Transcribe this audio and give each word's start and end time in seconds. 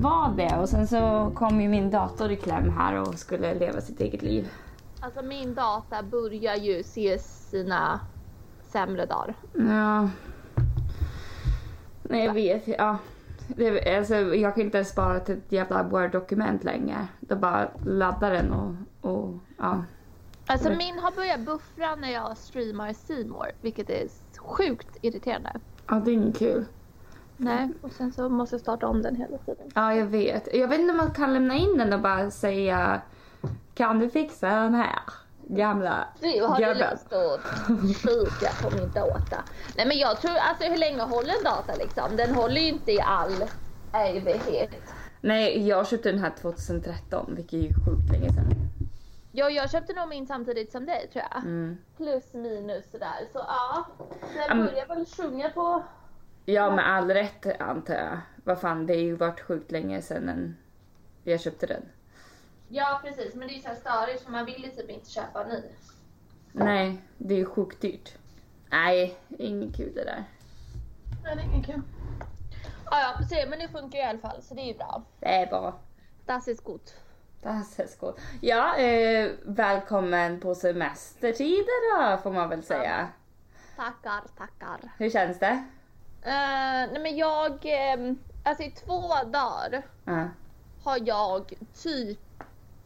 var 0.00 0.34
det 0.36 0.58
och 0.58 0.68
sen 0.68 0.86
så 0.86 1.32
kom 1.34 1.60
ju 1.60 1.68
min 1.68 1.90
dator 1.90 2.30
i 2.30 2.36
kläm 2.36 2.70
här 2.70 3.00
och 3.00 3.18
skulle 3.18 3.54
leva 3.54 3.80
sitt 3.80 4.00
eget 4.00 4.22
liv. 4.22 4.48
Alltså 5.00 5.22
min 5.22 5.54
data 5.54 6.02
börjar 6.02 6.56
ju 6.56 6.82
se 6.82 7.18
sina 7.18 8.00
sämre 8.62 9.06
dagar. 9.06 9.34
Ja. 9.52 10.08
Nej 12.02 12.24
jag 12.24 12.34
vet, 12.34 12.68
ja. 12.68 12.98
Det, 13.56 13.96
alltså, 13.96 14.14
jag 14.14 14.54
kan 14.54 14.64
inte 14.64 14.78
ens 14.78 14.90
spara 14.90 15.20
till 15.20 15.34
ett 15.34 15.52
jävla 15.52 15.82
word-dokument 15.82 16.64
längre. 16.64 17.08
Då 17.20 17.36
bara 17.36 17.68
laddar 17.86 18.30
den 18.30 18.52
och, 18.52 18.74
och 19.10 19.34
ja. 19.58 19.84
Alltså 20.46 20.70
min 20.70 20.98
har 20.98 21.16
börjat 21.16 21.40
buffra 21.40 21.94
när 21.94 22.12
jag 22.12 22.36
streamar 22.36 22.94
More, 23.28 23.50
vilket 23.60 23.90
är 23.90 24.08
sjukt 24.38 24.96
irriterande. 25.00 25.52
Ja 25.88 26.02
det 26.04 26.10
är 26.10 26.14
inget 26.14 26.38
kul. 26.38 26.64
Nej, 27.40 27.68
och 27.82 27.92
sen 27.92 28.12
så 28.12 28.28
måste 28.28 28.54
jag 28.54 28.60
starta 28.60 28.86
om 28.86 29.02
den 29.02 29.16
hela 29.16 29.38
tiden. 29.38 29.70
Ja 29.74 29.94
jag 29.94 30.06
vet. 30.06 30.54
Jag 30.54 30.68
vet 30.68 30.80
inte 30.80 30.90
om 30.90 30.96
man 30.96 31.10
kan 31.14 31.32
lämna 31.34 31.54
in 31.54 31.78
den 31.78 31.92
och 31.92 32.00
bara 32.00 32.30
säga 32.30 33.00
Kan 33.74 33.98
du 33.98 34.10
fixa 34.10 34.48
den 34.48 34.74
här? 34.74 34.98
Gamla 35.50 36.08
Du 36.20 36.42
har 36.42 36.58
gubben. 36.58 36.90
lust 36.90 37.12
att 37.12 38.00
kika 38.00 38.52
på 38.68 38.76
min 38.76 38.90
data. 38.92 39.42
Nej 39.76 39.86
men 39.86 39.98
jag 39.98 40.20
tror, 40.20 40.36
alltså 40.36 40.64
hur 40.64 40.76
länge 40.76 41.02
håller 41.02 41.34
en 41.38 41.44
data 41.44 41.74
liksom? 41.78 42.16
Den 42.16 42.34
håller 42.34 42.60
ju 42.60 42.68
inte 42.68 42.92
i 42.92 43.00
all 43.00 43.44
evighet. 43.92 44.70
Nej 45.20 45.68
jag 45.68 45.88
köpte 45.88 46.10
den 46.10 46.20
här 46.20 46.32
2013 46.40 47.34
vilket 47.36 47.52
är 47.52 47.58
ju 47.62 47.68
sjukt 47.68 48.12
länge 48.12 48.32
sedan. 48.32 48.44
Ja, 49.32 49.50
jag 49.50 49.70
köpte 49.70 49.92
nog 49.92 50.08
min 50.08 50.26
samtidigt 50.26 50.72
som 50.72 50.86
dig 50.86 51.08
tror 51.12 51.24
jag. 51.32 51.42
Mm. 51.42 51.78
Plus 51.96 52.34
minus 52.34 52.90
sådär. 52.90 53.28
Så 53.32 53.38
ja, 53.38 53.86
den 54.48 54.66
börjar 54.66 54.86
väl 54.86 55.06
sjunga 55.06 55.50
på... 55.50 55.82
Ja 56.50 56.70
med 56.70 56.88
all 56.88 57.10
rätt 57.10 57.60
antar 57.60 57.94
jag. 57.94 58.18
Vad 58.44 58.60
fan 58.60 58.86
det 58.86 58.94
har 58.94 59.00
ju 59.00 59.14
varit 59.14 59.40
sjukt 59.40 59.70
länge 59.70 60.02
sedan 60.02 60.28
en... 60.28 60.56
jag 61.24 61.40
köpte 61.40 61.66
den. 61.66 61.82
Ja 62.68 63.00
precis, 63.04 63.34
men 63.34 63.48
det 63.48 63.54
är 63.54 63.56
ju 63.56 63.62
såhär 63.62 63.74
störigt 63.74 64.22
för 64.22 64.30
man 64.30 64.44
vill 64.44 64.64
ju 64.64 64.70
typ 64.70 64.90
inte 64.90 65.10
köpa 65.10 65.44
ny. 65.44 65.62
Nej 66.52 67.02
det 67.18 67.34
är 67.34 67.38
ju 67.38 67.44
sjukt 67.44 67.80
dyrt. 67.80 68.14
Nej, 68.70 69.18
inget 69.38 69.76
kul 69.76 69.94
det 69.94 70.04
där. 70.04 70.24
Nej, 71.24 71.36
det 71.36 71.42
är 71.42 71.44
ingen 71.44 71.62
kul. 71.62 71.82
Ja, 72.84 73.00
ja, 73.00 73.26
se, 73.28 73.46
men 73.48 73.58
det 73.58 73.68
funkar 73.68 73.98
ju 73.98 74.04
i 74.04 74.08
alla 74.08 74.18
fall 74.18 74.42
så 74.42 74.54
det 74.54 74.60
är 74.60 74.66
ju 74.66 74.74
bra. 74.74 75.02
Det 75.20 75.26
är 75.26 75.46
bra. 75.46 75.78
Das 76.26 76.48
ist 76.48 76.64
gut. 76.64 76.94
Das 77.42 77.80
ist 77.80 78.00
gut. 78.00 78.20
Ja, 78.40 78.76
eh, 78.76 79.30
välkommen 79.44 80.40
på 80.40 80.54
semestertider 80.54 82.12
då 82.12 82.22
får 82.22 82.32
man 82.32 82.48
väl 82.48 82.62
säga. 82.62 83.08
Tackar, 83.76 84.22
tackar. 84.38 84.92
Hur 84.98 85.10
känns 85.10 85.38
det? 85.38 85.64
Eh, 86.22 86.90
nej 86.92 86.98
men 87.02 87.16
jag, 87.16 87.58
ehm, 87.64 88.18
alltså 88.42 88.62
i 88.62 88.70
två 88.70 89.02
dagar 89.32 89.82
Ja. 90.04 90.28
har 90.84 90.98
jag 91.04 91.52
typ 91.82 92.18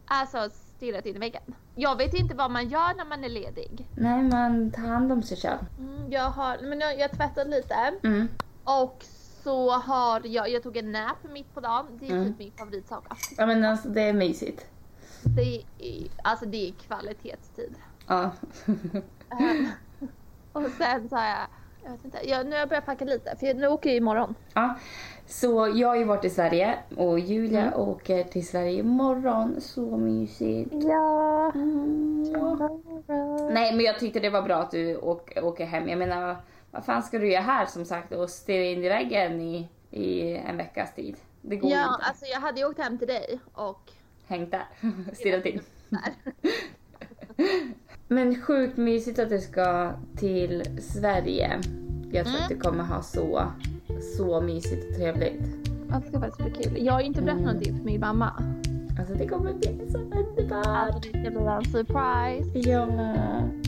alltså 0.06 0.50
stirrat 0.50 1.06
in 1.06 1.16
i 1.16 1.19
väggen. 1.19 1.42
Jag 1.74 1.97
vet 1.97 2.14
inte 2.14 2.34
vad 2.34 2.50
man 2.50 2.69
gör 2.69 2.94
när 2.97 3.05
man 3.05 3.24
är 3.24 3.28
ledig. 3.28 3.89
Nej, 3.97 4.22
man 4.22 4.70
tar 4.70 4.83
hand 4.83 5.12
om 5.12 5.22
sig 5.22 5.36
själv. 5.36 5.58
Mm, 5.78 6.12
jag 6.12 6.30
har, 6.30 6.58
men 6.62 6.80
jag, 6.80 6.98
jag 6.98 7.11
tvättat 7.12 7.48
lite 7.48 7.74
Mm. 8.05 8.28
och 8.64 9.05
så 9.44 9.70
har 9.70 10.27
jag, 10.27 10.48
jag 10.48 10.62
tog 10.62 10.77
en 10.77 10.92
nap 10.92 11.17
mitt 11.33 11.55
på 11.55 11.61
dagen. 11.61 11.86
Det 12.00 12.06
är 12.06 12.11
Mm. 12.12 12.24
typ 12.28 12.39
min 12.39 12.52
favoritsak. 12.52 13.05
Ja 13.39 13.46
men 13.46 13.64
alltså 13.64 13.89
det 13.89 14.02
är 14.02 14.12
mysigt. 14.12 14.67
Det 15.22 15.62
är, 15.78 16.08
alltså 16.24 16.46
det 16.46 16.69
är 16.69 16.72
kvalitetstid. 16.72 17.74
Ja. 18.06 18.30
Ehm, 19.30 19.69
och 20.52 20.62
sen 20.78 21.08
så 21.08 21.17
har 21.17 21.24
jag, 21.27 21.46
jag 21.84 21.91
vet 21.91 22.05
inte, 22.05 22.18
jag, 22.29 22.46
nu 22.46 22.52
har 22.52 22.58
jag 22.58 22.68
börjat 22.68 22.86
packa 22.86 23.05
lite 23.05 23.36
för 23.36 23.46
jag, 23.46 23.56
nu 23.56 23.67
åker 23.67 23.90
jag 23.90 23.96
imorgon. 23.96 24.34
ja. 24.55 24.74
Så 25.27 25.73
jag 25.74 25.89
har 25.89 25.96
ju 25.96 26.05
varit 26.05 26.24
i 26.24 26.30
Sverige 26.30 26.79
och 26.96 27.18
Julia 27.18 27.61
Mm. 27.67 27.80
åker 27.80 28.24
till 28.24 28.46
Sverige 28.48 28.79
imorgon. 28.79 29.61
Så 29.61 29.96
mysigt. 29.96 30.74
Ja. 30.74 31.52
Nej 33.52 33.73
men 33.77 33.80
jag 33.80 33.98
tyckte 33.98 34.20
det 34.20 34.30
var 34.30 34.42
bra 34.42 34.56
att 34.56 34.70
du 34.70 34.96
åk, 34.96 35.33
åker 35.42 35.64
hem. 35.67 35.89
Jag 35.89 35.98
menar 35.98 36.36
vad, 36.70 36.84
fan 36.84 37.02
ska 37.02 37.18
du 37.18 37.33
göra 37.33 37.42
här 37.42 37.67
som 37.67 37.85
sagt 37.85 38.12
och 38.12 38.30
stirra 38.30 38.64
in 38.64 38.85
i 38.85 38.89
väggen 38.89 39.40
i, 39.40 39.68
i 39.90 40.36
en 40.36 40.56
veckas 40.56 40.95
tid? 40.95 41.17
Det 41.40 41.56
går 41.56 41.70
Ja, 41.70 41.95
inte. 41.95 42.05
alltså 42.06 42.24
jag 42.27 42.40
hade 42.40 42.61
ju 42.61 42.67
åkt 42.67 42.79
hem 42.79 42.98
till 42.98 43.08
dig 43.08 43.40
och 43.55 43.90
Hängt 44.27 44.51
där. 44.51 44.67
Stirrat 45.14 45.46
in. 45.46 45.61
Men 48.12 48.42
sjukt 48.42 48.77
mysigt 48.77 49.18
att 49.18 49.28
du 49.30 49.39
ska 49.40 49.92
till 50.17 50.62
Sverige. 50.80 51.61
Jag 52.11 52.24
tror 52.27 52.34
Mm. 52.36 52.42
att 52.42 52.48
du 52.48 52.56
kommer 52.56 52.84
ha 52.84 53.02
så, 53.02 53.42
så 54.17 54.40
mysigt 54.40 54.90
och 54.90 54.96
trevligt. 54.96 55.42
Ja, 55.90 56.00
Det 56.05 56.08
ska 56.08 56.20
faktiskt 56.20 56.55
bli 56.55 56.64
kul. 56.64 56.86
Jag 56.86 56.92
har 56.92 57.00
ju 57.00 57.06
inte 57.06 57.20
berättat 57.23 57.40
Mm. 57.40 57.52
någonting 57.55 57.77
för 57.78 57.84
min 57.84 58.00
mamma. 58.00 58.33
Alltså 58.98 59.14
det 59.14 59.28
kommer 59.28 59.52
bli 59.52 59.80
så 59.92 59.98
underbart. 59.98 60.67
Alltså 60.67 61.00
det 61.12 61.20
ska 61.20 61.30
bli 61.30 61.48
en 61.48 61.64
surprise. 61.64 62.70
Ja. 62.70 62.89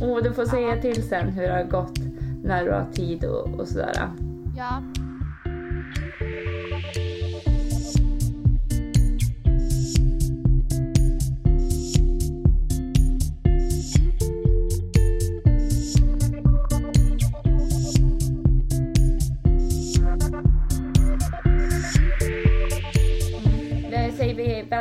Och 0.07 0.23
du 0.25 0.33
får 0.33 0.45
säga 0.45 0.81
till 0.83 1.03
sen 1.03 1.29
hur 1.29 1.43
det 1.43 1.53
har 1.55 1.65
gått 1.65 1.99
när 2.45 2.65
du 2.65 2.71
har 2.71 2.87
tid 2.93 3.25
och, 3.25 3.61
och 3.61 3.69
sådär. 3.69 4.09
Ja. 4.57 4.83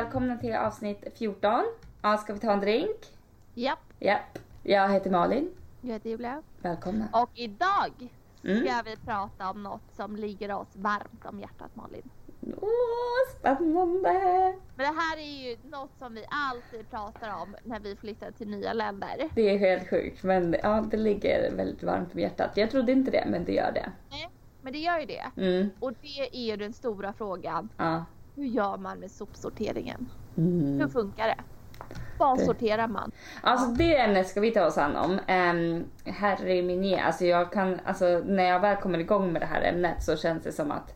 Välkomna 0.03 0.37
till 0.37 0.53
avsnitt 0.55 1.03
14. 1.17 1.63
Ja, 2.01 2.17
ska 2.17 2.33
vi 2.33 2.39
ta 2.39 2.51
en 2.51 2.59
drink? 2.59 2.97
Japp. 3.53 3.79
Japp. 3.99 4.39
Jag 4.63 4.89
heter 4.89 5.11
Malin. 5.11 5.49
Jag 5.81 5.93
heter 5.93 6.09
Julia. 6.09 6.41
Välkomna. 6.61 7.07
Och 7.13 7.29
idag 7.33 8.09
ska 8.39 8.49
Mm. 8.49 8.83
vi 8.85 8.95
prata 9.05 9.49
om 9.49 9.63
något 9.63 9.81
som 9.95 10.15
ligger 10.15 10.51
oss 10.55 10.67
varmt 10.75 11.25
om 11.25 11.39
hjärtat 11.39 11.75
Malin. 11.75 12.09
Åh, 12.61 12.69
spännande! 13.39 14.13
Men 14.75 14.85
det 14.93 14.99
här 15.01 15.17
är 15.17 15.49
ju 15.49 15.57
något 15.69 15.91
som 15.99 16.13
vi 16.13 16.25
alltid 16.29 16.89
pratar 16.89 17.41
om 17.41 17.55
när 17.63 17.79
vi 17.79 17.95
flyttar 17.95 18.31
till 18.31 18.47
nya 18.49 18.73
länder. 18.73 19.29
Det 19.35 19.49
är 19.49 19.57
helt 19.57 19.89
sjukt, 19.89 20.23
men 20.23 20.55
ja, 20.63 20.83
det 20.91 20.97
ligger 20.97 21.51
väldigt 21.51 21.83
varmt 21.83 22.13
om 22.13 22.19
hjärtat. 22.19 22.57
Jag 22.57 22.71
trodde 22.71 22.91
inte 22.91 23.11
det, 23.11 23.25
men 23.27 23.45
det 23.45 23.51
gör 23.53 23.71
det. 23.71 23.91
Nej, 24.09 24.29
men 24.61 24.73
det 24.73 24.79
gör 24.79 24.99
ju 24.99 25.05
det. 25.05 25.25
Mm, 25.37 25.69
Och 25.79 25.93
det 26.01 26.19
är 26.37 26.45
ju 26.51 26.57
den 26.57 26.73
stora 26.73 27.13
frågan. 27.13 27.69
ja. 27.77 28.05
Hur 28.35 28.45
gör 28.45 28.77
man 28.77 28.99
med 28.99 29.11
sopsorteringen? 29.11 30.09
Mm. 30.37 30.79
Hur 30.79 30.87
funkar 30.87 31.27
det? 31.27 31.35
Vad 32.19 32.37
Det- 32.39 32.45
sorterar 32.45 32.87
man? 32.87 33.11
Alltså 33.41 33.67
det 33.71 33.97
ämnet 33.97 34.27
ska 34.27 34.39
vi 34.41 34.51
ta 34.51 34.65
oss 34.65 34.77
an 34.77 34.95
om. 34.95 35.11
Um, 35.11 35.85
herre 36.13 36.61
min 36.61 36.99
alltså 36.99 37.25
jag 37.25 37.51
kan, 37.51 37.79
alltså 37.85 38.05
när 38.25 38.43
jag 38.43 38.59
väl 38.59 38.75
kommer 38.77 38.99
igång 38.99 39.33
med 39.33 39.41
det 39.41 39.45
här 39.45 39.61
ämnet 39.61 40.03
så 40.03 40.17
känns 40.17 40.43
det 40.43 40.51
som 40.51 40.71
att 40.71 40.93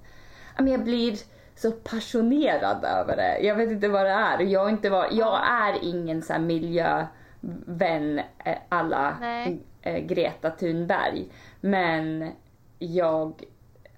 jag 0.57 0.83
blir 0.83 1.17
så 1.55 1.71
passionerad 1.71 2.83
över 2.85 3.15
det. 3.15 3.39
Jag 3.47 3.55
vet 3.55 3.69
inte 3.71 3.87
vad 3.87 4.05
det 4.05 4.11
är. 4.11 4.39
Jag, 4.39 4.69
inte 4.69 4.89
var, 4.89 5.07
jag 5.11 5.39
är 5.47 5.79
ingen 5.83 6.21
så 6.21 6.39
miljövän 6.39 8.19
eh, 8.45 8.57
alla 8.69 9.17
Nej. 9.19 9.59
eh, 9.81 9.97
Greta 10.05 10.49
Thunberg. 10.49 11.27
Men 11.61 12.31
jag, 12.79 13.43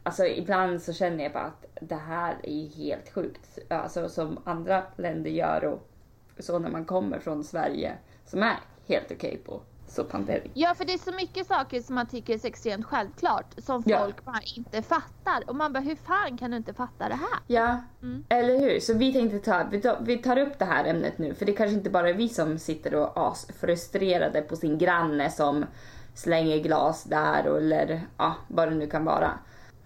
alltså 0.03 0.25
ibland 0.25 0.81
så 0.81 0.93
känner 0.93 1.23
jag 1.23 1.33
bara 1.33 1.43
att 1.43 1.58
det 1.79 1.95
här 1.95 2.37
är 2.43 2.67
helt 2.77 3.13
sjukt. 3.13 3.59
Alltså 3.69 4.09
som 4.09 4.39
andra 4.43 4.83
länder 4.97 5.29
gör 5.29 5.63
och 5.65 5.87
så 6.39 6.59
när 6.59 6.69
man 6.69 6.85
kommer 6.85 7.19
från 7.19 7.43
Sverige 7.43 7.93
som 8.25 8.43
är 8.43 8.59
helt 8.87 9.11
okej 9.11 9.37
på 9.45 9.61
sophantering. 9.87 10.51
Ja, 10.53 10.75
för 10.75 10.85
det 10.85 10.93
är 10.93 10.97
så 10.97 11.11
mycket 11.11 11.47
saker 11.47 11.81
som 11.81 11.95
man 11.95 12.07
tycker 12.07 12.33
är 12.33 12.45
extremt 12.45 12.85
självklart 12.85 13.45
som 13.57 13.83
Ja. 13.85 13.99
folk 13.99 14.25
bara 14.25 14.39
inte 14.57 14.81
fattar. 14.81 15.43
Och 15.49 15.55
man 15.55 15.73
bara, 15.73 15.79
hur 15.79 15.95
fan 15.95 16.37
kan 16.37 16.51
du 16.51 16.57
inte 16.57 16.73
fatta 16.73 17.09
det 17.09 17.15
här? 17.15 17.39
Ja, 17.47 17.77
Mm. 18.01 18.23
eller 18.29 18.59
hur? 18.59 18.79
Så 18.79 18.93
vi 18.93 19.13
tänkte 19.13 19.39
ta, 19.39 19.63
vi 19.71 19.81
tar, 19.81 19.97
vi 20.01 20.17
tar 20.17 20.37
upp 20.37 20.59
det 20.59 20.65
här 20.65 20.85
ämnet 20.85 21.17
nu 21.17 21.33
för 21.33 21.45
det 21.45 21.53
kanske 21.53 21.73
inte 21.75 21.89
bara 21.89 22.09
är 22.09 22.13
vi 22.13 22.29
som 22.29 22.59
sitter 22.59 22.95
och 22.95 23.17
är 23.17 23.27
asfrustrerade 23.31 24.41
på 24.41 24.55
sin 24.55 24.77
granne 24.77 25.29
som 25.31 25.65
slänger 26.13 26.57
glas 26.57 27.03
där 27.03 27.47
och, 27.47 27.57
eller 27.57 28.01
ja, 28.17 28.35
vad 28.47 28.67
det 28.69 28.75
nu 28.75 28.87
kan 28.87 29.05
vara. 29.05 29.31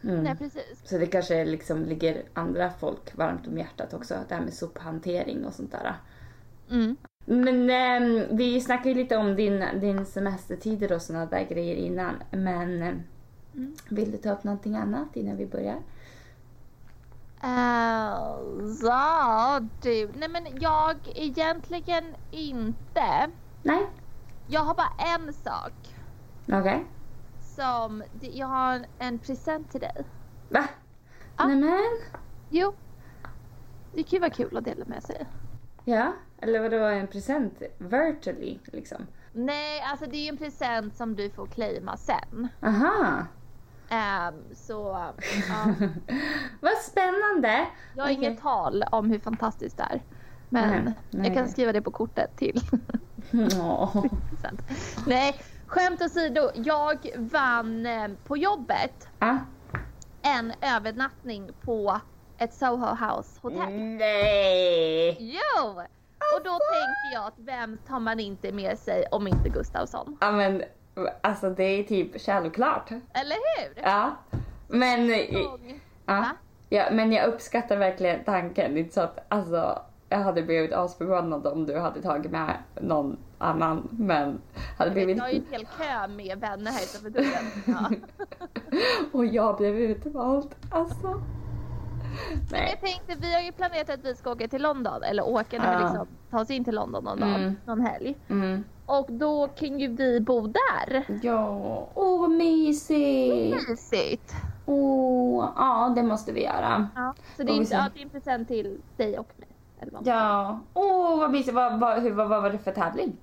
Mm. 0.04 0.24
Nej, 0.24 0.36
precis. 0.36 0.82
Så 0.84 0.98
det 0.98 1.06
kanske 1.06 1.46
liksom 1.46 1.84
ligger 1.84 2.24
andra 2.34 2.70
folk 2.70 3.18
varmt 3.18 3.48
om 3.48 3.58
hjärtat 3.58 3.94
också, 3.94 4.16
det 4.28 4.36
här 4.36 4.42
med 4.42 4.54
sophantering 4.54 5.46
och 5.46 5.54
sånt 5.54 5.72
där. 5.72 5.96
Mm. 6.70 6.96
Men 7.26 7.70
ehm, 7.70 8.38
vi 8.38 8.62
snackade 8.62 8.90
ju 8.90 8.96
lite 8.96 9.18
om 9.18 9.36
din, 9.36 9.66
din 9.82 10.06
semestertider 10.06 10.92
och 10.92 11.02
såna 11.02 11.26
där 11.26 11.44
grejer 11.50 11.76
innan. 11.76 12.16
Men 12.32 12.82
ehm, 12.82 13.02
Mm. 13.56 13.76
vill 13.90 14.12
du 14.12 14.18
ta 14.18 14.32
upp 14.32 14.44
någonting 14.44 14.76
annat 14.76 15.16
innan 15.16 15.38
vi 15.38 15.46
börjar? 15.46 15.78
Alltså, 17.40 18.94
du. 19.82 20.10
Nej, 20.16 20.30
men 20.30 20.44
jag 20.60 20.96
egentligen 21.16 22.04
inte. 22.32 23.30
Nej? 23.64 23.88
Jag 24.48 24.62
har 24.62 24.76
bara 24.76 24.94
en 25.16 25.34
sak 25.34 25.74
Okej. 26.52 26.86
Som, 27.56 28.04
jag 28.22 28.48
har 28.48 28.74
en, 28.74 28.86
en 29.00 29.20
present 29.20 29.72
till 29.72 29.82
dig. 29.82 30.06
Va? 30.50 30.68
Ja. 31.38 31.48
Nämen? 31.48 31.80
Jo. 32.50 32.74
det 33.94 34.04
kan 34.04 34.10
ju 34.18 34.20
vara 34.20 34.32
kul 34.32 34.58
att 34.58 34.66
dela 34.66 34.86
med 34.86 35.04
sig. 35.04 35.26
Ja, 35.86 36.14
eller 36.38 36.60
vadå 36.60 36.78
en 36.78 37.08
present 37.08 37.62
virtually 37.78 38.60
liksom? 38.66 39.08
Nej, 39.34 39.82
alltså 39.82 40.06
det 40.06 40.18
är 40.18 40.24
ju 40.24 40.30
en 40.30 40.38
present 40.38 40.96
som 40.96 41.16
du 41.16 41.30
får 41.30 41.46
claima 41.48 41.98
sen. 41.98 42.48
Aha! 42.62 43.26
Ehm, 43.90 44.34
så 44.56 44.74
ja, 45.50 45.66
Vad 46.62 46.78
spännande! 46.78 47.68
jag 47.96 48.04
har 48.04 48.12
Okej. 48.12 48.26
inget 48.26 48.42
tal 48.42 48.84
om 48.92 49.10
hur 49.10 49.20
fantastiskt 49.20 49.78
det 49.78 49.84
är. 49.84 50.02
Men 50.50 50.84
Nej, 50.84 50.94
nej. 51.12 51.28
jag 51.28 51.36
kan 51.38 51.50
skriva 51.50 51.74
det 51.74 51.82
på 51.82 51.92
kortet 51.92 52.38
till. 52.38 52.62
Nej, 55.08 55.36
skämt 55.74 56.02
åsido. 56.02 56.50
Jag 56.54 56.98
vann 57.16 57.86
eh, 57.86 58.08
på 58.28 58.38
jobbet 58.38 59.08
Ah. 59.20 59.36
en 60.22 60.54
övernattning 60.62 61.50
på 61.62 62.00
ett 62.38 62.54
Soho 62.54 62.86
House 63.06 63.40
hotell. 63.42 63.70
Nej! 63.70 65.18
Jo! 65.20 65.70
Och 66.38 66.44
då 66.44 66.50
tänkte 66.52 67.10
jag 67.14 67.26
att 67.28 67.34
vem 67.38 67.78
tar 67.88 68.00
man 68.00 68.20
inte 68.20 68.52
med 68.52 68.80
sig 68.80 69.06
om 69.12 69.28
inte 69.28 69.50
Gustavsson? 69.50 70.18
Ja 70.22 70.32
men 70.32 70.64
alltså 71.22 71.50
det 71.50 71.64
är 71.64 71.84
typ 71.84 72.22
självklart. 72.22 72.90
Eller 72.92 73.36
hur? 73.36 73.84
Ja. 73.84 74.16
Men, 74.68 75.08
Gång. 75.08 75.82
ja. 76.06 76.26
Ja, 76.70 76.84
men 76.92 77.12
jag 77.12 77.26
uppskattar 77.28 77.78
verkligen 77.78 78.24
tanken. 78.24 78.74
Det 78.74 78.80
är 78.80 78.82
inte 78.82 78.94
så 78.94 79.02
att 79.02 79.26
alltså, 79.30 79.82
jag 80.10 80.18
hade 80.18 80.42
blivit 80.42 80.74
asförbannad 80.74 81.48
om 81.48 81.66
du 81.66 81.80
hade 81.80 82.02
tagit 82.02 82.32
med 82.32 82.54
någon 82.82 83.18
annan. 83.44 83.88
Men 83.92 84.42
hade 84.78 84.92
blivit... 84.92 85.18
Jag 85.18 85.24
har 85.24 85.32
ju 85.32 85.38
en 85.38 85.46
hel 85.52 85.66
kö 85.66 86.08
med 86.08 86.40
vänner 86.40 86.72
här 86.72 86.84
utanför 86.84 87.10
dörren. 87.10 87.52
Ja. 87.66 87.90
Och 89.12 89.26
jag 89.26 89.58
blev 89.58 89.76
utvald. 89.76 90.56
Alltså. 90.72 91.08
Men 91.08 91.22
Nej. 92.52 92.70
jag 92.70 92.82
tänkte, 92.92 93.28
vi 93.28 93.34
har 93.34 93.42
ju 93.42 93.52
planerat 93.52 93.90
att 93.90 94.06
vi 94.06 94.16
ska 94.16 94.32
åka 94.32 94.48
till 94.48 94.62
London, 94.62 95.04
eller 95.04 95.28
åka, 95.28 95.56
Ja. 95.58 95.80
liksom 95.80 96.08
ta 96.32 96.40
oss 96.42 96.50
in 96.50 96.64
till 96.66 96.76
London 96.76 97.04
någon 97.04 97.20
dag, 97.20 97.30
Mm. 97.36 97.56
någon 97.66 97.82
helg. 97.82 98.16
Mm. 98.30 98.64
Och 98.86 99.06
då 99.10 99.48
kan 99.48 99.80
ju 99.80 99.88
vi 99.88 100.20
bo 100.20 100.48
där. 100.48 101.04
Ja, 101.22 101.48
åh 101.94 102.22
vad 102.22 102.32
mysigt. 102.32 103.70
Mysigt! 103.70 104.34
Åh, 104.66 105.50
ja 105.56 105.94
det 105.96 106.04
måste 106.04 106.32
vi 106.32 106.44
göra. 106.44 106.88
Ja. 106.96 107.14
Så 107.38 107.44
det 107.44 107.52
är, 107.52 107.56
inte, 107.56 107.74
ja, 107.74 107.86
det 107.94 108.00
är 108.00 108.04
en 108.04 108.10
present 108.10 108.48
till 108.48 108.82
dig 108.98 109.20
och 109.20 109.28
mig. 109.38 109.48
Ja, 110.04 110.60
åh 110.74 111.20
vad 111.20 111.32
mysigt. 111.32 111.54
Vad, 111.56 111.80
vad, 111.80 112.02
hur, 112.02 112.12
vad, 112.12 112.30
vad 112.30 112.42
var 112.42 112.50
det 112.50 112.58
för 112.58 112.72
tävling? 112.72 113.18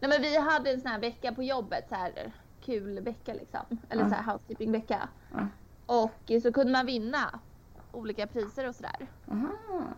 Nej 0.00 0.10
men 0.10 0.22
vi 0.22 0.36
hade 0.38 0.70
en 0.70 0.80
sån 0.80 0.90
här 0.90 0.98
vecka 1.00 1.32
på 1.32 1.42
jobbet, 1.42 1.88
så 1.88 1.94
här 1.94 2.32
kul 2.64 3.00
vecka 3.00 3.34
liksom. 3.34 3.60
Eller 3.90 4.02
Ja. 4.02 4.08
så 4.08 4.14
här 4.14 4.32
housekeeping 4.32 4.72
vecka. 4.72 5.08
Ja. 5.32 5.46
Och 5.86 6.32
så 6.42 6.52
kunde 6.52 6.72
man 6.72 6.86
vinna 6.86 7.40
olika 7.92 8.26
priser 8.26 8.68
och 8.68 8.74
sådär. 8.74 9.06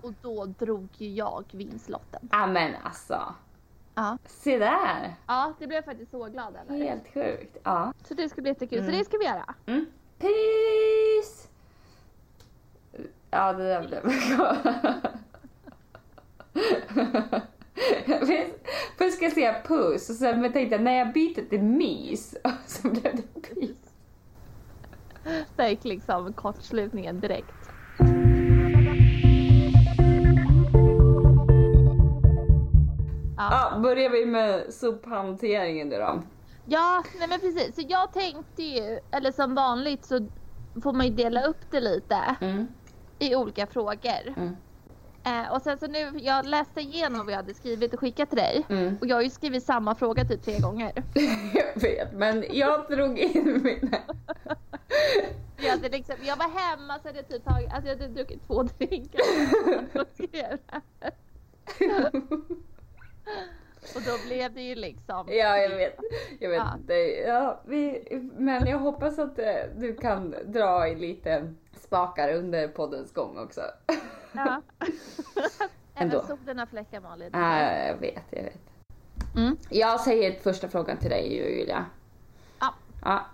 Och 0.03 0.13
då 0.23 0.45
drog 0.47 0.89
ju 0.93 1.09
jag 1.09 1.45
vinstlotten. 1.53 2.29
Ja 2.33 2.47
men 2.47 2.75
alltså. 2.83 3.35
Ja. 3.95 4.19
Se 4.27 4.59
där. 4.59 5.15
Ja, 5.27 5.53
det 5.59 5.67
blev 5.67 5.77
jag 5.77 5.85
faktiskt 5.85 6.11
så 6.11 6.25
glad 6.25 6.57
över. 6.57 6.85
Helt 6.85 7.15
sjukt. 7.15 7.57
Ja. 7.63 7.93
Så 8.05 8.15
det 8.15 8.29
ska 8.29 8.43
bli 8.43 8.51
jättekul. 8.51 8.79
Mm. 8.79 8.91
Så 8.93 8.99
det 8.99 9.05
ska 9.05 9.19
vi 9.19 9.25
göra. 9.25 9.55
Mm. 9.67 9.87
Peace! 10.19 11.49
Ja, 13.31 13.53
det 13.53 13.69
där 13.69 13.87
blev 13.89 14.01
Först- 16.53 17.47
Först 18.99 19.17
ska 19.17 19.25
jag 19.25 19.33
säga 19.33 19.63
puss 19.65 20.11
och 20.11 20.17
sen 20.17 20.41
men 20.41 20.53
tänkte 20.53 20.75
jag 20.75 20.83
när 20.85 20.99
jag 20.99 21.13
byter 21.13 21.49
till 21.49 21.63
mys 21.63 22.35
så 22.67 22.89
blev 22.89 23.03
det 23.17 23.41
peace. 23.43 23.91
Där 25.57 25.69
gick 25.69 25.85
liksom 25.85 26.33
kortslutningen 26.33 27.21
direkt. 27.21 27.55
Ja, 33.37 33.71
Ja, 33.73 33.79
börjar 33.79 34.11
vi 34.11 34.27
med 34.27 34.75
sophanteringen 34.75 35.89
nu 35.89 35.97
då. 35.97 36.23
ja 36.65 37.03
nej 37.19 37.29
men 37.29 37.41
precis. 37.41 37.75
Så 37.75 37.83
jag 37.89 38.13
tänkte 38.13 38.63
ju, 38.63 38.99
eller 39.11 39.33
som 39.33 39.55
vanligt 39.55 40.05
så 40.05 40.27
får 40.83 40.93
man 40.93 41.07
ju 41.07 41.13
dela 41.13 41.43
upp 41.45 41.71
det 41.71 41.81
lite 41.81 42.37
Mm. 42.41 42.67
i 43.19 43.35
olika 43.37 43.67
frågor. 43.67 44.35
Mm. 44.37 44.57
Eh, 45.25 45.53
och 45.53 45.63
sen 45.63 45.79
så 45.79 45.87
nu, 45.87 46.11
jag 46.19 46.47
läste 46.47 46.81
igenom 46.81 47.19
vad 47.27 47.33
jag 47.33 47.37
hade 47.37 47.55
skrivit 47.55 47.95
och 47.95 48.01
skickat 48.01 48.29
till 48.29 48.39
dig. 48.39 48.67
Mm. 48.69 48.99
Och 49.01 49.07
jag 49.07 49.17
har 49.17 49.23
ju 49.23 49.31
skrivit 49.31 49.63
samma 49.65 49.95
fråga 49.95 50.25
typ 50.25 50.43
tre 50.43 50.59
gånger. 50.59 50.93
Jag 51.55 51.81
vet, 51.83 52.13
men 52.13 52.45
jag 52.51 52.87
drog 52.91 53.19
in 53.19 53.61
mina... 53.63 53.99
Jag, 55.63 55.71
hade 55.71 55.89
liksom, 55.89 56.15
jag 56.23 56.37
var 56.37 56.49
hemma 56.61 56.99
så 56.99 57.09
hade 57.09 57.19
jag 57.19 57.29
typ 57.29 57.45
tagit, 57.45 57.73
alltså 57.73 57.89
jag 57.91 57.97
hade 57.97 58.09
druckit 58.09 58.47
två 58.47 58.63
drinkar. 58.63 59.21
och 60.01 60.07
det 60.17 60.59
då 64.07 64.29
blev 64.29 64.55
det 64.55 64.61
ju 64.63 64.75
liksom. 64.75 65.27
Ja, 65.29 65.57
jag 65.59 65.77
vet. 65.77 65.99
Jag 66.39 66.51
vet 66.51 66.59
Ja. 66.59 66.75
inte. 66.75 66.95
Ja, 67.27 67.61
vi, 67.67 68.03
men 68.37 68.67
jag 68.67 68.79
hoppas 68.79 69.19
att 69.19 69.39
eh, 69.39 69.55
du 69.77 69.95
kan 69.97 70.35
dra 70.45 70.89
i 70.89 70.95
lite 70.95 71.55
spakar 71.81 72.35
under 72.35 72.69
poddens 72.69 73.13
gång 73.13 73.39
också. 73.39 73.61
Ja. 74.33 74.63
Ändå. 75.95 76.17
Även 76.17 76.27
solen 76.39 76.59
har 76.59 76.67
fläckar 76.67 77.01
Malin. 77.01 77.31
Ja, 77.33 77.61
jag 77.87 77.97
vet, 77.97 78.25
jag 78.31 78.43
vet. 78.43 78.61
Mm. 79.37 79.57
Jag 79.71 80.01
säger 80.01 80.41
första 80.41 80.69
frågan 80.69 80.97
till 80.97 81.11
dig 81.11 81.35
Julia. 81.37 81.85
Ja. 82.61 82.75
Ja. 83.05 83.27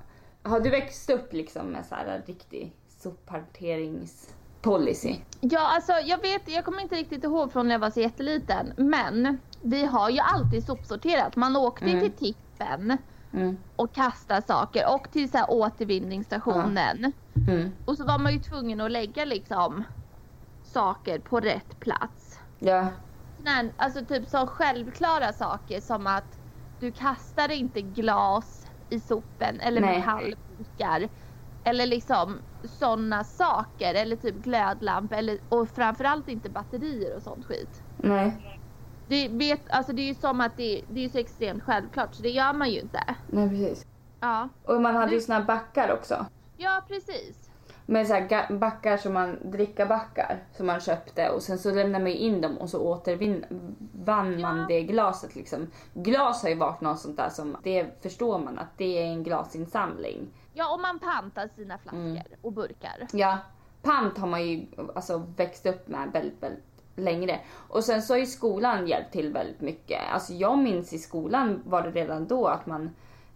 Har 0.42 0.60
du 0.60 0.70
växt 0.70 1.10
upp 1.10 1.32
liksom 1.32 1.66
med 1.66 1.86
så 1.86 1.94
här 1.94 2.22
riktig 2.26 2.76
sophanteringspolicy? 2.88 5.14
Ja, 5.40 5.74
alltså 5.74 5.92
jag 5.92 6.18
vet, 6.22 6.48
jag 6.48 6.64
kommer 6.64 6.82
inte 6.82 6.94
riktigt 6.94 7.24
ihåg 7.24 7.52
från 7.52 7.66
när 7.68 7.74
jag 7.74 7.80
var 7.80 7.90
så 7.90 8.00
jätteliten. 8.00 8.72
Men 8.76 9.38
vi 9.62 9.86
har 9.86 10.10
ju 10.10 10.18
alltid 10.18 10.66
sopsorterat. 10.66 11.36
Man 11.36 11.56
åkte 11.56 11.84
Mm. 11.84 12.00
till 12.00 12.12
tippen 12.12 12.98
Mm. 13.32 13.58
och 13.76 13.92
kastade 13.92 14.42
saker 14.42 14.94
och 14.94 15.10
till 15.12 15.30
så 15.30 15.38
här 15.38 15.46
återvinningsstationen. 15.50 17.12
Mm. 17.48 17.70
Och 17.84 17.96
så 17.96 18.04
var 18.04 18.18
man 18.18 18.32
ju 18.32 18.38
tvungen 18.40 18.80
att 18.80 18.90
lägga 18.90 19.24
liksom 19.24 19.84
saker 20.76 21.18
på 21.18 21.40
rätt 21.40 21.80
plats. 21.80 22.38
Ja. 22.58 22.88
Nej, 23.38 23.72
alltså 23.76 24.04
typ 24.04 24.28
så 24.28 24.46
självklara 24.46 25.32
saker 25.32 25.80
som 25.80 26.06
att 26.06 26.38
du 26.80 26.92
kastar 26.92 27.50
inte 27.50 27.82
glas 27.82 28.66
i 28.90 29.00
sopen 29.00 29.60
eller 29.60 29.80
Nej. 29.80 29.98
metallburkar. 29.98 31.08
Eller 31.64 31.86
liksom 31.86 32.38
sådana 32.64 33.24
saker 33.24 33.94
eller 33.94 34.16
typ 34.16 34.34
glödlampor 34.34 35.16
eller, 35.18 35.38
och 35.48 35.68
framförallt 35.68 36.28
inte 36.28 36.50
batterier 36.50 37.16
och 37.16 37.22
sånt 37.22 37.46
skit. 37.46 37.82
Nej. 37.96 38.60
Det, 39.08 39.28
vet, 39.28 39.70
alltså 39.70 39.92
det 39.92 40.02
är 40.02 40.06
ju 40.08 40.14
som 40.14 40.40
att 40.40 40.56
det, 40.56 40.82
det 40.88 41.04
är 41.04 41.08
så 41.08 41.18
extremt 41.18 41.62
självklart 41.62 42.14
så 42.14 42.22
det 42.22 42.30
gör 42.30 42.52
man 42.52 42.70
ju 42.70 42.80
inte. 42.80 43.00
Nej, 43.26 43.48
precis. 43.48 43.86
Ja, 44.20 44.48
Och 44.62 44.80
man 44.82 44.96
hade 44.96 45.14
ju 45.14 45.20
såna 45.20 45.38
här 45.38 45.44
backar 45.46 45.92
också. 45.92 46.26
ja 46.56 46.82
precis. 46.88 47.45
Med 47.88 48.06
så 48.06 48.14
här 48.14 48.52
backar 48.58 48.96
som 48.96 49.12
man, 49.14 49.38
drickabackar 49.50 50.38
som 50.56 50.66
man 50.66 50.80
köpte 50.80 51.30
och 51.30 51.42
sen 51.42 51.58
så 51.58 51.70
lämnar 51.74 51.98
man 51.98 52.08
in 52.08 52.40
dem 52.40 52.58
och 52.58 52.68
så 52.70 52.80
återvann 52.80 54.40
man 54.40 54.66
det 54.68 54.82
glaset 54.82 55.36
liksom. 55.36 55.70
Glas 55.94 56.42
har 56.42 56.48
ju 56.48 56.54
varit 56.54 56.80
något 56.80 56.98
sånt 57.00 57.16
där 57.16 57.28
som, 57.28 57.56
det 57.62 58.02
förstår 58.02 58.38
man 58.38 58.58
att 58.58 58.78
det 58.78 58.98
är 58.98 59.04
en 59.04 59.22
glasinsamling. 59.24 60.28
Ja, 60.54 60.74
och 60.74 60.80
man 60.80 60.98
pantar 60.98 61.48
sina 61.56 61.78
flaskor 61.78 62.00
Mm. 62.00 62.22
och 62.42 62.52
burkar. 62.52 63.06
Ja, 63.12 63.38
pant 63.82 64.18
har 64.18 64.26
man 64.26 64.46
ju 64.48 64.66
alltså 64.94 65.22
växt 65.36 65.66
upp 65.66 65.88
med 65.88 66.08
väldigt, 66.12 66.42
väldigt 66.42 66.64
längre. 66.96 67.40
Och 67.68 67.84
sen 67.84 68.02
så 68.02 68.14
har 68.14 68.18
ju 68.18 68.26
skolan 68.26 68.86
hjälpt 68.86 69.12
till 69.12 69.32
väldigt 69.32 69.60
mycket. 69.60 70.00
Alltså 70.12 70.32
jag 70.32 70.58
minns 70.58 70.92
i 70.92 70.98
skolan 70.98 71.62
var 71.66 71.82
det 71.82 71.90
redan 71.90 72.26
då 72.26 72.46
att 72.46 72.66
man, 72.66 72.90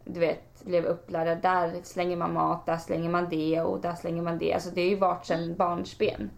du 0.04 0.20
vet, 0.20 0.64
blev 0.64 0.84
upplärd. 0.84 1.42
Där 1.42 1.80
slänger 1.82 2.16
man 2.16 2.32
mat, 2.32 2.66
där 2.66 2.76
slänger 2.76 3.10
man 3.10 3.28
det 3.28 3.60
och 3.60 3.80
där 3.80 3.94
slänger 3.94 4.22
man 4.22 4.38
det. 4.38 4.54
Alltså 4.54 4.70
det 4.70 4.80
har 4.80 4.90
ju 4.90 4.96
varit 4.96 5.26
sedan 5.26 5.54
barnsben. 5.56 6.30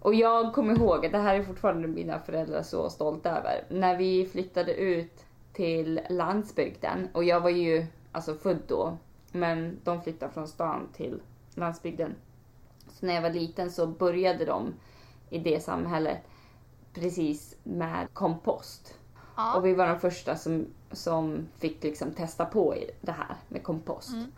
Och 0.00 0.14
jag 0.14 0.54
kommer 0.54 0.74
ihåg, 0.74 1.12
det 1.12 1.18
här 1.18 1.34
är 1.34 1.42
fortfarande 1.42 1.88
mina 1.88 2.20
föräldrar 2.20 2.62
så 2.62 2.90
stolta 2.90 3.30
över. 3.30 3.64
När 3.68 3.96
vi 3.96 4.26
flyttade 4.26 4.74
ut 4.74 5.24
till 5.52 6.00
landsbygden 6.10 7.08
och 7.12 7.24
jag 7.24 7.40
var 7.40 7.50
ju 7.50 7.86
alltså 8.12 8.34
född 8.34 8.62
då. 8.66 8.96
Men 9.32 9.80
de 9.84 10.02
flyttade 10.02 10.32
från 10.32 10.48
stan 10.48 10.88
till 10.92 11.22
landsbygden. 11.54 12.14
Så 12.90 13.06
när 13.06 13.14
jag 13.14 13.22
var 13.22 13.30
liten 13.30 13.70
så 13.70 13.86
började 13.86 14.44
de 14.44 14.74
i 15.30 15.38
det 15.38 15.60
samhället 15.60 16.18
precis 16.94 17.56
med 17.62 18.08
kompost. 18.12 18.94
Ja. 19.36 19.56
Och 19.56 19.66
vi 19.66 19.74
var 19.74 19.86
de 19.86 20.00
första 20.00 20.36
som, 20.36 20.66
som 20.92 21.48
fick 21.58 21.82
liksom 21.84 22.10
testa 22.12 22.44
på 22.44 22.74
det 23.00 23.12
här 23.12 23.36
med 23.48 23.62
kompost. 23.62 24.12
Mm. 24.12 24.32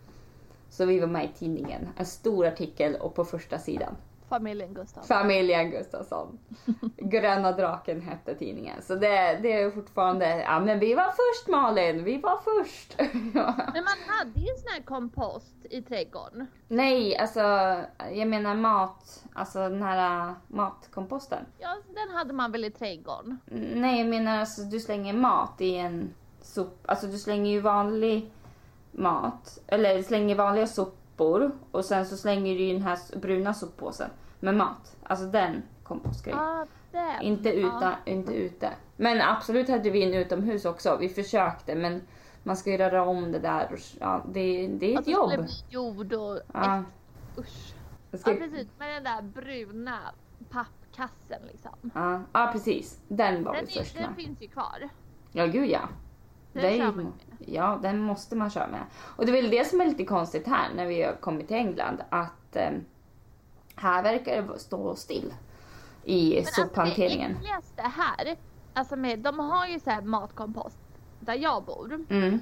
Så 0.69 0.85
vi 0.85 0.99
var 0.99 1.07
med 1.07 1.25
i 1.25 1.27
tidningen. 1.27 1.89
En 1.97 2.05
stor 2.05 2.45
artikel 2.47 2.95
och 2.95 3.15
på 3.15 3.25
första 3.25 3.59
sidan. 3.59 3.95
familjen 4.29 4.73
Gustafsson. 4.73 5.17
Familjen 5.17 5.71
Gustafsson. 5.71 6.39
Gröna 6.97 7.51
draken 7.51 8.01
hette 8.01 8.35
tidningen. 8.35 8.81
Så 8.81 8.95
det, 8.95 9.39
det 9.41 9.53
är 9.53 9.71
fortfarande, 9.71 10.41
ja 10.41 10.59
men 10.59 10.79
vi 10.79 10.93
var 10.95 11.05
först 11.11 11.47
Malin, 11.47 12.03
vi 12.03 12.17
var 12.17 12.37
först. 12.37 12.95
Men 13.73 13.83
man 13.83 13.97
hade 14.07 14.39
ju 14.39 14.47
sån 14.57 14.71
här 14.73 14.81
kompost 14.85 15.55
i 15.69 15.81
trädgården. 15.81 16.47
Nej, 16.67 17.17
alltså 17.17 17.39
jag 18.11 18.27
menar 18.27 18.55
mat, 18.55 19.23
alltså 19.33 19.59
den 19.59 19.83
här 19.83 20.27
äh, 20.29 20.33
matkomposten. 20.47 21.45
Ja, 21.59 21.77
den 21.87 22.17
hade 22.17 22.33
man 22.33 22.51
väl 22.51 22.65
i 22.65 22.71
trädgården? 22.71 23.39
Nej, 23.75 23.99
jag 23.99 24.09
menar 24.09 24.37
alltså 24.39 24.61
du 24.61 24.79
slänger 24.79 25.13
mat 25.13 25.61
i 25.61 25.75
en 25.75 26.13
sop, 26.41 26.77
alltså 26.85 27.07
du 27.07 27.17
slänger 27.17 27.51
ju 27.51 27.59
vanlig 27.61 28.31
mat, 28.91 29.59
eller 29.67 30.03
slänger 30.03 30.35
vanliga 30.35 30.67
sopor 30.67 31.51
och 31.71 31.85
sen 31.85 32.05
så 32.05 32.17
slänger 32.17 32.55
du 32.55 32.61
ju 32.63 32.73
den 32.73 32.81
här 32.81 33.17
bruna 33.19 33.53
soppåsen 33.53 34.09
med 34.39 34.55
mat. 34.55 34.95
Alltså 35.03 35.25
den 35.25 35.63
kompostgrejen. 35.83 36.67
Den. 36.91 37.21
Inte, 37.21 37.49
utan, 37.53 37.93
inte 38.05 38.33
ute. 38.33 38.69
Men 38.97 39.21
absolut 39.21 39.69
hade 39.69 39.89
vi 39.89 40.03
en 40.03 40.13
utomhus 40.13 40.65
också. 40.65 40.97
Vi 40.99 41.09
försökte 41.09 41.75
men 41.75 42.01
man 42.43 42.57
ska 42.57 42.71
ju 42.71 42.77
röra 42.77 43.03
om 43.03 43.31
det 43.31 43.39
där. 43.39 43.69
Och, 43.73 43.79
ja, 43.99 44.25
det, 44.31 44.67
det 44.67 44.93
är 44.93 44.97
Att 44.97 44.99
ett 44.99 45.05
det 45.05 45.11
skulle 45.13 45.35
jobb. 45.35 45.45
bli 45.45 45.53
jord 45.69 46.13
och 46.13 46.39
Ja, 46.53 46.83
usch. 47.37 47.73
det 48.11 48.17
ska, 48.17 48.31
Ja 48.31 48.37
precis, 48.37 48.67
med 48.79 48.89
den 48.95 49.03
där 49.03 49.21
bruna 49.21 49.97
pappkassen 50.49 51.41
liksom. 51.51 51.91
ja, 51.95 52.21
ja 52.33 52.49
precis. 52.53 52.99
Den 53.07 53.43
var 53.43 53.53
Den, 53.53 53.65
vi 53.65 53.71
först 53.71 53.95
är, 53.95 53.99
den 54.01 54.09
med. 54.09 54.25
finns 54.25 54.41
ju 54.41 54.47
kvar. 54.47 54.89
Ja 55.31 55.45
gud 55.45 55.69
ja. 55.69 55.79
Den 56.53 56.63
Det 56.63 56.77
kör 56.77 56.85
man 56.85 56.95
med. 56.95 57.11
Ja, 57.39 57.79
den 57.81 57.99
måste 57.99 58.35
man 58.35 58.49
köra 58.49 58.67
med. 58.67 58.81
Och 58.99 59.25
det 59.25 59.31
är 59.37 59.41
väl 59.41 59.51
det 59.51 59.67
som 59.67 59.81
är 59.81 59.85
lite 59.85 60.05
konstigt 60.05 60.47
här 60.47 60.73
när 60.75 60.85
vi 60.85 61.03
har 61.03 61.13
kommit 61.13 61.47
till 61.47 61.57
England. 61.57 62.01
Att 62.09 62.55
eh, 62.55 62.69
här 63.75 64.03
verkar 64.03 64.41
det 64.41 64.59
stå 64.59 64.95
still 64.95 65.33
i 66.03 66.35
Men 66.35 66.45
sophanteringen. 66.45 67.31
Alltså 67.31 67.43
det 67.75 67.81
äckligaste 67.81 67.81
här, 68.01 68.35
alltså 68.73 68.95
med, 68.95 69.19
de 69.19 69.39
har 69.39 69.67
ju 69.67 69.79
så 69.79 69.89
här 69.89 70.01
matkompost 70.01 70.79
där 71.19 71.33
jag 71.35 71.63
bor. 71.63 72.05
Mm, 72.09 72.39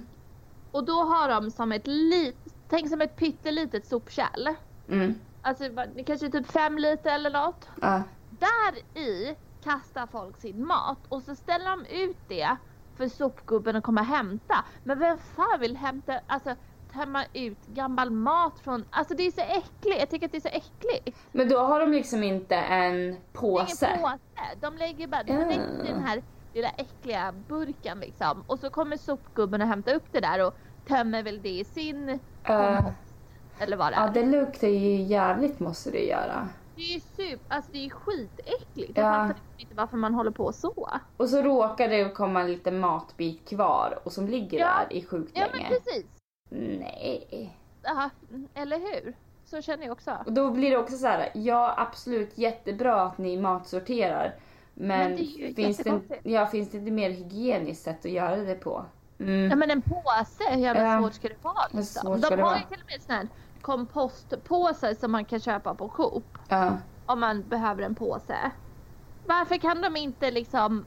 Och 0.72 0.84
då 0.84 0.94
har 1.04 1.30
de 1.30 1.51
som 1.51 1.72
ett 1.72 1.88
lit, 1.88 2.54
tänk 2.70 2.89
som 2.89 3.01
ett 3.01 3.16
pyttelitet 3.16 3.86
sopkärl. 3.88 4.48
mm, 4.89 5.13
Alltså 5.42 5.63
kanske 6.06 6.30
typ 6.30 6.51
fem 6.51 6.78
liter 6.78 7.16
eller 7.16 7.32
något. 7.32 7.68
ja. 7.82 8.01
Där 8.39 9.00
i 9.01 9.36
kastar 9.63 10.08
folk 10.08 10.38
sin 10.38 10.68
mat 10.68 10.98
och 11.10 11.22
så 11.24 11.36
ställer 11.36 11.70
de 11.70 11.86
ut 11.86 12.18
det 12.28 12.56
för 13.00 13.08
sopgubben 13.08 13.75
att 13.75 13.84
komma 13.84 14.01
och 14.01 14.08
hämta. 14.08 14.65
Men 14.84 15.00
vem 15.00 15.18
fan 15.18 15.60
vill 15.60 15.77
hämta, 15.77 16.13
alltså 16.27 16.56
tömma 16.94 17.25
ut 17.34 17.68
gammal 17.68 18.12
mat 18.12 18.60
från, 18.60 18.86
alltså 18.89 19.13
det 19.13 19.27
är 19.27 19.32
så 19.32 19.41
äckligt, 19.41 20.00
jag 20.00 20.10
tycker 20.10 20.25
att 20.25 20.32
det 20.32 20.38
är 20.38 20.41
så 20.41 20.48
äckligt. 20.48 21.18
Men 21.32 21.50
då 21.50 21.58
har 21.60 21.79
de 21.79 21.91
liksom 21.91 22.24
inte 22.24 22.56
en 22.56 23.18
påse. 23.34 23.88
ingen 23.88 24.01
påse, 24.01 24.20
de 24.62 24.77
lägger 24.77 25.08
bara 25.08 25.24
direkt 25.24 25.84
i 25.84 25.88
den 25.88 26.03
här 26.03 26.24
lilla 26.53 26.70
äckliga 26.70 27.34
burken 27.48 28.00
liksom. 28.00 28.44
Och 28.48 28.60
så 28.60 28.70
kommer 28.70 28.98
sopgubben 28.98 29.62
och 29.62 29.68
hämtar 29.68 29.94
upp 29.94 30.12
det 30.12 30.20
där 30.20 30.48
och 30.48 30.53
tömmer 30.88 31.24
väl 31.24 31.41
det 31.41 31.60
i 31.60 31.63
sin 31.63 32.20
kompost. 32.46 33.15
Eller 33.60 33.77
vad 33.77 33.91
det 33.91 33.96
är. 33.96 34.01
ja, 34.01 34.12
det 34.13 34.25
luktar 34.25 34.68
ju 34.68 35.01
jävligt 35.01 35.60
måste 35.60 35.91
det 35.91 36.06
göra. 36.06 36.50
Det 36.79 36.83
är 36.86 36.93
ju 36.93 37.00
super, 37.00 37.55
alltså 37.55 37.71
det 37.71 37.86
är 37.86 37.89
skitäckligt. 37.89 38.91
Ja. 38.98 39.03
Jag 39.03 39.27
fattar 39.27 39.41
inte 39.57 39.75
varför 39.75 39.98
man 39.98 40.13
håller 40.13 40.31
på 40.31 40.53
så. 40.53 40.89
Och 41.17 41.29
så 41.29 41.41
råkar 41.41 41.89
det 41.89 42.09
komma 42.09 42.41
en 42.41 42.48
liten 42.51 42.79
matbit 42.79 43.50
kvar 43.50 44.00
och 44.03 44.12
som 44.12 44.27
ligger 44.27 44.59
Ja. 44.59 44.65
där 44.89 44.93
i 44.98 45.05
sjukt 45.05 45.31
Ja 45.36 45.45
men 45.51 45.62
länge. 45.62 45.69
precis. 45.69 46.05
Nej. 46.50 47.57
Aha, 47.89 48.09
eller 48.53 48.77
hur? 48.79 49.13
Så 49.45 49.62
känner 49.62 49.83
jag 49.83 49.91
också. 49.91 50.17
Och 50.25 50.33
då 50.33 50.51
blir 50.51 50.69
det 50.71 50.77
också 50.77 50.98
så 50.98 51.07
här, 51.07 51.29
ja 51.33 51.74
absolut 51.77 52.38
jättebra 52.38 53.01
att 53.01 53.17
ni 53.17 53.38
matsorterar. 53.38 54.36
Men, 54.74 54.88
Men 55.12 55.15
det 55.17 55.53
finns, 55.55 55.77
det, 55.77 56.01
ja, 56.24 56.45
finns 56.45 56.69
det 56.71 56.77
inte 56.77 56.91
mer 56.91 57.09
hygieniskt 57.09 57.83
sätt 57.83 58.05
att 58.05 58.12
göra 58.12 58.36
det 58.36 58.55
på? 58.55 58.86
Mm. 59.19 59.50
Ja 59.50 59.55
men 59.55 59.71
en 59.71 59.81
påse, 59.81 60.43
hur 60.50 60.57
jävla 60.62 60.83
Ja. 60.83 61.00
svårt 61.01 61.13
ska 61.13 61.27
det 61.27 61.43
vara 61.43 61.67
liksom? 61.71 62.21
De 62.21 62.39
har 62.41 62.55
ju 62.55 62.62
till 62.63 62.81
och 62.81 62.91
med 62.91 63.01
sån 63.01 63.15
här 63.15 63.27
kompostpåsar 63.62 64.94
som 64.94 65.12
man 65.12 65.25
kan 65.25 65.39
köpa 65.39 65.75
på 65.75 65.88
Coop. 65.88 66.38
Ja. 66.48 66.78
Om 67.06 67.20
man 67.20 67.44
behöver 67.50 67.84
en 67.84 67.96
påse. 67.96 68.51
Varför 69.25 69.58
kan 69.58 69.82
de 69.82 69.96
inte 69.98 70.32
liksom 70.32 70.86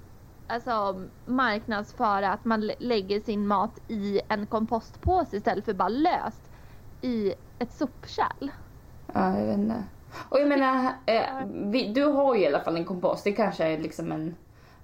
alltså, 0.49 1.03
marknadsföra 1.27 2.33
att 2.33 2.45
man 2.45 2.61
lä- 2.61 2.75
lägger 2.79 3.21
sin 3.21 3.47
mat 3.47 3.81
i 3.89 4.21
en 4.29 4.47
kompostpåse 4.47 5.37
istället 5.37 5.65
för 5.65 5.75
bara 5.75 5.89
löst 5.89 6.51
i 7.01 7.35
ett 7.59 7.73
sopkärl? 7.73 8.49
ja, 9.15 9.39
jag 9.39 9.47
vet 9.47 9.59
inte. 9.59 9.85
Och 10.29 10.41
jag 10.41 10.49
menar, 10.49 10.93
eh, 11.07 11.23
vi, 11.47 11.93
du 11.93 12.05
har 12.05 12.35
ju 12.35 12.41
i 12.43 12.47
alla 12.47 12.61
fall 12.61 12.77
en 12.77 12.85
kompost. 12.85 13.25
Det 13.25 13.33
kanske 13.33 13.65
är 13.65 13.79
liksom 13.79 14.13
en, 14.13 14.35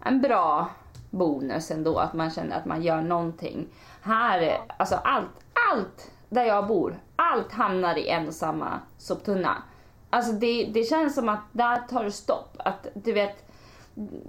en 0.04 0.20
bra 0.20 0.66
bonus 1.10 1.70
ändå 1.70 1.98
att 1.98 2.12
man 2.14 2.30
känner 2.30 2.56
att 2.56 2.64
man 2.64 2.82
gör 2.82 3.00
någonting. 3.02 3.68
Här, 4.02 4.60
alltså 4.76 4.94
allt, 4.94 5.44
allt 5.72 6.10
där 6.28 6.44
jag 6.44 6.66
bor, 6.66 6.98
allt 7.18 7.52
hamnar 7.52 7.96
i 7.98 8.08
en 8.08 8.28
och 8.28 8.34
samma 8.34 8.80
soptunna. 8.98 9.62
Alltså 10.10 10.32
det, 10.32 10.64
det 10.64 10.84
känns 10.84 11.14
som 11.14 11.28
att 11.28 11.40
där 11.52 11.76
tar 11.88 12.04
det 12.04 12.12
stopp. 12.12 12.56
Att 12.58 12.86
du 12.94 13.12
vet, 13.12 13.48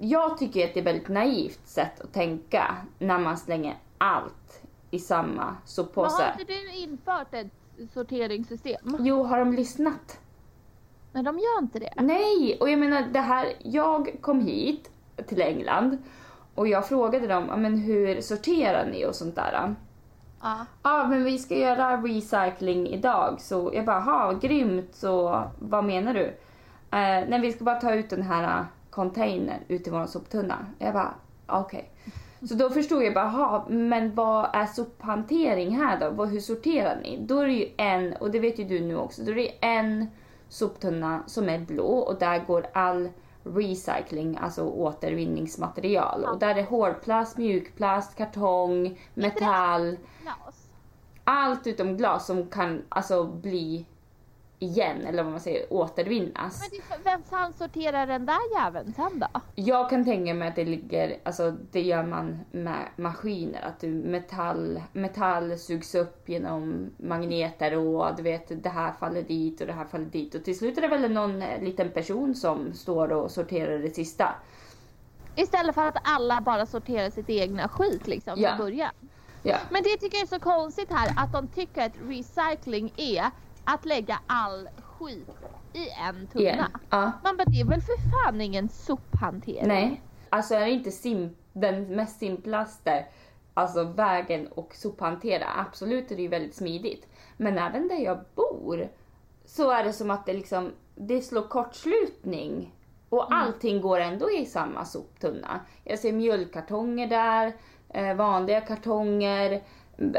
jag 0.00 0.38
tycker 0.38 0.64
att 0.68 0.74
det 0.74 0.78
är 0.80 0.82
ett 0.82 0.86
väldigt 0.86 1.08
naivt 1.08 1.68
sätt 1.68 2.00
att 2.00 2.12
tänka 2.12 2.76
när 2.98 3.18
man 3.18 3.38
slänger 3.38 3.76
allt 3.98 4.62
i 4.90 4.98
samma 4.98 5.44
Men 5.44 5.54
soppåse. 5.64 6.22
har 6.22 6.32
inte 6.40 6.52
du 6.52 6.70
infört 6.72 7.34
ett 7.34 7.46
sorteringssystem? 7.94 8.96
Jo, 9.00 9.22
har 9.22 9.38
de 9.38 9.52
lyssnat? 9.52 10.18
Nej 11.12 11.22
de 11.22 11.38
gör 11.38 11.58
inte 11.58 11.78
det. 11.78 11.92
Nej, 11.96 12.56
och 12.60 12.70
jag 12.70 12.78
menar 12.78 13.02
det 13.02 13.20
här, 13.20 13.52
jag 13.58 14.16
kom 14.20 14.40
hit 14.40 14.90
till 15.28 15.40
England 15.42 15.98
och 16.54 16.68
jag 16.68 16.88
frågade 16.88 17.26
dem, 17.26 17.44
"Ja, 17.48 17.56
men 17.56 17.78
hur 17.78 18.20
sorterar 18.20 18.86
ni 18.86 19.06
och 19.06 19.14
sånt 19.14 19.34
där. 19.34 19.74
Ja. 20.42 20.66
Ja, 20.82 21.06
men 21.08 21.24
vi 21.24 21.38
ska 21.38 21.56
göra 21.56 21.96
recycling 21.96 22.86
idag. 22.86 23.40
Så 23.40 23.70
jag 23.74 23.84
bara, 23.84 24.00
ha 24.00 24.32
grymt, 24.32 24.94
så 24.94 25.42
vad 25.58 25.84
menar 25.84 26.14
du? 26.14 26.24
Eh, 26.90 27.28
nej, 27.28 27.40
vi 27.40 27.52
ska 27.52 27.64
bara 27.64 27.80
ta 27.80 27.94
ut 27.94 28.10
den 28.10 28.22
här 28.22 28.58
eh, 28.60 28.64
containern 28.90 29.60
ut 29.68 29.86
i 29.86 29.90
vår 29.90 30.06
soptunna. 30.06 30.66
Jag 30.78 30.94
bara, 30.94 31.14
okej. 31.46 31.90
Så 32.48 32.54
då 32.54 32.70
förstod 32.70 33.02
jag 33.02 33.14
bara, 33.14 33.28
ha, 33.28 33.66
men 33.68 34.14
vad 34.14 34.48
är 34.52 34.66
sophantering 34.66 35.76
här 35.76 36.00
då? 36.00 36.10
Vad, 36.10 36.28
hur 36.28 36.40
sorterar 36.40 37.00
ni? 37.02 37.18
Då 37.20 37.38
är 37.38 37.46
det 37.46 37.52
ju 37.52 37.68
en, 37.76 38.12
och 38.12 38.30
det 38.30 38.38
vet 38.38 38.58
ju 38.58 38.64
du 38.64 38.80
nu 38.80 38.96
också, 38.96 39.22
då 39.22 39.30
är 39.30 39.36
det 39.36 39.54
en 39.60 40.06
soptunna 40.48 41.22
som 41.26 41.48
är 41.48 41.58
blå 41.58 41.98
och 41.98 42.18
där 42.18 42.38
går 42.38 42.66
all 42.72 43.08
recycling, 43.44 44.36
alltså 44.36 44.62
återvinningsmaterial. 44.62 46.24
Och 46.24 46.38
där 46.38 46.54
är 46.54 46.62
hårdplast, 46.62 47.38
mjukplast, 47.38 48.16
kartong, 48.16 49.00
metall. 49.14 49.96
Allt 51.24 51.66
utom 51.66 51.96
glas 51.96 52.26
som 52.26 52.46
kan 52.46 52.82
alltså 52.88 53.24
bli 53.24 53.86
igen, 54.62 55.06
eller 55.06 55.22
vad 55.22 55.32
man 55.32 55.40
säger, 55.40 55.72
återvinnas. 55.72 56.60
Men 56.70 56.80
det, 56.98 57.10
vem 57.10 57.22
fan 57.22 57.52
sorterar 57.52 58.06
den 58.06 58.26
där 58.26 58.38
jäveln 58.58 58.92
sen 58.96 59.18
då? 59.18 59.40
Jag 59.54 59.90
kan 59.90 60.04
tänka 60.04 60.34
mig 60.34 60.48
att 60.48 60.56
det 60.56 60.64
ligger, 60.64 61.16
alltså 61.22 61.50
det 61.72 61.80
gör 61.82 62.02
man 62.02 62.40
med 62.50 62.88
maskiner, 62.96 63.62
att 63.62 63.80
du 63.80 63.88
metall, 63.88 64.82
metall 64.92 65.58
sugs 65.58 65.94
upp 65.94 66.28
genom 66.28 66.90
magneter 66.96 67.76
och 67.76 68.16
du 68.16 68.22
vet 68.22 68.62
det 68.62 68.68
här 68.68 68.92
faller 68.92 69.22
dit 69.22 69.60
och 69.60 69.66
det 69.66 69.72
här 69.72 69.84
faller 69.84 70.04
dit 70.04 70.34
och 70.34 70.44
till 70.44 70.58
slut 70.58 70.78
är 70.78 70.82
det 70.82 70.88
väl 70.88 71.12
någon 71.12 71.42
eh, 71.42 71.62
liten 71.62 71.90
person 71.90 72.34
som 72.34 72.72
står 72.74 73.12
och 73.12 73.30
sorterar 73.30 73.78
det 73.78 73.90
sista. 73.90 74.34
Istället 75.36 75.74
för 75.74 75.88
att 75.88 75.96
alla 76.04 76.40
bara 76.40 76.66
sorterar 76.66 77.10
sitt 77.10 77.30
egna 77.30 77.68
skit 77.68 78.06
liksom 78.06 78.34
Ja. 78.36 78.48
från 78.48 78.58
början. 78.58 78.92
Ja. 79.42 79.56
Men 79.70 79.82
det 79.82 79.96
tycker 79.96 80.16
jag 80.16 80.22
är 80.22 80.26
så 80.26 80.40
konstigt 80.40 80.90
här 80.92 81.12
att 81.16 81.32
de 81.32 81.46
tycker 81.48 81.86
att 81.86 81.92
recycling 82.08 82.92
är 82.96 83.30
att 83.64 83.84
lägga 83.84 84.20
all 84.26 84.68
skit 84.82 85.28
i 85.72 85.88
en 85.90 86.26
tunna. 86.26 86.42
Igen. 86.42 86.64
Ja. 86.90 87.12
Man 87.24 87.36
bara 87.36 87.44
det 87.44 87.60
är 87.60 87.64
väl 87.64 87.80
för 87.80 88.10
fan 88.10 88.40
ingen 88.40 88.68
sophantering? 88.68 89.68
Nej. 89.68 90.02
Alltså 90.30 90.54
är 90.54 90.66
inte 90.66 90.90
sim- 90.90 91.36
den 91.52 91.82
mest 91.96 92.18
simplaste 92.18 93.04
alltså 93.54 93.84
vägen 93.84 94.46
och 94.46 94.74
sophantera? 94.74 95.46
Absolut 95.56 96.10
är 96.10 96.16
det 96.16 96.22
ju 96.22 96.28
väldigt 96.28 96.54
smidigt. 96.54 97.06
Men 97.36 97.58
även 97.58 97.88
där 97.88 97.96
jag 97.98 98.18
bor 98.34 98.88
så 99.44 99.70
är 99.70 99.84
det 99.84 99.92
som 99.92 100.10
att 100.10 100.26
det 100.26 100.32
liksom, 100.32 100.72
det 100.94 101.20
slår 101.22 101.42
kortslutning. 101.42 102.74
Och 103.08 103.34
allting 103.34 103.80
går 103.80 104.00
ändå 104.00 104.30
i 104.30 104.46
samma 104.46 104.84
soptunna. 104.84 105.60
Jag 105.84 105.98
ser 105.98 106.12
mjölkkartonger 106.12 107.06
där, 107.06 107.52
eh, 107.88 108.14
vanliga 108.14 108.60
kartonger, 108.60 109.62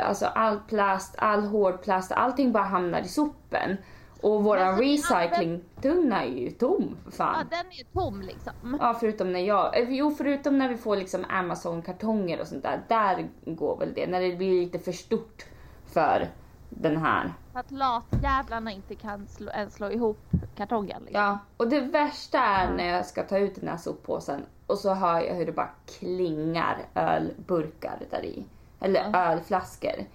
alltså 0.01 0.25
all 0.25 0.59
plast, 0.59 1.15
all 1.17 1.43
hårdplast, 1.43 2.11
allting 2.11 2.51
bara 2.51 2.63
hamnar 2.63 3.01
i 3.01 3.07
sopen. 3.07 3.77
Och 4.21 4.43
våran 4.43 4.77
Men 4.77 4.97
så 4.97 5.17
ni 5.17 5.23
recyclingtunna 5.23 6.23
är 6.23 6.29
ju 6.29 6.51
tom 6.51 6.97
för 7.03 7.11
fan. 7.11 7.35
Ja 7.51 7.57
den 7.57 7.71
är 7.71 7.93
tom 7.93 8.21
liksom. 8.21 8.77
Ja, 8.79 8.97
förutom 9.00 9.33
när 9.33 9.39
jag, 9.39 9.79
eh, 9.79 9.89
jo 9.89 10.11
förutom 10.17 10.57
när 10.57 10.69
vi 10.69 10.77
får 10.77 10.95
liksom 10.95 11.25
Amazon-kartonger 11.29 12.41
och 12.41 12.47
sånt 12.47 12.63
där. 12.63 12.81
Där 12.88 13.27
går 13.45 13.77
väl 13.77 13.93
det, 13.93 14.07
när 14.07 14.21
det 14.21 14.35
blir 14.35 14.61
lite 14.61 14.79
för 14.79 14.91
stort 14.91 15.45
för 15.85 16.27
den 16.69 16.97
här. 16.97 17.33
För 17.51 17.59
att 17.59 17.71
latjävlarna 17.71 18.71
inte 18.71 18.95
kan 18.95 19.27
slå, 19.27 19.51
ens 19.51 19.73
slå 19.73 19.91
ihop 19.91 20.19
kartongen. 20.55 21.01
Liksom. 21.01 21.21
Ja, 21.21 21.39
och 21.57 21.67
det 21.67 21.81
värsta 21.81 22.39
är 22.39 22.73
när 22.73 22.88
jag 22.88 23.05
ska 23.05 23.23
ta 23.23 23.38
ut 23.38 23.55
den 23.55 23.69
här 23.69 23.77
soppåsen 23.77 24.41
och 24.67 24.77
så 24.77 24.93
hör 24.93 25.21
jag 25.21 25.35
hur 25.35 25.45
det 25.45 25.51
bara 25.51 25.69
klingar 26.00 26.77
ölburkar 26.95 28.00
där 28.09 28.25
i. 28.25 28.45
Eller 28.81 29.09
Ja. 29.13 29.19
ölflaskor. 29.31 30.05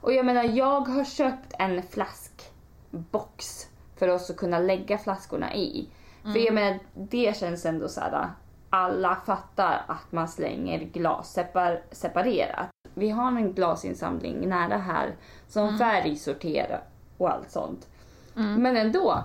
Och 0.00 0.12
jag 0.12 0.26
menar, 0.26 0.42
jag 0.42 0.80
har 0.80 1.04
köpt 1.04 1.52
en 1.58 1.82
flaskbox 1.82 3.68
för 3.96 4.08
oss 4.08 4.30
att 4.30 4.36
kunna 4.36 4.58
lägga 4.58 4.98
flaskorna 4.98 5.54
i. 5.54 5.88
För 6.22 6.38
jag 6.38 6.54
menar, 6.54 6.78
det 6.94 7.36
känns 7.36 7.66
ändå 7.66 7.88
så 7.88 8.00
här. 8.00 8.28
Alla 8.70 9.16
fattar 9.26 9.82
att 9.88 10.12
man 10.12 10.28
slänger 10.28 10.78
glas 10.78 11.36
separ- 11.38 11.80
separerat. 11.90 12.68
Vi 12.94 13.10
har 13.10 13.26
en 13.26 13.52
glasinsamling 13.52 14.48
nära 14.48 14.76
här 14.76 15.14
som 15.48 15.78
färgsorterar 15.78 16.82
och 17.18 17.30
allt 17.30 17.50
sånt. 17.50 17.88
Men 18.34 18.76
ändå. 18.76 19.24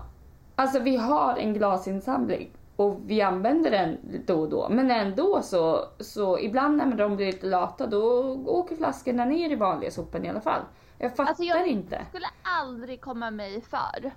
Alltså 0.55 0.79
vi 0.79 0.97
har 0.97 1.37
en 1.37 1.53
glasinsamling 1.53 2.49
och 2.79 2.99
vi 3.05 3.21
använder 3.21 3.71
den 3.71 3.97
då 4.25 4.39
och 4.41 4.49
då. 4.49 4.69
Men 4.69 4.91
ändå 4.91 5.41
så, 5.41 5.85
så 5.99 6.39
ibland 6.39 6.77
när 6.77 6.95
de 6.95 7.15
blir 7.15 7.25
lite 7.25 7.45
lata 7.47 7.87
då 7.87 8.33
åker 8.45 8.75
flaskorna 8.75 9.25
ner 9.25 9.49
i 9.49 9.55
vanliga 9.55 9.91
sopen 9.91 10.25
i 10.25 10.29
alla 10.29 10.41
fall. 10.41 10.61
Jag 10.97 11.15
fattar 11.15 11.29
Alltså, 11.29 11.43
jag- 11.43 11.67
inte. 11.67 12.05
skulle 12.09 12.25
aldrig 12.43 13.01
komma 13.01 13.31
mig 13.31 13.61
för 13.61 14.11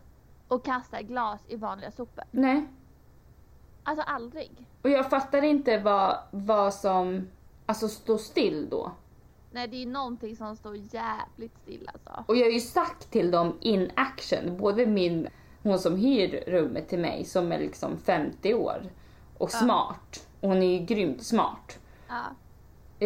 att 0.48 0.62
kasta 0.62 1.02
glas 1.02 1.40
i 1.48 1.56
vanliga 1.56 1.90
sopor. 1.90 2.24
Nej. 2.30 2.66
Alltså 3.82 4.04
aldrig. 4.06 4.66
Och 4.82 4.90
jag 4.90 5.10
fattar 5.10 5.42
inte 5.44 5.78
vad, 5.78 6.18
vad 6.30 6.74
som 6.74 7.28
alltså 7.66 7.88
står 7.88 8.18
still 8.18 8.68
då. 8.70 8.92
Nej 9.50 9.68
det 9.68 9.82
är 9.82 9.86
någonting 9.86 10.36
som 10.36 10.56
står 10.56 10.76
jävligt 10.76 11.58
still 11.62 11.90
alltså. 11.92 12.24
Och 12.28 12.36
jag 12.36 12.44
har 12.46 12.52
ju 12.52 12.60
sagt 12.60 13.10
till 13.10 13.30
dem 13.30 13.56
in 13.60 13.90
action, 13.96 14.56
både 14.56 14.86
min, 14.86 15.28
hon 15.62 15.78
som 15.78 15.96
hyr 15.96 16.44
rummet 16.46 16.88
till 16.88 16.98
mig 16.98 17.24
som 17.24 17.52
är 17.52 17.58
liksom 17.58 17.98
50 17.98 18.54
år 18.54 18.82
och 19.38 19.50
smart. 19.50 20.26
Hon 20.40 20.62
är 20.62 20.78
ju 20.78 20.86
grymt 20.86 21.22
smart. 21.22 21.78
Ja. 22.08 22.22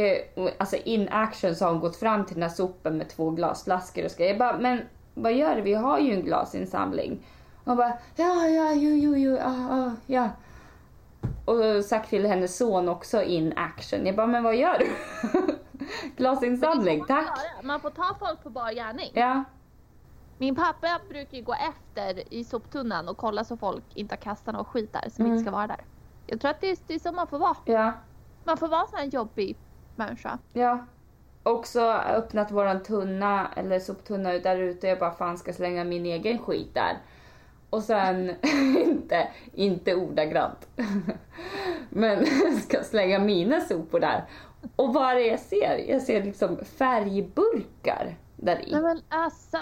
Eh, 0.00 0.52
alltså 0.58 0.76
in 0.76 1.08
action 1.08 1.54
så 1.54 1.64
har 1.64 1.72
hon 1.72 1.80
gått 1.80 1.96
fram 1.96 2.24
till 2.26 2.34
den 2.34 2.42
här 2.42 2.50
sopen 2.50 2.96
med 2.96 3.08
två 3.08 3.30
glasflaskor 3.30 4.04
och 4.04 4.10
ska 4.10 4.26
jag 4.26 4.38
bara, 4.38 4.58
men 4.58 4.80
vad 5.14 5.32
gör 5.32 5.56
du? 5.56 5.62
Vi 5.62 5.74
har 5.74 5.98
ju 5.98 6.14
en 6.14 6.24
glasinsamling. 6.24 7.26
Och 7.56 7.64
hon 7.64 7.76
bara, 7.76 7.92
ja, 8.16 8.46
ja, 8.46 8.72
jo, 8.72 8.90
jo, 8.90 9.16
jo, 9.16 9.36
ja, 9.36 9.54
ja, 9.70 9.92
ja. 10.06 10.30
Och 11.44 11.84
sagt 11.84 12.10
till 12.10 12.26
hennes 12.26 12.56
son 12.56 12.88
också 12.88 13.22
in 13.22 13.52
action. 13.56 14.06
Jag 14.06 14.16
bara, 14.16 14.26
men 14.26 14.42
vad 14.42 14.56
gör 14.56 14.78
du? 14.78 14.86
Glasinsamling, 16.16 16.98
man 16.98 17.08
tack. 17.08 17.26
göra. 17.26 17.62
Man 17.62 17.80
får 17.80 17.90
ta 17.90 18.16
folk 18.18 18.42
på 18.42 18.50
bar 18.50 18.72
gärning. 18.72 19.10
Ja, 19.14 19.44
Min 20.38 20.54
pappa 20.54 21.00
brukar 21.08 21.36
ju 21.36 21.42
gå 21.44 21.54
efter 21.54 22.34
i 22.34 22.44
soptunnan 22.44 23.08
och 23.08 23.16
kolla 23.16 23.44
så 23.44 23.56
folk 23.56 23.84
inte 23.94 24.12
har 24.12 24.20
kastat 24.20 24.54
något 24.54 24.66
skit 24.66 24.92
där 24.92 25.10
som 25.10 25.24
Mm. 25.24 25.32
inte 25.36 25.44
ska 25.44 25.50
vara 25.56 25.66
där. 25.66 25.80
Jag 26.26 26.40
tror 26.40 26.50
att 26.50 26.60
det 26.60 26.70
är, 26.70 26.78
det 26.86 26.94
är 26.94 26.98
så 26.98 27.12
man 27.12 27.26
får 27.26 27.38
vara. 27.38 27.56
ja, 27.64 27.92
Man 28.44 28.56
får 28.56 28.68
vara 28.68 28.80
en 28.80 28.88
sån 28.88 28.98
här 28.98 29.06
jobbig 29.06 29.56
människa. 29.96 30.38
ja. 30.52 30.86
Också 31.42 31.80
öppnat 31.90 32.50
våran 32.50 32.82
tunna, 32.82 33.50
eller 33.56 33.80
soptunna 33.80 34.32
där 34.32 34.56
ute. 34.58 34.86
Jag 34.86 34.98
bara, 34.98 35.10
fan 35.12 35.38
ska 35.38 35.52
slänga 35.52 35.84
min 35.84 36.06
egen 36.06 36.38
skit 36.38 36.74
där. 36.74 36.98
Och 37.70 37.82
sen, 37.82 38.32
inte, 38.76 39.28
inte 39.54 39.94
ordagrant. 39.94 40.68
Men 41.90 42.26
ska 42.62 42.82
slänga 42.82 43.18
mina 43.18 43.60
sopor 43.60 44.00
där. 44.00 44.24
Och 44.76 44.94
vad 44.94 45.10
är 45.10 45.14
det 45.14 45.26
jag 45.26 45.40
ser? 45.40 45.84
Jag 45.88 46.02
ser 46.02 46.22
liksom 46.22 46.56
färgburkar 46.64 48.16
där 48.36 48.54
Nej 48.56 48.70
i. 48.70 48.80
men 48.80 49.00
alltså. 49.08 49.58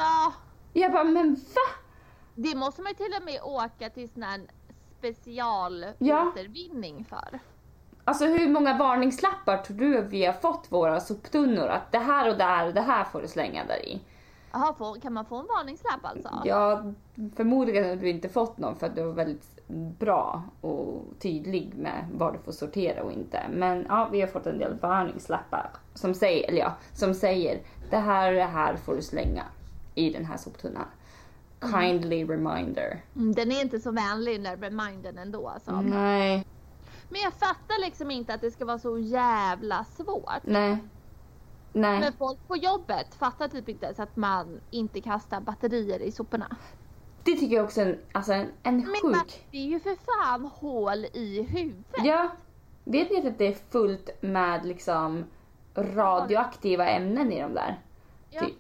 Jag 0.77 0.93
bara, 0.93 1.05
men 1.05 1.35
va? 1.35 1.75
Det 2.35 2.55
måste 2.55 2.83
man 2.83 2.91
ju 2.93 2.97
till 2.97 3.15
och 3.21 3.25
med 3.25 3.41
åka 3.43 3.91
till 3.91 4.09
sån 4.09 4.23
här 4.23 4.41
Ja. 4.41 5.13
specialåtervinning 5.13 7.05
för. 7.05 7.39
Alltså 8.05 8.25
hur 8.27 8.49
många 8.49 8.79
varningslappar 8.79 9.57
tror 9.59 9.77
du 9.77 10.03
vi 10.03 10.25
har 10.27 10.33
fått 10.33 10.67
våra 10.69 11.01
soptunnor? 11.01 11.67
Att 11.69 11.93
det 11.93 11.99
här 11.99 12.31
och 12.31 12.39
det 12.39 12.45
här 12.45 12.67
och 12.67 12.75
det 12.75 12.81
här 12.81 13.05
får 13.05 13.23
du 13.23 13.29
slänga 13.29 13.65
där 13.65 13.87
i. 13.87 14.01
Jaha, 14.53 14.97
kan 15.03 15.13
man 15.13 15.25
få 15.25 15.37
en 15.37 15.47
varningslapp 15.47 16.05
alltså? 16.05 16.43
Ja, 16.45 16.83
förmodligen 17.37 17.89
har 17.89 17.97
du 17.97 18.11
inte 18.11 18.29
fått 18.29 18.59
någon 18.59 18.77
för 18.77 18.87
att 18.87 18.97
du 18.97 19.03
var 19.03 19.13
väldigt 19.13 19.61
bra 19.99 20.43
och 20.61 21.03
tydlig 21.19 21.75
med 21.75 22.09
vad 22.13 22.35
du 22.35 22.39
får 22.39 22.53
sortera 22.53 23.03
och 23.03 23.13
inte. 23.13 23.41
Men 23.53 23.87
ja, 23.89 24.09
vi 24.13 24.21
har 24.21 24.29
fått 24.29 24.47
en 24.47 24.59
del 24.59 24.79
varningslappar 24.81 25.71
som 25.95 26.15
säger, 26.15 26.49
eller 26.49 26.59
ja, 26.61 26.75
som 26.93 27.15
säger 27.15 27.61
det 27.91 27.97
här 27.97 28.29
och 28.29 28.35
det 28.39 28.45
här 28.45 28.77
får 28.77 28.95
du 28.95 29.03
slänga 29.03 29.45
i 29.95 30.11
den 30.11 30.25
här 30.25 30.37
soptunnan. 30.37 30.87
Kindly 31.73 32.25
reminder. 32.25 33.03
Mm, 33.17 33.33
Den 33.35 33.53
är 33.53 33.61
inte 33.61 33.81
så 33.81 33.91
vänlig 33.91 34.35
den 34.35 34.43
där 34.43 34.57
remindern 34.57 35.19
ändå 35.19 35.49
alltså. 35.49 35.81
Nej, 35.81 36.47
Men 37.09 37.21
jag 37.21 37.33
fattar 37.33 37.81
liksom 37.81 38.11
inte 38.11 38.35
att 38.35 38.41
det 38.41 38.51
ska 38.51 38.65
vara 38.65 38.79
så 38.79 38.99
jävla 38.99 39.85
svårt. 39.85 40.43
nej, 40.43 40.79
nej. 41.73 42.01
Men 42.01 42.13
folk 42.13 42.49
på 42.49 42.57
jobbet 42.57 43.15
fattar 43.15 43.49
typ 43.49 43.69
inte 43.69 43.87
ens 43.87 44.01
att 44.01 44.17
man 44.17 44.61
inte 44.71 45.01
kastar 45.01 45.41
batterier 45.41 46.01
i 46.01 46.13
soporna. 46.13 46.57
Det 47.25 47.37
tycker 47.37 47.57
jag 47.57 47.65
också 47.65 47.81
är 47.81 47.87
en, 47.87 47.99
alltså 48.13 48.33
en, 48.33 48.51
en 48.63 48.77
Men 48.77 48.87
sjuk... 49.15 49.47
det 49.51 49.59
är 49.59 49.67
ju 49.67 49.81
för 49.81 49.97
fan 50.05 50.45
hål 50.55 51.05
i 51.13 51.43
huvudet. 51.43 52.05
Ja, 52.05 52.29
vet 52.85 53.11
ni 53.11 53.29
att 53.29 53.39
det 53.39 53.47
är 53.47 53.57
fullt 53.71 54.11
med 54.23 54.65
liksom 54.65 55.25
radioaktiva 55.77 56.87
ämnen 56.89 57.33
i 57.33 57.41
de 57.43 57.55
där? 57.55 57.81
Ja. 58.31 58.41
Typ. 58.41 58.55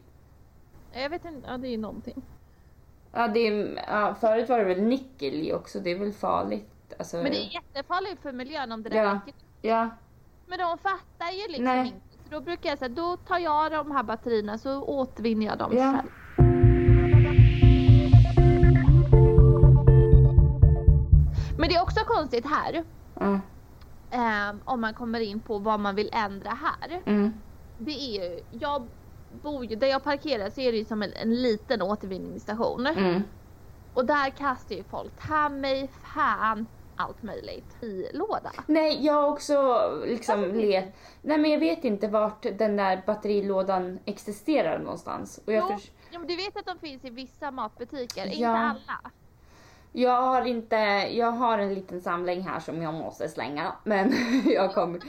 Jag 1.02 1.10
vet 1.10 1.24
inte, 1.24 1.48
ja 1.48 1.58
det 1.58 1.68
är 1.68 1.70
ju 1.70 1.76
någonting. 1.78 2.22
Ja, 3.12 3.28
det 3.28 3.40
är, 3.40 3.84
ja, 3.88 4.14
förut 4.20 4.48
var 4.48 4.58
det 4.58 4.64
väl 4.64 4.82
nickel 4.82 5.34
i 5.34 5.52
också, 5.52 5.80
det 5.80 5.90
är 5.90 5.98
väl 5.98 6.12
farligt. 6.12 6.70
Alltså, 6.98 7.16
Men 7.16 7.24
det 7.32 7.38
är 7.38 7.54
jättefarligt 7.54 8.22
för 8.22 8.32
miljön 8.32 8.72
om 8.72 8.82
det 8.82 8.88
där 8.90 8.96
Ja. 9.04 9.14
räcker. 9.14 9.34
Ja, 9.62 9.90
Men 10.46 10.58
de 10.58 10.78
fattar 10.78 11.30
ju 11.32 11.48
liksom 11.48 11.64
Nej. 11.64 11.86
inte. 11.86 12.00
Så 12.24 12.30
då 12.30 12.40
brukar 12.40 12.68
jag 12.70 12.78
säga, 12.78 12.88
då 12.88 13.16
tar 13.16 13.38
jag 13.38 13.72
de 13.72 13.90
här 13.90 14.02
batterierna 14.02 14.58
så 14.58 14.82
återvinner 14.82 15.46
jag 15.46 15.58
dem 15.58 15.72
Ja. 15.76 15.92
själv. 15.92 16.10
Men 21.58 21.68
det 21.68 21.74
är 21.74 21.82
också 21.82 22.00
konstigt 22.06 22.46
här. 22.46 22.84
ja, 23.20 23.40
ehm, 24.10 24.60
om 24.64 24.80
man 24.80 24.94
kommer 24.94 25.20
in 25.20 25.40
på 25.40 25.58
vad 25.58 25.80
man 25.80 25.94
vill 25.94 26.10
ändra 26.12 26.50
här. 26.50 27.02
mm, 27.06 27.32
Det 27.78 27.90
är 27.92 28.22
ju, 28.30 28.40
jag 28.50 28.88
bor 29.42 29.64
ju, 29.64 29.76
där 29.76 29.86
jag 29.86 30.04
parkerar 30.04 30.50
så 30.50 30.60
är 30.60 30.72
det 30.72 30.78
ju 30.78 30.84
som 30.84 31.02
en, 31.02 31.12
en 31.12 31.42
liten 31.42 31.82
återvinningsstation. 31.82 32.86
mm. 32.86 33.22
Och 33.94 34.06
där 34.06 34.30
kastar 34.30 34.74
ju 34.74 34.82
folk 34.82 35.12
ta 35.28 35.48
mig 35.48 35.90
fan 36.14 36.66
allt 36.96 37.22
möjligt 37.22 37.82
i 37.82 38.06
låda. 38.12 38.52
Nej, 38.66 39.04
jag 39.06 39.12
har 39.14 39.28
också 39.30 39.78
liksom 40.06 40.54
let... 40.54 40.94
Nej, 41.22 41.38
men 41.38 41.50
jag 41.50 41.58
vet 41.58 41.84
inte 41.84 42.08
vart 42.08 42.42
den 42.42 42.76
där 42.76 43.02
batterilådan 43.06 43.98
existerar 44.04 44.78
någonstans. 44.78 45.40
Och 45.46 45.52
jag, 45.52 45.64
Jo, 45.70 45.76
förs- 45.78 45.90
ja, 46.10 46.18
men 46.18 46.28
du 46.28 46.36
vet 46.36 46.56
att 46.56 46.66
de 46.66 46.78
finns 46.78 47.04
i 47.04 47.10
vissa 47.10 47.50
matbutiker, 47.50 48.26
inte 48.26 48.38
Ja. 48.38 48.56
alla. 48.58 49.10
jag 49.92 50.22
har 50.22 50.44
inte... 50.46 50.76
Jag 51.12 51.30
har 51.32 51.58
en 51.58 51.74
liten 51.74 52.00
samling 52.00 52.42
här 52.42 52.60
som 52.60 52.82
jag 52.82 52.94
måste 52.94 53.28
slänga. 53.28 53.72
Men 53.84 54.12
jag 54.44 54.74
kommer... 54.74 55.00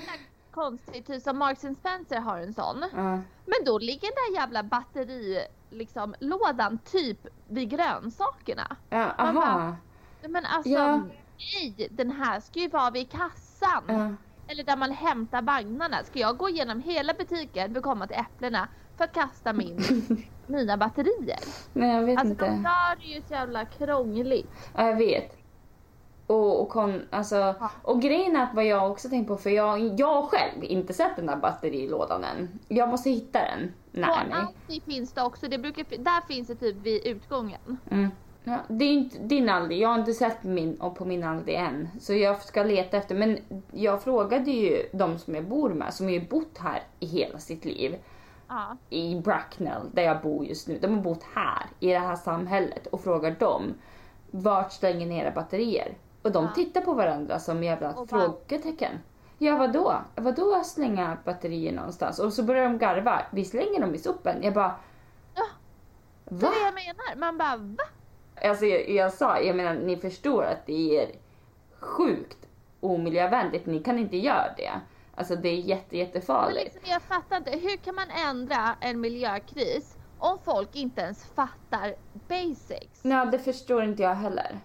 Konstigt, 0.56 1.08
typ 1.08 1.22
som 1.22 1.38
Marks 1.38 1.60
Spencer 1.62 2.20
har 2.20 2.38
en 2.38 2.54
sån. 2.54 2.86
Ja. 2.96 3.12
Men 3.46 3.66
då 3.66 3.80
ligger 3.80 4.02
den 4.08 4.34
där 4.34 4.42
jävla 4.42 4.64
batteri, 4.64 5.40
liksom 5.70 6.16
lådan 6.20 6.78
typ 6.78 7.28
vid 7.48 7.70
grönsakerna. 7.70 8.76
Ja, 8.90 9.12
aha. 9.18 9.76
Men 10.28 10.46
alltså, 10.46 10.70
Ja. 10.70 11.02
nej, 11.38 11.88
den 11.92 12.12
här 12.12 12.40
ska 12.40 12.60
ju 12.60 12.70
vara 12.70 12.92
vid 12.92 13.12
kassan. 13.12 13.84
Ja. 13.88 14.10
Eller 14.48 14.64
där 14.64 14.78
man 14.78 14.92
hämtar 14.92 15.42
vagnarna. 15.42 16.04
Ska 16.04 16.20
jag 16.20 16.38
gå 16.38 16.50
igenom 16.50 16.82
hela 16.82 17.14
butiken 17.14 17.72
för 17.72 17.78
att 17.78 17.84
komma 17.84 18.08
till 18.08 18.18
äpplena 18.18 18.68
för 18.98 19.04
att 19.04 19.14
kasta 19.14 19.54
min, 19.54 19.80
mina 20.48 20.78
batterier? 20.78 21.40
Nej, 21.74 21.96
jag 21.96 22.02
vet 22.04 22.20
Alltså 22.20 22.32
inte. 22.32 22.46
de 22.46 22.56
gör 22.64 22.96
det 22.96 23.06
ju 23.16 23.22
så 23.22 23.34
jävla 23.34 23.66
krångligt. 23.66 24.50
Ja, 24.76 24.88
jag 24.88 24.96
vet. 24.96 25.38
Och, 26.28 26.62
och, 26.62 26.70
kon, 26.70 27.02
alltså, 27.10 27.56
och 27.82 28.02
grejen 28.02 28.36
är 28.36 28.44
att 28.44 28.54
vad 28.54 28.66
jag 28.66 28.92
också 28.92 29.10
tänkt 29.10 29.28
på, 29.28 29.38
för 29.38 29.50
jag, 29.50 30.00
jag 30.00 30.24
själv 30.24 30.64
inte 30.64 30.94
sett 30.94 31.16
den 31.16 31.26
där 31.26 31.36
batterilådan 31.36 32.24
än. 32.24 32.60
Jag 32.68 32.90
måste 32.90 33.10
hitta 33.10 33.40
den 33.40 33.74
På 33.92 34.00
nära 34.00 34.24
mig. 34.30 34.34
Aldi 34.34 34.82
finns 34.82 35.12
det 35.12 35.22
också, 35.22 35.48
det 35.48 35.58
brukar, 35.58 35.86
där 35.90 36.28
finns 36.28 36.48
det 36.48 36.56
typ 36.56 36.76
vid 36.76 37.06
utgången. 37.06 37.78
Mm. 37.92 38.12
Ja, 38.44 38.58
det 38.68 38.86
är 38.86 38.94
inte 38.94 39.20
din 39.20 39.50
Aldi, 39.50 39.80
jag 39.80 39.90
har 39.90 40.00
inte 40.00 40.14
sett 40.14 40.44
min, 40.44 40.76
och 40.76 40.96
på 40.96 41.06
min 41.06 41.24
Aldi 41.24 41.56
än. 41.56 41.90
Så 42.02 42.14
jag 42.14 42.42
ska 42.42 42.64
leta 42.64 42.98
efter, 42.98 43.16
men 43.16 43.38
jag 43.72 44.04
frågade 44.04 44.52
ju 44.52 44.90
de 44.92 45.20
som 45.20 45.36
jag 45.36 45.44
bor 45.44 45.70
med, 45.70 45.94
som 45.94 46.06
har 46.06 46.30
bott 46.30 46.58
här 46.58 46.84
i 47.00 47.06
hela 47.06 47.40
sitt 47.40 47.66
liv. 47.66 47.96
Ja. 48.48 48.78
i 48.90 49.16
Bracknell, 49.16 49.82
där 49.94 50.04
jag 50.04 50.22
bor 50.22 50.46
just 50.46 50.68
nu. 50.68 50.80
De 50.82 50.96
har 50.96 51.02
bott 51.02 51.24
här, 51.36 51.66
i 51.80 51.88
det 51.88 52.00
här 52.00 52.16
samhället 52.16 52.88
och 52.88 53.02
frågar 53.02 53.32
dem 53.32 53.74
vart 54.32 54.74
slänger 54.74 55.06
ni 55.06 55.18
era 55.18 55.32
batterier? 55.32 55.94
Och 56.26 56.32
de 56.32 56.44
Ja. 56.46 56.52
tittar 56.56 56.82
på 56.82 56.94
varandra 56.94 57.40
som 57.40 57.64
jävla 57.64 57.94
Och 57.94 58.10
frågetecken. 58.10 59.00
Ja, 59.38 59.56
vadå? 59.58 59.96
Vadå 60.16 60.64
slänga 60.64 61.18
batterier 61.26 61.72
någonstans? 61.72 62.20
Och 62.20 62.34
så 62.34 62.44
börjar 62.44 62.64
de 62.64 62.78
garva. 62.78 63.22
Vi 63.32 63.46
slänger 63.46 63.80
dem 63.82 63.96
i 63.96 63.98
sopen. 63.98 64.44
Jag 64.44 64.54
bara, 64.54 64.76
Ja. 65.36 65.44
Det 66.26 66.36
Va? 66.36 66.48
är 66.48 66.52
det 66.52 66.66
jag 66.66 66.74
menar. 66.74 67.16
Man 67.16 67.38
bara 67.38 67.58
va? 67.58 67.84
Alltså 68.50 68.66
jag, 68.66 68.90
jag 68.90 69.14
sa, 69.14 69.40
jag 69.40 69.56
menar 69.56 69.74
ni 69.74 69.98
förstår 69.98 70.44
att 70.44 70.66
det 70.66 71.00
är 71.02 71.12
sjukt 71.80 72.38
omiljövänligt. 72.80 73.66
Ni 73.66 73.80
kan 73.80 74.00
inte 74.00 74.18
göra 74.18 74.54
det. 74.58 74.72
Alltså 75.16 75.36
det 75.36 75.50
är 75.50 75.56
jätte, 75.60 75.98
jättefarligt. 75.98 76.74
liksom, 76.74 76.92
jag 76.92 77.02
fattar 77.02 77.38
inte. 77.38 77.52
Hur 77.52 77.78
kan 77.78 77.96
man 77.96 78.10
ändra 78.30 78.76
en 78.82 79.02
miljökris 79.02 79.96
om 80.20 80.38
folk 80.46 80.76
inte 80.76 81.02
ens 81.02 81.26
fattar 81.26 81.96
basics? 82.28 83.00
Ja, 83.04 83.26
det 83.26 83.40
förstår 83.40 83.84
inte 83.84 84.04
jag 84.04 84.16
heller. 84.16 84.60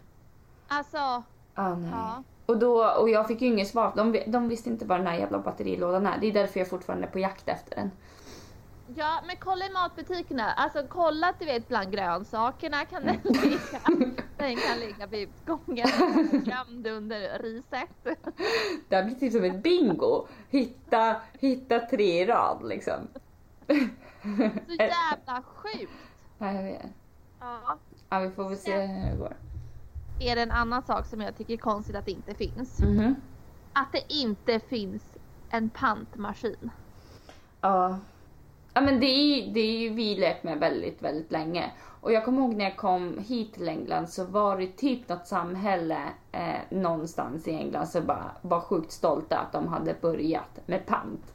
Alltså, 0.69 1.23
Ah, 1.61 1.75
nej. 1.75 1.91
ja. 1.93 2.23
Och, 2.47 2.59
då, 2.59 2.85
och 2.85 3.11
jag 3.11 3.29
fick 3.29 3.43
ju 3.43 3.49
inget 3.49 3.69
svar. 3.69 3.93
De, 3.97 4.23
de 4.27 4.49
visste 4.49 4.71
inte 4.71 4.85
vad 4.85 4.99
den 4.99 5.07
här 5.07 5.19
jävla 5.19 5.39
batterilådan 5.39 6.07
är. 6.07 6.19
Det 6.21 6.27
är 6.27 6.33
därför 6.33 6.61
jag 6.61 6.69
fortfarande 6.69 7.07
är 7.07 7.11
på 7.11 7.19
jakt 7.19 7.49
efter 7.49 7.77
den. 7.77 7.91
Ja, 8.95 9.23
men 9.27 9.37
kolla 9.37 9.67
i 9.67 9.71
matbutikerna. 9.71 10.53
Alltså 10.53 10.87
kolla 10.89 11.29
att 11.29 11.39
du 11.39 11.45
vet 11.45 11.69
bland 11.69 11.93
grönsakerna 11.93 12.85
kan 12.85 13.05
den 13.05 13.17
ligga. 13.23 13.81
Den 14.37 14.57
kan 14.57 14.79
ligga 14.81 15.07
vid 15.07 15.29
utgången, 15.29 15.89
gömd 16.47 16.87
under 16.87 17.39
riset. 17.39 18.19
Det 18.89 18.97
här 18.97 19.05
blir 19.05 19.15
typ 19.15 19.33
som 19.33 19.45
ett 19.45 19.63
bingo. 19.63 20.27
Hitta, 20.51 21.17
hitta 21.41 21.79
tre 21.79 22.23
i 22.23 22.27
rad 22.27 22.69
liksom. 22.69 23.09
Så 24.67 24.73
jävla 24.79 25.43
sjukt. 25.43 25.93
Ja, 26.39 26.53
jag 26.53 26.63
vet. 26.63 26.87
Ja. 27.41 27.79
Ja, 28.09 28.19
vi 28.19 28.31
får 28.31 28.49
väl 28.49 28.59
se 28.59 28.81
hur 28.81 29.11
det 29.11 29.17
går. 29.17 29.37
Är 30.21 30.37
det 30.37 30.43
en 30.43 30.51
annan 30.51 30.83
sak 30.83 31.07
som 31.07 31.21
jag 31.21 31.37
tycker 31.37 31.55
är 31.55 31.59
konstigt 31.59 31.97
att 31.97 32.05
det 32.05 32.11
inte 32.11 32.35
finns? 32.35 32.81
Mhm. 32.81 33.15
Att 33.73 33.93
det 33.93 34.15
inte 34.15 34.61
finns 34.61 35.03
en 35.51 35.71
pantmaskin. 35.71 36.71
Ja. 37.61 37.99
Ja 38.75 38.81
men 38.81 39.01
det 39.01 39.07
är 39.07 39.53
det 39.55 39.61
är 39.61 39.79
ju 39.79 39.91
vi 39.91 40.17
lekt 40.17 40.45
med 40.45 40.59
väldigt, 40.59 41.03
väldigt 41.03 41.33
länge. 41.33 41.71
Och 42.01 42.13
jag 42.13 42.25
kommer 42.25 42.39
ihåg 42.43 42.55
när 42.55 42.65
jag 42.65 42.77
kom 42.77 43.19
hit 43.19 43.55
till 43.55 43.69
England 43.69 44.09
så 44.09 44.25
var 44.25 44.59
det 44.59 44.67
typ 44.67 45.09
något 45.09 45.27
samhälle 45.27 45.99
eh, 46.33 46.61
någonstans 46.71 47.49
i 47.49 47.51
England 47.51 47.87
som 47.87 48.07
bara 48.07 48.31
var 48.43 48.61
sjukt 48.61 48.93
stolta 48.93 49.39
att 49.39 49.53
de 49.53 49.69
hade 49.69 49.95
börjat 50.01 50.61
med 50.67 50.87
pant. 50.87 51.35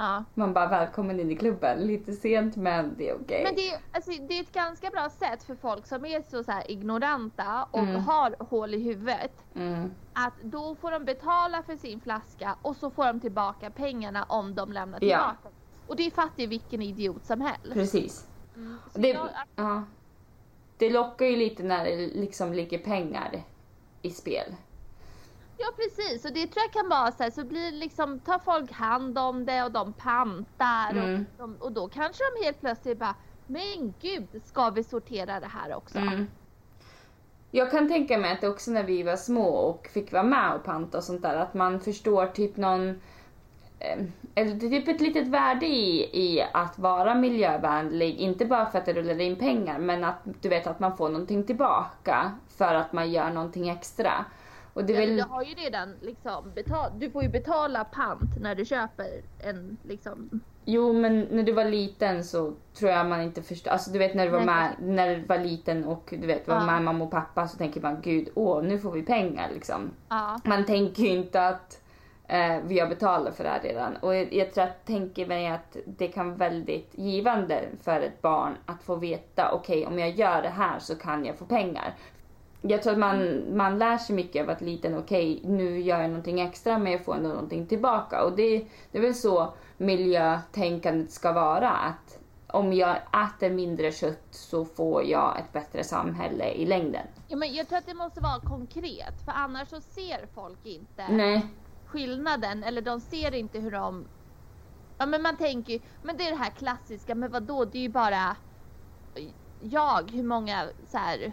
Ja. 0.00 0.24
Man 0.34 0.52
bara 0.52 0.66
välkommen 0.68 1.20
in 1.20 1.30
i 1.30 1.36
klubben. 1.36 1.78
Lite 1.78 2.12
sent 2.12 2.56
men 2.56 2.94
det 2.98 3.08
är 3.08 3.14
okej. 3.14 3.42
Men 3.44 3.54
det 3.54 3.70
är, 3.70 3.80
alltså, 3.92 4.10
det 4.10 4.38
är 4.38 4.42
ett 4.42 4.52
ganska 4.52 4.90
bra 4.90 5.08
sätt 5.10 5.42
för 5.42 5.54
folk 5.54 5.86
som 5.86 6.04
är 6.04 6.22
så, 6.30 6.44
så 6.44 6.52
här 6.52 6.70
ignoranta 6.70 7.66
och 7.70 7.78
Mm. 7.78 7.94
har 8.04 8.34
hål 8.38 8.74
i 8.74 8.78
huvudet. 8.82 9.32
Mm. 9.54 9.90
Att 10.12 10.32
då 10.42 10.74
får 10.74 10.90
de 10.90 11.04
betala 11.04 11.62
för 11.62 11.76
sin 11.76 12.00
flaska 12.00 12.56
och 12.62 12.76
så 12.76 12.90
får 12.90 13.04
de 13.04 13.20
tillbaka 13.20 13.70
pengarna 13.70 14.24
om 14.28 14.54
de 14.54 14.72
lämnar 14.72 14.98
Ja. 15.04 15.08
tillbaka. 15.08 15.56
Och 15.86 15.96
det 15.96 16.10
fattar 16.10 16.40
ju 16.42 16.46
vilken 16.46 16.82
idiot 16.82 17.24
som 17.26 17.40
helst. 17.40 17.72
Precis. 17.72 18.26
Mm. 18.56 18.76
Det, 18.94 19.08
jag, 19.08 19.28
ja. 19.56 19.82
det 20.76 20.90
lockar 20.90 21.26
ju 21.26 21.36
lite 21.36 21.62
när 21.62 21.84
det 21.84 21.96
liksom 21.96 22.52
ligger 22.52 22.78
pengar 22.78 23.42
i 24.02 24.10
spel. 24.10 24.54
Ja 25.60 25.66
precis 25.76 26.24
och 26.24 26.32
det 26.32 26.46
tror 26.46 26.62
jag 26.62 26.72
kan 26.72 26.88
vara 26.88 27.12
så 27.12 27.22
här, 27.22 27.30
så 27.30 27.44
blir 27.44 27.72
det 27.72 27.78
liksom, 27.78 28.18
tar 28.18 28.38
folk 28.38 28.72
hand 28.72 29.18
om 29.18 29.44
det 29.44 29.62
och 29.62 29.72
de 29.72 29.92
pantar 29.92 30.90
Mm. 30.90 31.14
och, 31.14 31.38
de, 31.38 31.56
och 31.60 31.72
då 31.72 31.88
kanske 31.88 32.22
de 32.34 32.44
helt 32.44 32.60
plötsligt 32.60 32.98
bara 32.98 33.14
men 33.46 33.94
gud, 34.00 34.26
ska 34.44 34.70
vi 34.70 34.84
sortera 34.84 35.40
det 35.40 35.46
här 35.46 35.74
också? 35.76 35.98
Mm. 35.98 36.26
Jag 37.50 37.70
kan 37.70 37.88
tänka 37.88 38.18
mig 38.18 38.32
att 38.32 38.44
också 38.44 38.70
när 38.70 38.84
vi 38.84 39.02
var 39.02 39.16
små 39.16 39.48
och 39.48 39.88
fick 39.92 40.12
vara 40.12 40.22
med 40.22 40.54
och 40.54 40.64
panta 40.64 40.98
och 40.98 41.04
sånt 41.04 41.22
där, 41.22 41.36
att 41.36 41.54
man 41.54 41.80
förstår 41.80 42.26
typ 42.26 42.56
någon 42.56 42.88
eh, 43.78 43.98
eller 44.34 44.54
det 44.54 44.66
är 44.66 44.70
typ 44.70 44.88
ett 44.88 45.00
litet 45.00 45.28
värde 45.28 45.66
i, 45.66 46.10
i 46.12 46.42
att 46.52 46.78
vara 46.78 47.14
miljövänlig. 47.14 48.16
Inte 48.16 48.46
bara 48.46 48.66
för 48.66 48.78
att 48.78 48.86
det 48.86 48.92
rullar 48.92 49.20
in 49.20 49.36
pengar, 49.36 49.78
men 49.78 50.04
att 50.04 50.18
du 50.40 50.48
vet 50.48 50.66
att 50.66 50.80
man 50.80 50.96
får 50.96 51.08
någonting 51.08 51.44
tillbaka 51.44 52.32
för 52.48 52.74
att 52.74 52.92
man 52.92 53.10
gör 53.10 53.30
någonting 53.30 53.68
extra. 53.68 54.24
Och 54.74 54.84
det 54.84 54.92
Ja, 54.92 54.98
väl... 55.00 55.16
Du 55.16 55.22
har 55.22 55.42
ju 55.42 55.54
redan 55.54 55.94
liksom 56.00 56.52
betal, 56.54 56.90
du 56.98 57.10
får 57.10 57.22
ju 57.22 57.28
betala 57.28 57.84
pant 57.84 58.40
när 58.40 58.54
du 58.54 58.64
köper 58.64 59.22
en 59.44 59.76
liksom 59.82 60.40
Jo, 60.64 60.92
men 60.92 61.20
när 61.30 61.42
du 61.42 61.52
var 61.52 61.64
liten 61.64 62.24
så 62.24 62.52
tror 62.74 62.90
jag 62.90 63.06
man 63.06 63.20
inte 63.20 63.42
förstod. 63.42 63.72
Alltså 63.72 63.90
du 63.90 63.98
vet 63.98 64.14
när 64.14 64.24
du 64.24 64.30
var 64.30 64.40
med, 64.40 64.74
när 64.80 65.16
du 65.16 65.24
var 65.24 65.38
liten 65.38 65.84
och 65.84 66.14
du 66.20 66.26
vet 66.26 66.48
var 66.48 66.54
Ja. 66.54 66.66
med 66.66 66.82
mamma 66.82 67.04
och 67.04 67.10
pappa 67.10 67.48
så 67.48 67.56
tänker 67.56 67.80
man 67.80 68.00
gud, 68.02 68.28
åh 68.34 68.62
nu 68.62 68.78
får 68.78 68.92
vi 68.92 69.02
pengar 69.02 69.50
liksom. 69.54 69.90
Ja. 70.08 70.40
Man 70.44 70.64
tänker 70.64 71.02
ju 71.02 71.08
inte 71.08 71.46
att 71.48 71.82
eh, 72.28 72.56
vi 72.64 72.78
har 72.80 72.86
betalat 72.88 73.36
för 73.36 73.44
det 73.44 73.50
här 73.50 73.60
redan. 73.62 73.96
Och 73.96 74.14
jag, 74.14 74.32
jag 74.34 74.52
tror 74.54 74.64
att 74.64 74.86
tänker 74.86 75.26
mig 75.26 75.46
att 75.46 75.76
det 75.86 76.08
kan 76.08 76.26
vara 76.26 76.36
väldigt 76.50 76.90
givande 76.94 77.64
för 77.82 78.00
ett 78.00 78.22
barn 78.22 78.56
att 78.66 78.82
få 78.82 78.96
veta, 78.96 79.52
okej 79.52 79.86
om 79.86 79.98
jag 79.98 80.10
gör 80.10 80.42
det 80.42 80.48
här 80.48 80.78
så 80.78 80.94
kan 80.96 81.24
jag 81.24 81.38
få 81.38 81.44
pengar. 81.44 81.94
Jag 82.62 82.82
tror 82.82 82.92
att 82.92 82.98
man, 82.98 83.42
man 83.56 83.78
lär 83.78 83.98
sig 83.98 84.16
mycket 84.16 84.42
av 84.42 84.50
att 84.50 84.60
liten, 84.60 84.98
okej 84.98 85.40
nu 85.44 85.80
gör 85.80 86.00
jag 86.00 86.08
någonting 86.10 86.40
extra 86.40 86.78
men 86.78 86.92
jag 86.92 87.04
får 87.04 87.14
ändå 87.14 87.28
någonting 87.28 87.66
tillbaka. 87.66 88.24
Och 88.24 88.36
det, 88.36 88.66
det 88.92 88.98
är 88.98 89.02
väl 89.02 89.14
så 89.14 89.54
miljötänkandet 89.76 91.10
ska 91.10 91.32
vara. 91.32 91.70
Att 91.70 92.18
om 92.46 92.72
jag 92.72 92.96
äter 92.96 93.50
mindre 93.50 93.92
kött 93.92 94.26
så 94.30 94.64
får 94.64 95.04
jag 95.04 95.38
ett 95.38 95.52
bättre 95.52 95.84
samhälle 95.84 96.52
i 96.52 96.66
längden. 96.66 97.06
ja 97.28 97.36
men 97.36 97.54
jag 97.54 97.68
tror 97.68 97.78
att 97.78 97.86
det 97.86 97.94
måste 97.94 98.20
vara 98.20 98.40
konkret 98.40 99.24
för 99.24 99.32
annars 99.32 99.68
så 99.68 99.80
ser 99.80 100.26
folk 100.34 100.66
inte 100.66 101.08
Nej. 101.08 101.46
skillnaden 101.86 102.64
eller 102.64 102.82
de 102.82 103.00
ser 103.00 103.34
inte 103.34 103.58
hur 103.58 103.70
de 103.70 104.04
Ja 104.98 105.06
men 105.06 105.22
man 105.22 105.36
tänker 105.36 105.80
men 106.02 106.16
det 106.16 106.26
är 106.26 106.30
det 106.30 106.36
här 106.36 106.50
klassiska, 106.50 107.14
men 107.14 107.30
vad 107.30 107.42
då? 107.42 107.64
det 107.64 107.78
är 107.78 107.82
ju 107.82 107.88
bara 107.88 108.36
jag, 109.60 110.10
hur 110.10 110.22
många 110.22 110.68
så 110.86 110.98
här, 110.98 111.32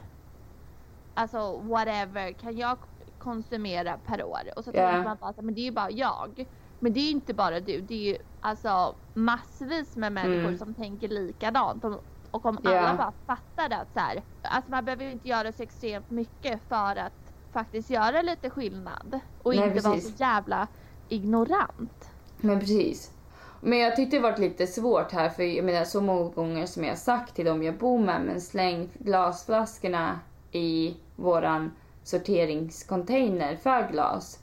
alltså 1.17 1.58
whatever 1.58 2.32
kan 2.32 2.58
jag 2.58 2.77
konsumera 3.19 3.97
per 4.06 4.23
år? 4.23 4.39
Och 4.56 4.63
så 4.63 4.71
Ja. 4.73 4.91
tänker 4.91 5.03
man 5.03 5.17
bara, 5.21 5.34
men 5.41 5.53
det 5.56 5.62
är 5.62 5.65
ju 5.65 5.71
bara 5.71 5.91
jag. 5.91 6.45
Men 6.80 6.93
det 6.93 6.99
är 6.99 7.03
ju 7.03 7.10
inte 7.12 7.34
bara 7.34 7.60
du, 7.60 7.82
det 7.82 7.93
är 7.93 8.12
ju 8.13 8.17
alltså 8.41 8.95
massvis 9.13 9.95
med 9.95 10.12
människor 10.13 10.39
Mm. 10.47 10.58
som 10.58 10.73
tänker 10.73 11.08
likadant. 11.08 11.84
Och, 11.86 12.03
och 12.32 12.45
om 12.45 12.58
Ja. 12.63 12.80
alla 12.80 12.97
bara 12.97 13.13
fattar 13.25 13.77
att 13.82 13.93
så 13.93 13.99
här, 13.99 14.21
alltså 14.41 14.71
man 14.71 14.86
behöver 14.86 15.12
inte 15.12 15.27
göra 15.27 15.51
så 15.51 15.63
extremt 15.63 16.10
mycket 16.10 16.62
för 16.69 16.95
att 16.95 17.13
faktiskt 17.53 17.89
göra 17.89 18.21
lite 18.21 18.49
skillnad. 18.49 19.19
Och 19.43 19.56
Nej, 19.56 19.67
inte 19.69 19.84
vara 19.84 19.93
precis. 19.95 20.17
så 20.17 20.23
jävla 20.23 20.67
ignorant. 21.10 22.10
Men 22.38 22.60
precis. 22.60 23.12
Men 23.62 23.80
jag 23.80 23.95
tyckte 23.95 24.15
det 24.17 24.21
varit 24.23 24.39
lite 24.39 24.67
svårt 24.67 25.12
här 25.12 25.30
för 25.30 25.43
jag 25.43 25.65
menar 25.65 25.84
så 25.86 26.01
många 26.01 26.30
gånger 26.30 26.65
som 26.65 26.84
jag 26.84 26.97
sagt 26.97 27.36
till 27.36 27.45
dem 27.45 27.63
jag 27.63 27.77
bor 27.77 27.99
med 27.99 28.21
men 28.21 28.41
släng 28.41 28.89
glasflaskorna 28.99 30.19
i 30.51 30.97
våran 31.15 31.71
sorteringscontainer 32.03 33.55
för 33.55 33.91
glas. 33.91 34.39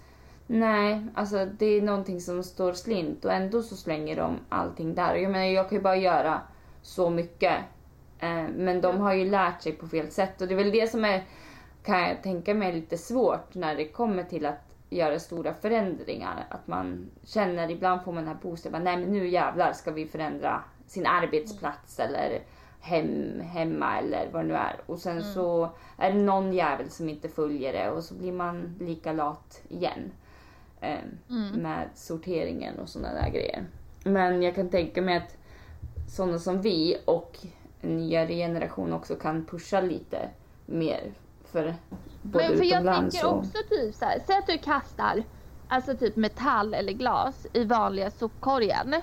Nej, 0.47 1.07
alltså 1.15 1.47
det 1.59 1.67
är 1.67 1.83
någonting 1.83 2.21
som 2.21 2.43
står 2.43 2.73
slint 2.73 3.25
och 3.25 3.33
ändå 3.33 3.63
så 3.63 3.77
slänger 3.77 4.17
de 4.17 4.39
allting 4.49 4.95
där. 4.95 5.15
Jag 5.15 5.33
menar 5.33 5.45
jag 5.45 5.69
kan 5.69 5.79
ju 5.79 5.83
bara 5.83 5.97
göra 5.97 6.41
så 6.83 7.11
mycket. 7.11 7.55
Eh, 8.19 8.45
men 8.57 8.81
de 8.81 9.01
har 9.01 9.15
ju 9.15 9.31
lärt 9.31 9.63
sig 9.63 9.73
på 9.73 9.89
fel 9.89 10.11
sätt 10.11 10.41
och 10.41 10.49
det 10.49 10.55
är 10.55 10.59
väl 10.59 10.71
det 10.71 10.91
som 10.91 11.05
är, 11.05 11.25
kan 11.83 12.01
jag 12.01 12.23
tänka 12.23 12.55
mig, 12.55 12.73
lite 12.73 12.99
svårt 12.99 13.55
när 13.55 13.77
det 13.77 13.89
kommer 13.89 14.23
till 14.23 14.47
att 14.47 14.77
göra 14.91 15.19
stora 15.19 15.55
förändringar. 15.55 16.47
Att 16.49 16.67
man 16.67 17.11
känner, 17.25 17.71
ibland 17.71 18.05
får 18.05 18.13
man 18.13 18.25
den 18.25 18.35
här 18.35 18.43
boosten, 18.43 18.85
nej 18.85 18.97
men 18.97 19.13
nu 19.13 19.29
jävlar 19.29 19.73
ska 19.73 19.91
vi 19.91 20.07
förändra 20.07 20.63
sin 20.87 21.07
arbetsplats 21.07 22.01
eller 22.01 22.41
hem, 22.85 23.41
hemma 23.41 23.99
eller 23.99 24.29
vad 24.33 24.45
det 24.45 24.49
nu 24.49 24.55
är. 24.55 24.81
Och 24.87 24.99
sen 24.99 25.23
så 25.23 25.71
är 25.97 26.13
det 26.13 26.19
någon 26.19 26.53
jävel 26.53 26.91
som 26.91 27.09
inte 27.09 27.29
följer 27.29 27.73
det 27.73 27.91
och 27.91 28.05
så 28.05 28.15
blir 28.15 28.33
man 28.33 28.77
lika 28.81 29.13
lat 29.13 29.63
igen. 29.69 30.13
Eh, 30.81 30.99
Med 31.55 31.89
sorteringen 31.95 32.79
och 32.79 32.89
sådana 32.89 33.15
där 33.15 33.31
grejer. 33.31 33.65
Men 34.05 34.43
jag 34.43 34.55
kan 34.55 34.69
tänka 34.71 35.03
mig 35.03 35.17
att 35.17 35.37
sådana 36.09 36.39
som 36.39 36.61
vi 36.63 36.97
och 37.05 37.39
en 37.81 37.97
nyare 37.97 38.35
generation 38.35 38.93
också 38.93 39.15
kan 39.15 39.45
pusha 39.47 39.81
lite 39.81 40.29
mer 40.67 41.13
för 41.45 41.75
både 42.23 42.49
Men 42.49 42.57
för 42.59 42.65
jag 42.65 42.81
utomlands 42.81 43.15
tänker 43.15 43.29
och... 43.29 43.39
också 43.39 43.59
typ 43.69 43.95
så 43.95 44.05
här, 44.05 44.19
säg 44.27 44.37
att 44.37 44.47
du 44.47 44.59
kastar 44.59 45.23
alltså 45.69 45.97
typ 45.97 46.17
metall 46.17 46.75
eller 46.75 46.93
glas 46.93 47.47
i 47.53 47.65
vanliga 47.65 48.11
sopkorgen. 48.11 48.95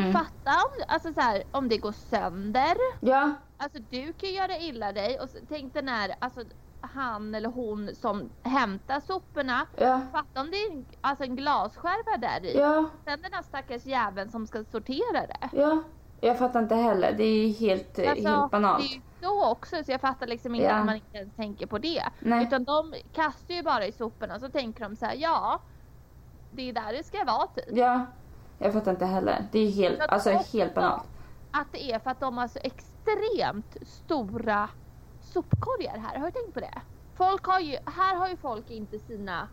Mm. 0.00 0.12
Fatta 0.12 0.50
om, 0.64 0.84
alltså 0.88 1.12
så 1.12 1.20
här, 1.20 1.42
om 1.50 1.68
det 1.68 1.76
går 1.78 1.92
sönder. 1.92 2.74
Ja, 3.00 3.32
Alltså 3.58 3.78
du 3.90 4.12
kan 4.12 4.28
ju 4.28 4.34
göra 4.34 4.56
illa 4.58 4.92
dig 4.92 5.20
och 5.20 5.28
tänk 5.48 5.74
den 5.74 5.88
här, 5.88 6.14
alltså 6.18 6.40
han 6.80 7.34
eller 7.34 7.48
hon 7.48 7.90
som 7.94 8.30
hämtar 8.42 9.00
soporna. 9.00 9.66
ja, 9.76 10.00
Fatta 10.12 10.40
om 10.40 10.50
det 10.50 10.56
är 10.56 10.72
en, 10.72 10.86
alltså 11.00 11.24
en 11.24 11.36
glasskärva 11.36 12.16
där 12.18 12.44
i. 12.44 12.58
ja, 12.58 12.84
Sen 13.04 13.22
den 13.22 13.32
här 13.32 13.42
stackars 13.42 13.86
jäveln 13.86 14.30
som 14.30 14.46
ska 14.46 14.64
sortera 14.64 15.26
det. 15.26 15.48
ja. 15.52 15.82
Jag 16.22 16.38
fattar 16.38 16.60
inte 16.62 16.74
heller. 16.74 17.12
Det 17.16 17.24
är 17.24 17.48
helt, 17.52 17.98
eh, 17.98 18.10
Alltså, 18.10 18.28
helt 18.28 18.50
banalt. 18.50 18.78
Det 18.82 18.88
är 18.88 18.94
ju 18.94 19.00
så 19.22 19.50
också 19.50 19.84
så 19.84 19.90
jag 19.92 20.00
fattar 20.00 20.26
liksom 20.26 20.54
inte 20.54 20.66
Ja. 20.66 20.74
att 20.74 20.86
man 20.86 20.94
inte 20.94 21.16
ens 21.18 21.34
tänker 21.34 21.66
på 21.66 21.78
det. 21.78 22.02
Nej. 22.18 22.44
Utan 22.46 22.64
de 22.64 22.94
kastar 23.14 23.54
ju 23.54 23.62
bara 23.62 23.86
i 23.86 23.92
soporna 23.92 24.40
så 24.40 24.48
tänker 24.48 24.84
de 24.84 24.96
så 24.96 25.06
här, 25.06 25.14
ja 25.14 25.60
det 26.52 26.68
är 26.68 26.72
där 26.72 26.92
det 26.92 27.02
ska 27.04 27.24
vara 27.24 27.46
typ. 27.46 27.64
Ja, 27.72 28.06
jag 28.60 28.72
fattar 28.72 28.90
inte 28.90 29.06
heller. 29.06 29.44
Det 29.52 29.58
är 29.58 29.70
helt, 29.70 30.00
alltså 30.00 30.30
tror 30.30 30.52
helt 30.52 30.74
banalt. 30.74 31.08
Att 31.50 31.72
det 31.72 31.92
är 31.92 31.98
för 31.98 32.10
att 32.10 32.20
de 32.20 32.38
har 32.38 32.48
så 32.48 32.58
extremt 32.62 33.76
stora 33.82 34.68
sopkorgar 35.20 35.98
här. 35.98 36.18
Har 36.18 36.26
du 36.26 36.32
tänkt 36.32 36.54
på 36.54 36.60
det? 36.60 36.82
Folk 37.14 37.44
har 37.44 37.60
ju, 37.60 37.76
här 37.86 38.16
har 38.16 38.28
ju 38.28 38.36
folk 38.36 38.70
inte 38.70 38.98
sina 38.98 39.48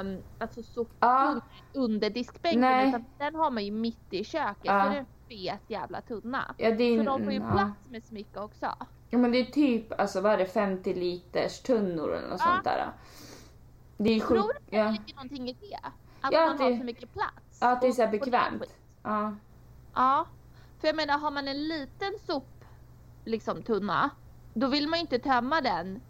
um, 0.00 0.22
alltså 0.38 0.62
soptunnor 0.62 0.90
Ja. 1.00 1.40
under 1.72 2.10
diskbänken 2.10 2.60
Nej. 2.60 2.88
utan 2.88 3.04
den 3.18 3.34
har 3.34 3.50
man 3.50 3.64
ju 3.64 3.70
mitt 3.70 4.06
i 4.12 4.24
köket. 4.24 4.56
Ja. 4.62 4.82
Så 4.84 4.88
det 4.90 4.94
är 4.96 4.98
en 4.98 5.06
fet 5.28 5.60
jävla 5.68 6.00
tunna. 6.00 6.54
Ja, 6.58 6.70
det 6.70 6.84
är, 6.84 6.98
Så 6.98 7.04
de 7.04 7.24
får 7.24 7.32
ju 7.32 7.38
ja. 7.38 7.50
plats 7.52 7.80
med 7.90 8.04
så 8.04 8.14
mycket 8.14 8.36
också. 8.36 8.74
Ja 9.10 9.18
men 9.18 9.32
det 9.32 9.38
är 9.40 9.44
typ, 9.44 10.00
alltså 10.00 10.20
vad 10.20 10.32
är 10.32 10.38
det, 10.38 10.46
50 10.46 10.94
liters 10.94 11.60
tunnor 11.62 12.14
eller 12.14 12.28
något 12.28 12.40
Ja. 12.44 12.52
sånt 12.52 12.64
där. 12.64 12.90
Det 13.96 14.10
är 14.10 14.20
Tror 14.20 14.42
sjukt. 14.42 14.58
du 14.70 14.78
att 14.78 14.86
det 14.86 14.92
ligger 14.92 15.14
någonting 15.14 15.48
i 15.48 15.52
det? 15.52 15.78
Att 16.20 16.32
man 16.32 16.56
det- 16.58 16.64
har 16.64 16.78
så 16.78 16.84
mycket 16.84 17.12
plats? 17.12 17.51
Ja, 17.62 17.70
att 17.72 17.80
det 17.80 17.86
är 17.86 17.92
så 17.92 18.06
bekvämt. 18.06 18.62
Ja. 19.02 19.34
Ja, 19.94 20.26
för 20.80 20.88
jag 20.88 20.96
menar 20.96 21.18
har 21.18 21.30
man 21.30 21.48
en 21.48 21.68
liten 21.68 22.12
sop 22.26 22.64
liksom 23.24 23.62
tunna, 23.62 24.10
då 24.54 24.66
vill 24.66 24.88
man 24.88 24.98
ju 24.98 25.00
inte 25.00 25.18
tömma 25.18 25.60
den 25.60 26.00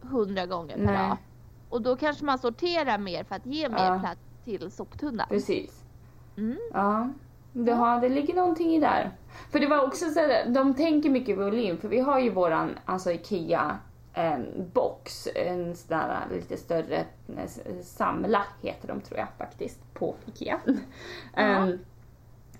hundra 0.00 0.46
gånger 0.46 0.76
per 0.76 0.84
Nej. 0.84 1.08
dag. 1.08 1.16
Och 1.68 1.82
då 1.82 1.96
kanske 1.96 2.24
man 2.24 2.38
sorterar 2.38 2.98
mer 2.98 3.24
för 3.24 3.34
att 3.34 3.46
ge 3.46 3.68
mer 3.68 3.84
Ja. 3.92 3.98
plats 4.00 4.20
till 4.44 4.70
soptunnan. 4.70 5.26
Precis. 5.28 5.82
Mm. 6.36 6.58
Ja. 6.72 7.08
Det, 7.52 7.72
har, 7.72 8.00
det 8.00 8.08
ligger 8.08 8.34
någonting 8.34 8.74
i 8.74 8.80
där. 8.80 9.10
För 9.50 9.60
det 9.60 9.66
var 9.66 9.86
också 9.86 10.10
så 10.10 10.20
de 10.46 10.74
tänker 10.74 11.10
mycket 11.10 11.38
volym 11.38 11.78
för 11.78 11.88
vi 11.88 12.00
har 12.00 12.18
ju 12.20 12.30
våran 12.30 12.78
alltså 12.84 13.10
IKEA 13.12 13.78
en 14.16 14.70
box, 14.74 15.28
en 15.34 15.76
sån 15.76 15.98
där 15.98 16.26
lite 16.30 16.56
större 16.56 17.04
eh, 17.36 17.50
samla 17.82 18.42
heter 18.62 18.88
de 18.88 19.00
tror 19.00 19.18
jag 19.18 19.28
faktiskt 19.38 19.94
på 19.94 20.14
IKEA. 20.26 20.60
Em, 21.34 21.78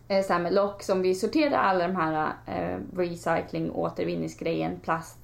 eh, 0.08 0.24
så 0.24 0.32
här 0.32 0.40
med 0.40 0.54
lock 0.54 0.82
som 0.82 1.02
vi 1.02 1.14
sorterar 1.14 1.58
alla 1.58 1.88
de 1.88 1.96
här 1.96 2.32
eh, 2.46 2.78
recycling, 2.96 3.70
återvinningsgrejen, 3.70 4.80
plast, 4.80 5.18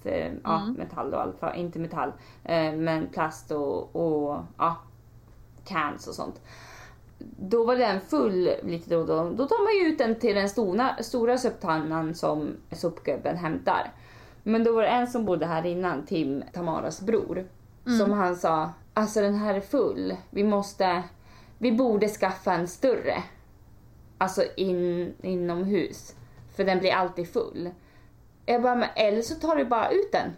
ja, 0.44 0.60
Mm. 0.62 0.72
metall 0.72 1.14
och 1.14 1.20
allt, 1.20 1.56
inte 1.56 1.78
metall, 1.78 2.12
eh, 2.44 2.72
men 2.72 3.06
plast 3.06 3.50
och, 3.50 3.96
och 3.96 4.38
ja, 4.58 4.76
cans 5.64 6.08
och 6.08 6.14
sånt. 6.14 6.40
Då 7.38 7.64
var 7.64 7.76
den 7.76 8.00
full 8.00 8.50
lite 8.62 8.90
då 8.90 9.00
och 9.00 9.06
då. 9.06 9.30
Då 9.30 9.46
tar 9.46 9.64
man 9.64 9.84
ju 9.84 9.92
ut 9.92 9.98
den 9.98 10.18
till 10.18 10.34
den 10.34 10.48
stora, 10.48 10.96
stora 11.02 11.38
soptunnan 11.38 12.14
som 12.14 12.56
sopgubben 12.72 13.36
hämtar. 13.36 13.92
Men 14.42 14.64
då 14.64 14.72
var 14.74 14.82
det 14.82 14.88
en 14.88 15.06
som 15.06 15.24
bodde 15.24 15.46
här 15.46 15.66
innan, 15.66 16.06
Tim, 16.06 16.42
Tamaras 16.52 17.00
bror, 17.00 17.44
som 17.98 18.10
han 18.12 18.36
sa, 18.36 18.72
alltså 18.94 19.20
den 19.20 19.34
här 19.34 19.54
är 19.54 19.60
full. 19.60 20.16
Vi 20.30 20.44
måste, 20.44 21.02
vi 21.58 21.72
borde 21.72 22.08
skaffa 22.08 22.52
en 22.52 22.68
större. 22.68 23.22
Alltså 24.18 24.42
in, 24.56 25.14
inomhus. 25.22 26.16
För 26.56 26.64
den 26.64 26.78
blir 26.78 26.92
alltid 26.92 27.32
full. 27.32 27.70
Jag 28.46 28.62
bara, 28.62 28.74
men 28.74 28.88
eller 28.96 29.22
så 29.22 29.34
tar 29.34 29.56
du 29.56 29.64
bara 29.64 29.90
ut 29.90 30.12
den. 30.12 30.30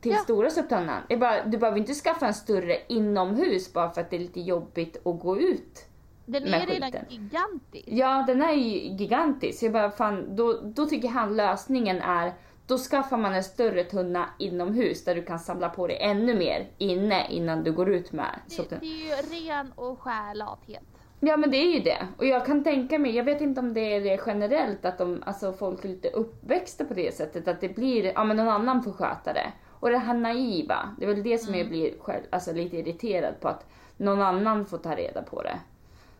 Till 0.00 0.12
Ja. 0.12 0.18
stora 0.18 0.50
soptunnan. 0.50 1.02
Jag 1.08 1.20
bara, 1.20 1.44
du 1.44 1.58
behöver 1.58 1.78
inte 1.78 1.94
skaffa 1.94 2.26
en 2.26 2.34
större 2.34 2.76
inomhus 2.88 3.72
bara 3.72 3.90
för 3.90 4.00
att 4.00 4.10
det 4.10 4.16
är 4.16 4.20
lite 4.20 4.40
jobbigt 4.40 5.06
att 5.06 5.20
gå 5.20 5.38
ut. 5.38 5.86
Den 6.26 6.44
är 6.54 6.66
redan 6.66 6.92
skiten. 6.92 7.04
gigantisk. 7.08 7.84
Ja, 7.88 8.24
den 8.26 8.42
är 8.42 8.52
ju 8.52 8.78
gigantisk. 8.78 9.62
Jag 9.62 9.72
bara, 9.72 9.90
fan, 9.90 10.36
då, 10.36 10.60
då 10.62 10.86
tycker 10.86 11.08
han 11.08 11.36
lösningen 11.36 12.00
är 12.00 12.32
då 12.66 12.78
skaffar 12.78 13.16
man 13.16 13.34
en 13.34 13.44
större 13.44 13.84
tunna 13.84 14.28
inomhus 14.38 15.04
där 15.04 15.14
du 15.14 15.22
kan 15.22 15.38
samla 15.38 15.68
på 15.68 15.86
dig 15.86 15.98
ännu 16.00 16.34
mer 16.34 16.66
inne 16.78 17.26
innan 17.30 17.64
du 17.64 17.72
går 17.72 17.90
ut 17.90 18.12
med 18.12 18.40
Det, 18.56 18.70
det 18.70 18.86
är 18.86 18.86
ju 18.86 19.46
ren 19.48 19.72
och 19.74 20.00
skär 20.00 20.34
lathet. 20.34 20.82
Ja 21.20 21.36
men 21.36 21.50
det 21.50 21.56
är 21.56 21.72
ju 21.72 21.80
det. 21.80 22.06
Och 22.18 22.26
jag 22.26 22.46
kan 22.46 22.64
tänka 22.64 22.98
mig, 22.98 23.16
jag 23.16 23.24
vet 23.24 23.40
inte 23.40 23.60
om 23.60 23.74
det 23.74 23.80
är 23.80 24.00
det 24.00 24.20
generellt 24.26 24.84
att 24.84 24.98
de, 24.98 25.22
alltså 25.26 25.52
folk 25.52 25.84
är 25.84 25.88
lite 25.88 26.08
uppväxta 26.08 26.84
på 26.84 26.94
det 26.94 27.14
sättet 27.16 27.48
att 27.48 27.60
det 27.60 27.68
blir, 27.68 28.04
ja 28.04 28.24
men 28.24 28.36
någon 28.36 28.48
annan 28.48 28.82
får 28.82 28.92
sköta 28.92 29.32
det. 29.32 29.52
Och 29.70 29.90
det 29.90 29.98
här 29.98 30.14
naiva, 30.14 30.94
det 30.98 31.04
är 31.04 31.08
väl 31.08 31.22
det 31.22 31.38
som 31.38 31.54
jag 31.54 31.68
blir 31.68 31.98
själv, 32.00 32.22
alltså 32.30 32.52
lite 32.52 32.76
irriterad 32.76 33.40
på 33.40 33.48
att 33.48 33.66
någon 33.96 34.22
annan 34.22 34.66
får 34.66 34.78
ta 34.78 34.96
reda 34.96 35.22
på 35.22 35.42
det. 35.42 35.58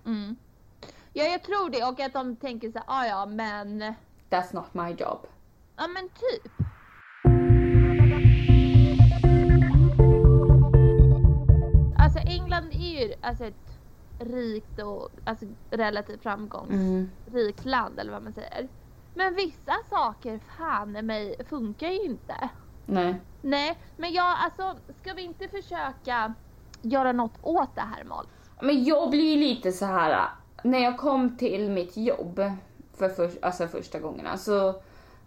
Mm. 0.06 0.36
Ja 1.12 1.24
jag 1.24 1.42
tror 1.42 1.70
det 1.70 1.84
och 1.84 2.00
att 2.00 2.12
de 2.12 2.36
tänker 2.36 2.70
så 2.72 2.78
här, 2.78 2.84
"Ah, 2.88 3.06
ja 3.06 3.26
men, 3.26 3.94
That's 4.30 4.54
not 4.54 4.74
my 4.74 4.90
job. 4.90 5.26
Ja 5.76 5.86
men 5.86 6.08
typ. 6.08 6.52
Alltså 11.98 12.18
England 12.18 12.70
är 12.72 13.02
ju 13.02 13.14
alltså 13.20 13.44
ett 13.44 13.78
rikt 14.18 14.82
och 14.82 15.10
alltså, 15.24 15.46
relativt 15.70 16.22
framgångsrikt 16.22 17.64
land 17.64 17.98
eller 17.98 18.12
vad 18.12 18.22
man 18.22 18.32
säger. 18.32 18.68
Men 19.14 19.34
vissa 19.34 19.72
saker 19.90 20.40
fan 20.58 20.92
mig 20.92 21.36
funkar 21.48 21.88
ju 21.88 22.02
inte. 22.02 22.50
Nej. 22.86 23.20
Nej, 23.42 23.78
men 23.96 24.12
jag 24.12 24.36
alltså 24.38 24.76
ska 25.00 25.12
vi 25.14 25.22
inte 25.22 25.48
försöka 25.48 26.34
göra 26.82 27.12
något 27.12 27.38
åt 27.42 27.74
det 27.74 27.80
här 27.80 28.04
Mål? 28.04 28.26
Men 28.62 28.84
jag 28.84 29.10
blir 29.10 29.30
ju 29.30 29.36
lite 29.36 29.72
så 29.72 29.84
här 29.84 30.28
när 30.64 30.78
jag 30.78 30.98
kom 30.98 31.36
till 31.36 31.70
mitt 31.70 31.96
jobb 31.96 32.40
för, 32.96 33.08
för 33.08 33.30
alltså 33.42 33.68
första 33.68 33.98
gångerna 33.98 34.36
så 34.36 34.74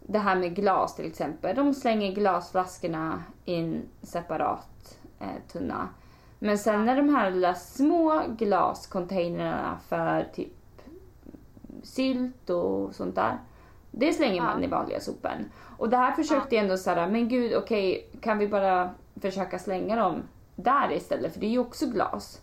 det 0.08 0.20
här 0.20 0.36
med 0.36 0.56
glas 0.56 0.96
till 0.96 1.06
exempel. 1.06 1.56
De 1.56 1.74
slänger 1.74 2.12
glasflaskorna 2.12 3.24
i 3.46 3.56
en 3.56 3.82
separat 4.02 4.98
eh, 5.20 5.28
tunna. 5.52 5.90
Men 6.40 6.58
sen 6.58 6.86
när 6.86 6.96
de 6.96 7.10
här 7.16 7.32
lilla 7.32 7.54
små 7.54 8.22
glascontainrarna 8.38 9.80
för 9.88 10.28
typ 10.36 10.54
sylt 11.84 12.50
och 12.50 12.96
sånt 12.96 13.16
där. 13.16 13.38
Det 13.92 14.14
slänger 14.14 14.42
man 14.42 14.60
Ja. 14.62 14.68
i 14.68 14.70
vanliga 14.70 15.00
sopen. 15.00 15.52
Och 15.78 15.90
det 15.90 15.98
här 15.98 16.12
försökte 16.12 16.56
jag 16.56 16.64
ändå 16.64 16.78
säga, 16.78 17.08
men 17.08 17.30
gud 17.30 17.56
okej, 17.56 18.10
kan 18.22 18.38
vi 18.38 18.48
bara 18.48 18.90
försöka 19.22 19.60
slänga 19.60 19.96
dem 19.96 20.24
där 20.56 20.92
istället? 20.92 21.34
För 21.34 21.40
det 21.40 21.46
är 21.46 21.52
ju 21.52 21.60
också 21.60 21.86
glas. 21.86 22.42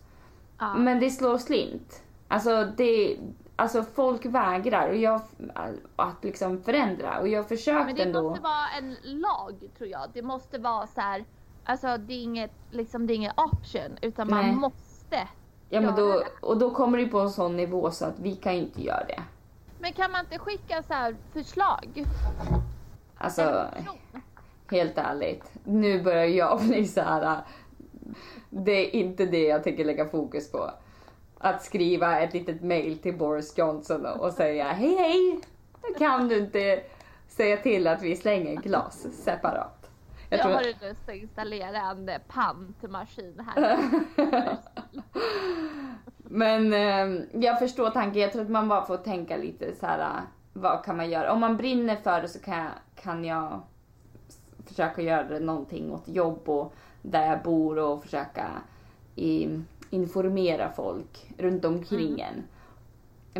Ja. 0.59 0.73
Men 0.73 0.99
det 0.99 1.09
slår 1.09 1.37
slint. 1.37 2.03
Alltså, 2.27 2.65
det, 2.77 3.17
alltså 3.55 3.83
folk 3.83 4.25
vägrar 4.25 4.89
och 4.89 4.95
jag, 4.95 5.21
att 5.95 6.23
liksom 6.23 6.61
förändra 6.63 7.19
och 7.19 7.27
jag 7.27 7.47
försökte 7.47 7.85
Men 7.85 7.95
det 7.95 8.03
ändå. 8.03 8.21
måste 8.29 8.41
vara 8.43 8.67
en 8.77 8.95
lag 9.03 9.55
tror 9.77 9.89
jag. 9.89 10.01
Det 10.13 10.21
måste 10.21 10.57
vara 10.57 10.87
så 10.87 11.01
här. 11.01 11.25
Alltså 11.63 11.97
det 11.97 12.13
är 12.13 12.23
inget, 12.23 12.51
liksom, 12.71 13.07
det 13.07 13.13
är 13.13 13.15
inget 13.15 13.39
option 13.39 13.97
utan 14.01 14.27
Nej. 14.27 14.45
man 14.51 14.55
måste. 14.55 15.27
ja, 15.69 15.81
men 15.81 15.95
då, 15.95 16.23
och 16.41 16.57
då 16.57 16.71
kommer 16.71 16.97
det 16.97 17.05
på 17.07 17.19
en 17.19 17.29
sån 17.29 17.55
nivå 17.55 17.91
så 17.91 18.05
att 18.05 18.19
vi 18.19 18.35
kan 18.35 18.53
ju 18.55 18.59
inte 18.61 18.81
göra 18.83 19.03
det. 19.07 19.23
Men 19.79 19.93
kan 19.93 20.11
man 20.11 20.19
inte 20.25 20.39
skicka 20.39 20.83
så 20.83 20.93
här 20.93 21.15
förslag? 21.33 22.05
Alltså, 23.17 23.65
helt 24.71 24.97
ärligt. 24.97 25.51
Nu 25.63 26.03
börjar 26.03 26.25
jag 26.25 26.61
bli 26.61 26.87
så 26.87 27.01
här. 27.01 27.39
Det 28.49 28.71
är 28.71 28.95
inte 28.99 29.25
det 29.25 29.43
jag 29.43 29.63
tänker 29.63 29.85
lägga 29.85 30.05
fokus 30.05 30.51
på. 30.51 30.71
Att 31.45 31.63
skriva 31.63 32.19
ett 32.19 32.33
litet 32.33 32.61
mail 32.61 32.97
till 32.97 33.17
Boris 33.17 33.57
Johnson 33.57 34.05
och 34.05 34.33
säga 34.33 34.65
hej 34.71 34.95
hej. 34.95 35.39
Kan 35.97 36.27
du 36.27 36.37
inte 36.37 36.81
säga 37.27 37.57
till 37.57 37.87
att 37.87 38.01
vi 38.01 38.15
slänger 38.15 38.55
glas 38.55 39.07
separat? 39.23 39.89
Jag, 40.29 40.41
tror- 40.41 40.51
har 40.51 40.63
lust 40.63 41.09
att 41.09 41.15
installera 41.15 41.77
en 41.77 42.09
pantmaskin 42.27 43.47
här. 43.55 43.79
Men 46.17 46.73
eh, 46.73 47.23
jag 47.31 47.59
förstår 47.59 47.89
tanken. 47.89 48.21
Jag 48.21 48.31
tror 48.31 48.41
att 48.41 48.49
man 48.49 48.67
bara 48.67 48.85
får 48.85 48.97
tänka 48.97 49.37
lite 49.37 49.75
så 49.75 49.85
här. 49.85 50.21
Vad 50.53 50.85
kan 50.85 50.97
man 50.97 51.09
göra? 51.09 51.33
Om 51.33 51.39
man 51.39 51.57
brinner 51.57 51.95
för 51.95 52.21
det 52.21 52.27
så 52.27 52.39
kan 52.39 52.57
jag, 52.57 52.71
kan 52.95 53.25
jag 53.25 53.61
försöka 54.67 55.01
göra 55.01 55.39
någonting 55.39 55.91
åt 55.91 56.07
jobb 56.07 56.49
och 56.49 56.73
där 57.01 57.27
jag 57.29 57.43
bor 57.43 57.79
och 57.79 58.03
försöka 58.03 58.47
i, 59.15 59.59
informera 59.95 60.71
folk 60.71 61.33
runt 61.37 61.65
omkring 61.65 62.19
en. 62.21 62.43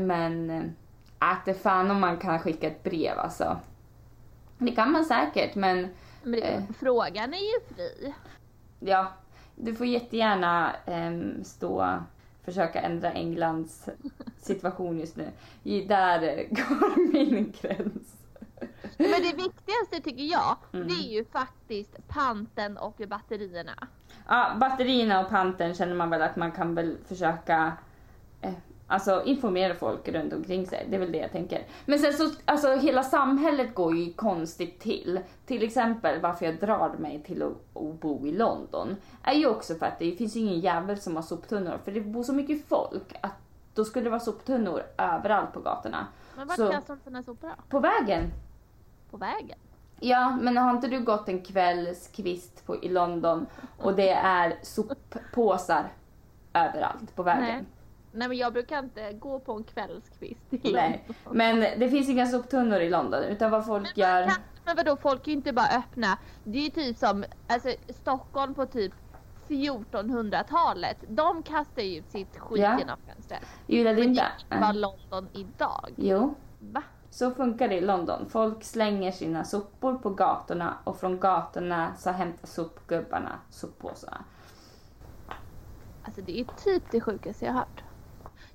Men 0.06 0.50
eh, 0.50 0.64
att 1.20 1.46
det 1.46 1.54
fan 1.54 1.92
om 1.92 2.00
man 2.00 2.18
kan 2.18 2.40
skicka 2.40 2.68
ett 2.68 2.84
brev 2.84 3.20
alltså. 3.20 3.58
Det 4.58 4.72
kan 4.72 4.92
man 4.92 5.06
säkert 5.06 5.56
men 5.56 5.88
Men 6.24 6.32
det, 6.40 6.48
Eh. 6.48 6.64
frågan 6.80 7.34
är 7.34 7.38
ju 7.38 7.76
fri. 7.76 8.14
ja, 8.80 9.08
du 9.56 9.76
får 9.76 9.86
jättegärna 9.86 10.76
ehm, 10.86 11.44
stå 11.44 11.98
försöka 12.44 12.82
ändra 12.82 13.12
Englands 13.12 13.90
situation 14.42 15.00
just 15.00 15.16
nu. 15.16 15.28
Där 15.88 16.24
eh, 16.24 16.48
går 16.50 17.12
min 17.14 17.54
gräns. 17.62 18.25
Men 18.98 19.12
det 19.22 19.34
viktigaste 19.36 20.02
tycker 20.04 20.24
jag, 20.24 20.56
Mm. 20.74 20.88
det 20.88 20.94
är 20.94 21.14
ju 21.14 21.26
faktiskt 21.26 22.08
panten 22.08 22.78
och 22.78 23.02
batterierna. 23.08 23.88
Ja, 24.28 24.56
batterierna 24.60 25.20
och 25.24 25.30
panten 25.30 25.74
känner 25.74 25.96
man 25.96 26.10
väl 26.10 26.22
att 26.22 26.36
man 26.36 26.52
kan 26.52 26.76
väl 26.76 26.98
försöka 27.08 27.74
eh, 28.42 28.54
alltså 28.88 29.24
informera 29.26 29.74
folk 29.76 30.08
runt 30.08 30.34
omkring 30.34 30.68
sig. 30.68 30.88
Det 30.90 30.96
är 30.96 31.00
väl 31.00 31.12
det 31.12 31.18
jag 31.18 31.32
tänker. 31.32 31.64
Men 31.86 32.00
sen 32.00 32.14
så, 32.14 32.30
alltså 32.46 32.76
hela 32.76 33.04
samhället 33.04 33.76
går 33.76 33.96
ju 33.96 34.14
konstigt 34.14 34.80
till. 34.80 35.20
Till 35.46 35.64
exempel 35.64 36.22
varför 36.22 36.46
jag 36.46 36.60
drar 36.60 36.96
mig 37.00 37.24
till 37.24 37.44
att, 37.44 37.78
att 37.84 38.00
bo 38.00 38.28
i 38.28 38.32
London 38.32 38.96
är 39.24 39.34
ju 39.34 39.48
också 39.48 39.76
för 39.76 39.86
att 39.86 40.00
det 40.00 40.12
finns 40.12 40.36
ju 40.36 40.40
ingen 40.40 40.60
jävel 40.60 40.98
som 41.02 41.16
har 41.16 41.24
soptunnor. 41.24 41.80
För 41.84 41.92
det 41.92 42.02
bor 42.02 42.24
så 42.24 42.34
mycket 42.34 42.68
folk 42.68 43.16
att 43.22 43.32
då 43.74 43.86
skulle 43.86 44.04
det 44.04 44.10
vara 44.10 44.20
soptunnor 44.20 44.82
överallt 44.98 45.54
på 45.54 45.60
gatorna. 45.60 46.08
Men 46.38 46.48
vart 46.48 46.58
kastar 46.58 46.96
de 46.96 47.02
sina 47.02 47.24
sopor? 47.24 47.52
På 47.70 47.80
vägen. 47.80 48.32
På 49.16 49.20
vägen? 49.20 49.58
Ja, 50.00 50.38
men 50.42 50.58
har 50.58 50.72
inte 50.72 50.88
du 50.88 51.00
gått 51.00 51.30
en 51.30 51.42
kvällskvist 51.42 52.66
på, 52.66 52.84
i 52.84 52.90
London 52.90 53.46
och 53.78 53.96
det 53.96 54.10
är 54.10 54.56
soppåsar 54.62 55.92
överallt 56.54 57.16
på 57.16 57.24
vägen? 57.24 57.44
Nej. 57.44 57.64
Nej 58.12 58.28
men 58.28 58.38
jag 58.38 58.54
brukar 58.54 58.80
inte 58.80 59.14
gå 59.14 59.40
på 59.40 59.54
en 59.54 59.64
kvällskvist 59.64 60.54
i 60.54 60.74
Nej. 60.74 61.04
London. 61.08 61.38
Men 61.38 61.80
det 61.80 61.90
finns 61.90 62.10
inga 62.10 62.26
soptunnor 62.26 62.80
i 62.80 62.90
London 62.90 63.24
utan 63.24 63.52
vad 63.52 63.66
folk 63.66 63.84
Men, 63.96 64.02
gör... 64.10 64.24
kan, 64.28 64.36
men 64.66 64.76
vadå, 64.76 64.98
folk 64.98 65.22
är 65.24 65.28
ju 65.28 65.34
inte 65.38 65.54
bara 65.54 65.68
öppna. 65.68 66.18
Det 66.44 66.58
är 66.60 66.64
ju 66.64 66.70
typ 66.70 66.98
som 66.98 67.26
alltså, 67.48 67.70
Stockholm 67.90 68.54
på 68.54 68.66
typ 68.66 68.94
1400-talet. 69.48 70.98
De 71.08 71.44
kastar 71.44 71.82
ju 71.82 71.98
ut 72.00 72.12
sitt 72.12 72.38
skit 72.40 72.62
Ja. 72.62 72.80
genom 72.80 72.98
fönstret. 73.14 73.42
Julia, 73.68 73.94
det 73.94 74.02
är 74.02 74.06
Men 74.06 74.14
det 74.16 74.22
inte... 74.22 74.22
är 74.22 74.32
inte 74.42 74.58
bara 74.62 74.72
London 74.72 75.28
idag. 75.34 75.90
Jo, 75.96 76.36
Va? 76.60 76.82
Så 77.16 77.32
funkar 77.32 77.68
det 77.68 77.76
i 77.76 77.82
London. 77.82 78.30
Folk 78.30 78.64
slänger 78.64 79.12
sina 79.12 79.44
sopor 79.44 79.98
på 79.98 80.10
gatorna 80.10 80.78
och 80.84 81.00
från 81.00 81.20
gatorna 81.20 81.96
så 81.98 82.10
hämtar 82.10 82.48
sopgubbarna 82.48 83.40
soppåsarna. 83.50 84.24
Alltså 86.04 86.22
det 86.22 86.40
är 86.40 86.46
typ 86.64 86.84
det 86.92 87.02
sjukaste 87.02 87.46
jag 87.46 87.54
har 87.54 87.60
hört. 87.60 87.84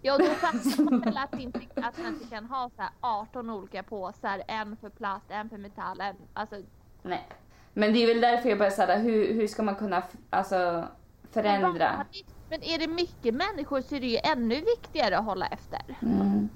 Ja, 0.03 0.19
då 0.19 0.25
fattar 0.25 0.83
man 0.83 1.01
väl 1.01 1.17
att, 1.17 1.41
inte, 1.41 1.61
att 1.75 1.99
man 1.99 2.07
inte 2.07 2.25
kan 2.31 2.45
ha 2.45 2.71
så 2.77 2.83
här 2.83 2.91
18 3.01 3.51
olika 3.51 3.83
påsar. 3.83 4.43
En 4.49 4.77
för 4.77 4.89
plast, 4.89 5.27
en 5.29 5.51
för 5.51 5.59
metall, 5.59 6.01
en, 6.01 6.17
alltså 6.35 6.57
Nej. 7.03 7.29
Men 7.73 7.93
det 7.93 8.03
är 8.03 8.07
väl 8.07 8.21
därför 8.21 8.49
jag 8.49 8.59
bara 8.59 8.71
säger 8.71 9.01
hur, 9.01 9.35
hur 9.35 9.47
ska 9.47 9.63
man 9.63 9.75
kunna 9.75 10.03
alltså, 10.31 10.89
förändra? 11.31 12.07
Men 12.51 12.63
är 12.63 12.79
det 12.79 12.87
mycket 12.87 13.35
människor 13.35 13.81
så 13.81 13.95
är 13.95 14.01
det 14.01 14.07
ju 14.07 14.19
ännu 14.19 14.55
viktigare 14.55 15.19
att 15.19 15.25
hålla 15.25 15.47
efter. 15.47 15.99
Mm. 16.03 16.49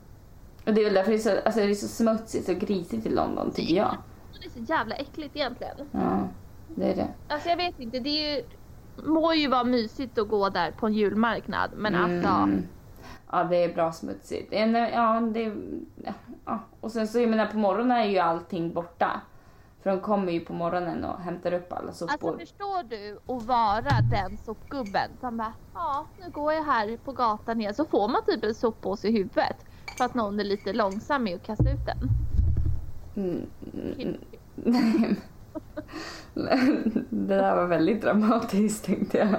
Och 0.66 0.74
det 0.74 0.80
är 0.80 0.84
väl 0.84 0.94
därför 0.94 1.10
det 1.10 1.16
är, 1.16 1.18
så, 1.18 1.30
alltså, 1.44 1.60
det 1.60 1.70
är 1.70 1.74
så 1.74 1.88
smutsigt 1.88 2.48
och 2.48 2.56
grisigt 2.56 3.06
i 3.06 3.08
London 3.08 3.50
tycker 3.50 3.74
jag. 3.74 3.96
Det 4.40 4.46
är 4.46 4.50
så 4.50 4.72
jävla 4.72 4.94
äckligt 4.94 5.36
egentligen. 5.36 5.76
Ja, 5.92 6.28
det 6.74 6.90
är 6.90 6.96
det. 6.96 7.08
Alltså 7.28 7.48
jag 7.48 7.56
vet 7.56 7.80
inte, 7.80 7.98
det 7.98 8.08
är 8.08 8.36
ju, 8.36 8.44
må 9.04 9.34
ju 9.34 9.48
vara 9.48 9.64
mysigt 9.64 10.18
att 10.18 10.28
gå 10.28 10.48
där 10.48 10.70
på 10.70 10.86
en 10.86 10.94
julmarknad 10.94 11.70
men 11.76 11.94
alltså 11.94 12.28
Mm. 12.28 12.62
Ja, 13.30 13.44
det 13.44 13.56
är 13.56 13.74
bra 13.74 13.92
smutsigt. 13.92 14.52
Ja, 14.52 15.20
det, 15.34 15.52
ja. 16.44 16.58
Och 16.80 16.92
sen 16.92 17.08
så, 17.08 17.20
jag 17.20 17.30
menar 17.30 17.46
på 17.46 17.56
morgonen 17.56 17.98
är 17.98 18.04
ju 18.04 18.18
allting 18.18 18.72
borta. 18.72 19.20
För 19.82 19.90
de 19.90 20.00
kommer 20.00 20.32
ju 20.32 20.40
på 20.40 20.52
morgonen 20.52 21.04
och 21.04 21.20
hämtar 21.20 21.52
upp 21.52 21.72
alla 21.72 21.92
sopor. 21.92 22.12
Alltså 22.12 22.38
förstår 22.38 22.82
du 22.82 23.18
att 23.34 23.42
vara 23.42 24.00
den 24.10 24.38
sopgubben 24.44 25.10
som 25.20 25.36
bara 25.36 25.52
ja 25.74 26.06
nu 26.20 26.30
går 26.30 26.52
jag 26.52 26.64
här 26.64 26.96
på 27.04 27.12
gatan 27.12 27.60
igen 27.60 27.74
så 27.74 27.84
får 27.84 28.08
man 28.08 28.24
typ 28.26 28.44
en 28.44 28.54
soppåse 28.54 29.08
i 29.08 29.12
huvudet 29.12 29.56
för 29.96 30.04
att 30.04 30.14
någon 30.14 30.40
är 30.40 30.44
lite 30.44 30.72
långsam 30.72 31.24
med 31.24 31.34
att 31.34 31.42
kasta 31.46 31.70
ut 31.70 31.86
den. 31.86 32.08
Mm, 33.16 33.46
nej. 34.54 35.16
det 37.10 37.36
där 37.36 37.56
var 37.56 37.66
väldigt 37.66 38.02
dramatiskt 38.02 38.84
tänkte 38.84 39.18
jag. 39.18 39.34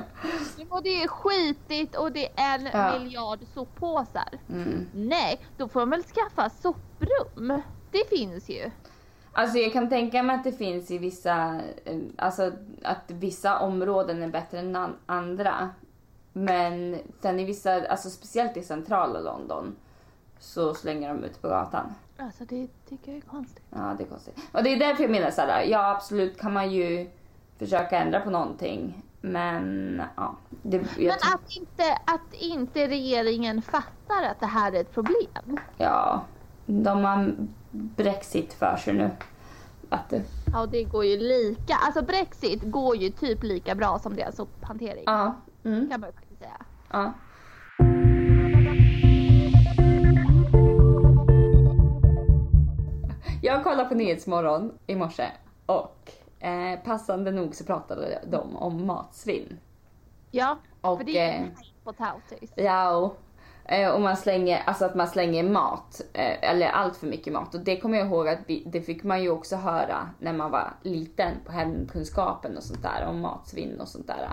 Och 0.69 0.83
det 0.83 1.03
är 1.03 1.07
skitigt 1.07 1.95
och 1.95 2.11
det 2.11 2.29
är 2.39 2.59
en 2.59 2.65
Ja. 2.73 2.99
miljard 2.99 3.39
soppåsar. 3.53 4.29
Mm. 4.49 4.85
Nej, 4.93 5.39
då 5.57 5.67
får 5.67 5.79
de 5.79 5.89
väl 5.89 6.03
skaffa 6.03 6.49
soprum. 6.49 7.61
Det 7.91 8.09
finns 8.09 8.49
ju. 8.49 8.71
Alltså 9.33 9.57
jag 9.57 9.73
kan 9.73 9.89
tänka 9.89 10.23
mig 10.23 10.35
att 10.35 10.43
det 10.43 10.51
finns 10.51 10.91
i 10.91 10.97
vissa, 10.97 11.61
eh, 11.85 11.97
alltså 12.17 12.51
att 12.83 13.03
vissa 13.07 13.59
områden 13.59 14.23
är 14.23 14.27
bättre 14.27 14.59
än 14.59 14.75
an- 14.75 14.95
andra. 15.05 15.69
Men 16.33 16.97
sen 17.21 17.39
i 17.39 17.43
vissa, 17.45 17.87
alltså 17.87 18.09
speciellt 18.09 18.57
i 18.57 18.61
centrala 18.63 19.19
London 19.19 19.75
så 20.45 20.73
slänger 20.73 21.08
de 21.13 21.23
ut 21.23 21.41
på 21.41 21.47
gatan. 21.47 21.95
Alltså 22.17 22.45
det 22.45 22.67
tycker 22.89 23.12
jag 23.12 23.17
är 23.17 23.21
konstigt. 23.21 23.63
Ja, 23.69 23.95
det 23.97 24.03
är 24.03 24.08
konstigt. 24.08 24.38
Och 24.51 24.63
det 24.63 24.69
är 24.73 24.79
därför 24.79 25.03
jag 25.03 25.12
menar 25.12 25.31
såhär, 25.31 25.63
ja 25.63 25.91
absolut 25.91 26.39
kan 26.39 26.53
man 26.53 26.71
ju 26.71 27.10
försöka 27.60 27.97
ändra 27.99 28.19
på 28.19 28.29
någonting. 28.29 29.01
Men 29.21 30.01
ja, 30.15 30.36
det, 30.49 30.77
Men 30.97 31.10
att 31.12 31.55
inte, 31.55 31.84
att 32.05 32.34
inte 32.34 32.88
regeringen 32.88 33.62
fattar 33.62 34.23
att 34.31 34.39
det 34.39 34.45
här 34.45 34.71
är 34.71 34.81
ett 34.81 34.93
problem. 34.93 35.58
ja, 35.77 36.21
de 36.65 37.03
har 37.03 37.36
Brexit 37.71 38.53
för 38.53 38.77
sig 38.77 38.93
nu. 38.93 39.10
Att 39.89 40.10
det, 40.10 40.21
Ja, 40.53 40.65
det 40.65 40.84
går 40.84 41.05
ju 41.05 41.17
lika. 41.17 41.75
Alltså 41.75 42.01
Brexit 42.01 42.62
går 42.63 42.95
ju 42.95 43.10
typ 43.10 43.43
lika 43.43 43.75
bra 43.75 43.99
som 43.99 44.15
deras 44.15 44.36
sophantering. 44.36 45.03
ja, 45.05 45.36
mm, 45.63 45.89
Kan 45.89 45.99
man 45.99 46.10
ju 46.29 46.36
säga. 46.38 46.58
ja. 46.91 47.13
Jag 53.45 53.63
kollade 53.63 53.89
på 53.89 53.95
Nyhetsmorgon 53.95 54.77
i 54.88 54.95
morse 54.95 55.27
och 55.65 56.12
eh, 56.39 56.79
passande 56.79 57.31
nog 57.31 57.55
så 57.55 57.63
pratade 57.63 58.21
de 58.27 58.55
om 58.55 58.86
matsvinn. 58.86 59.60
Ja, 60.31 60.58
Och, 60.81 60.97
för 60.97 61.05
det 61.05 61.19
är 61.19 61.34
eh, 61.34 61.41
ju 61.41 61.49
potatis. 61.84 62.51
Ja, 62.55 62.95
och, 62.97 63.17
eh, 63.65 63.89
och 63.89 64.01
man 64.01 64.17
slänger, 64.17 64.63
alltså 64.65 64.86
att 64.86 64.95
man 64.95 65.08
slänger 65.08 65.43
mat, 65.43 66.01
eh, 66.13 66.51
eller 66.51 66.67
allt 66.67 66.97
för 66.97 67.08
mycket 67.08 67.34
mat. 67.34 67.55
Och 67.55 67.62
det 67.62 67.77
kommer 67.79 67.97
jag 67.97 68.08
ihåg 68.08 68.27
att 68.27 68.39
vi, 68.47 68.63
det 68.65 68.81
fick 68.81 69.03
man 69.03 69.23
ju 69.23 69.29
också 69.29 69.55
höra 69.55 70.10
när 70.19 70.34
man 70.34 70.51
var 70.51 70.73
liten 70.81 71.34
på 71.45 71.51
hemkunskapen 71.51 72.58
och 72.58 72.63
sånt 72.63 72.84
där, 72.84 73.05
om 73.08 73.19
matsvinn 73.19 73.81
och 73.81 73.88
sånt 73.88 74.08
där. 74.08 74.29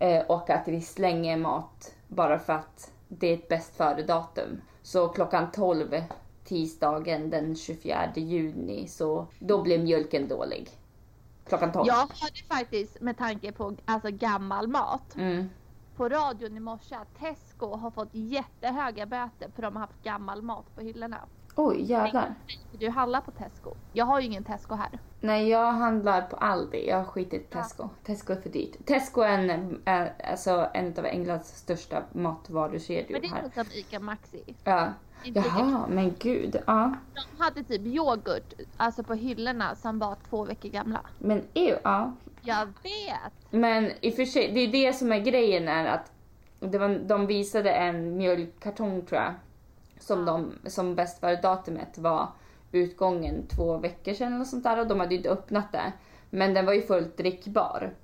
Eh, 0.00 0.26
och 0.26 0.50
att 0.50 0.68
vi 0.68 0.80
slänger 0.80 1.36
mat 1.36 1.94
bara 2.08 2.38
för 2.38 2.52
att 2.52 2.92
det 3.08 3.26
är 3.26 3.34
ett 3.34 3.48
bäst 3.48 3.76
före 3.76 4.02
datum. 4.02 4.60
Så 4.82 5.08
klockan 5.08 5.50
12 5.50 5.94
tisdagen 6.44 7.30
den 7.30 7.56
24 7.56 8.12
juni 8.16 8.88
så 8.88 9.26
då 9.38 9.62
blev 9.62 9.80
mjölken 9.84 10.28
dålig. 10.28 10.70
Klockan 11.48 11.72
12. 11.72 11.86
Jag 11.86 11.94
hörde 11.96 12.42
faktiskt 12.48 13.00
med 13.00 13.18
tanke 13.18 13.52
på 13.52 13.76
alltså, 13.84 14.10
gammal 14.10 14.68
mat 14.68 15.14
Mm. 15.16 15.48
på 15.96 16.08
radion 16.08 16.56
i 16.56 16.60
morse 16.60 16.94
att 16.94 17.18
Tesco 17.20 17.76
har 17.76 17.90
fått 17.90 18.08
jättehöga 18.12 19.06
böter 19.06 19.50
för 19.54 19.62
de 19.62 19.76
har 19.76 19.80
haft 19.80 20.02
gammal 20.02 20.42
mat 20.42 20.74
på 20.74 20.80
hyllorna. 20.80 21.18
Oj, 21.56 21.82
jävlar. 21.82 22.34
Du 22.78 22.88
handlar 22.90 23.20
på 23.20 23.30
Tesco. 23.30 23.74
Jag 23.92 24.04
har 24.04 24.20
ju 24.20 24.26
ingen 24.26 24.44
Tesco 24.44 24.74
här. 24.74 24.98
Nej, 25.20 25.48
jag 25.48 25.72
handlar 25.72 26.22
på 26.22 26.36
Aldi. 26.36 26.88
Jag 26.88 26.96
har 26.96 27.04
skitit 27.04 27.50
Tesco. 27.50 27.88
Tesco 28.04 28.32
är 28.32 28.40
för 28.40 28.50
dyrt. 28.50 28.86
Tesco 28.86 29.20
är 29.20 29.38
en, 29.48 29.82
är, 29.84 30.14
alltså 30.30 30.70
en 30.74 30.98
av 30.98 31.06
Englands 31.06 31.48
största 31.56 32.02
matvarukedjor 32.12 33.12
Men 33.12 33.20
det 33.20 33.26
är 33.26 33.30
här. 33.30 33.50
som 33.54 33.64
ICA 33.74 34.00
Maxi. 34.00 34.54
Ja. 34.64 34.92
Lika 35.24 35.40
Jaha, 35.40 35.86
men 35.88 36.14
gud. 36.18 36.56
Ja. 36.66 36.94
De 37.14 37.42
hade 37.42 37.62
typ 37.64 37.86
yoghurt 37.86 38.54
alltså 38.76 39.02
på 39.02 39.14
hyllorna 39.14 39.74
som 39.74 39.98
var 39.98 40.16
två 40.30 40.44
veckor 40.44 40.68
gamla. 40.68 41.00
Men 41.18 41.42
ew, 41.54 41.78
ja. 41.84 42.12
Jag 42.40 42.66
vet! 42.66 43.32
Men 43.50 43.90
i 44.00 44.10
och 44.10 44.14
för 44.14 44.24
sig, 44.24 44.52
det 44.52 44.60
är 44.60 44.72
det 44.72 44.92
som 44.92 45.12
är 45.12 45.20
grejen 45.20 45.68
är 45.68 45.86
att 45.86 46.12
det 46.60 46.78
var, 46.78 46.88
de 46.88 47.26
visade 47.26 47.72
en 47.72 48.16
mjölkkartong 48.16 49.02
tror 49.06 49.20
jag. 49.20 49.34
Som, 50.00 50.24
de, 50.24 50.52
som 50.66 50.94
bäst 50.94 51.20
före 51.20 51.36
datumet 51.36 51.98
var 51.98 52.28
utgången 52.72 53.46
två 53.46 53.76
veckor 53.76 54.14
sedan 54.14 54.32
eller 54.32 54.44
sånt 54.44 54.64
där 54.64 54.80
och 54.80 54.86
de 54.86 55.00
hade 55.00 55.14
ju 55.14 55.16
inte 55.16 55.30
öppnat 55.30 55.72
det. 55.72 55.92
Men 56.30 56.54
den 56.54 56.66
var 56.66 56.72
ju 56.72 56.82
fullt 56.82 57.16
drickbar, 57.16 57.94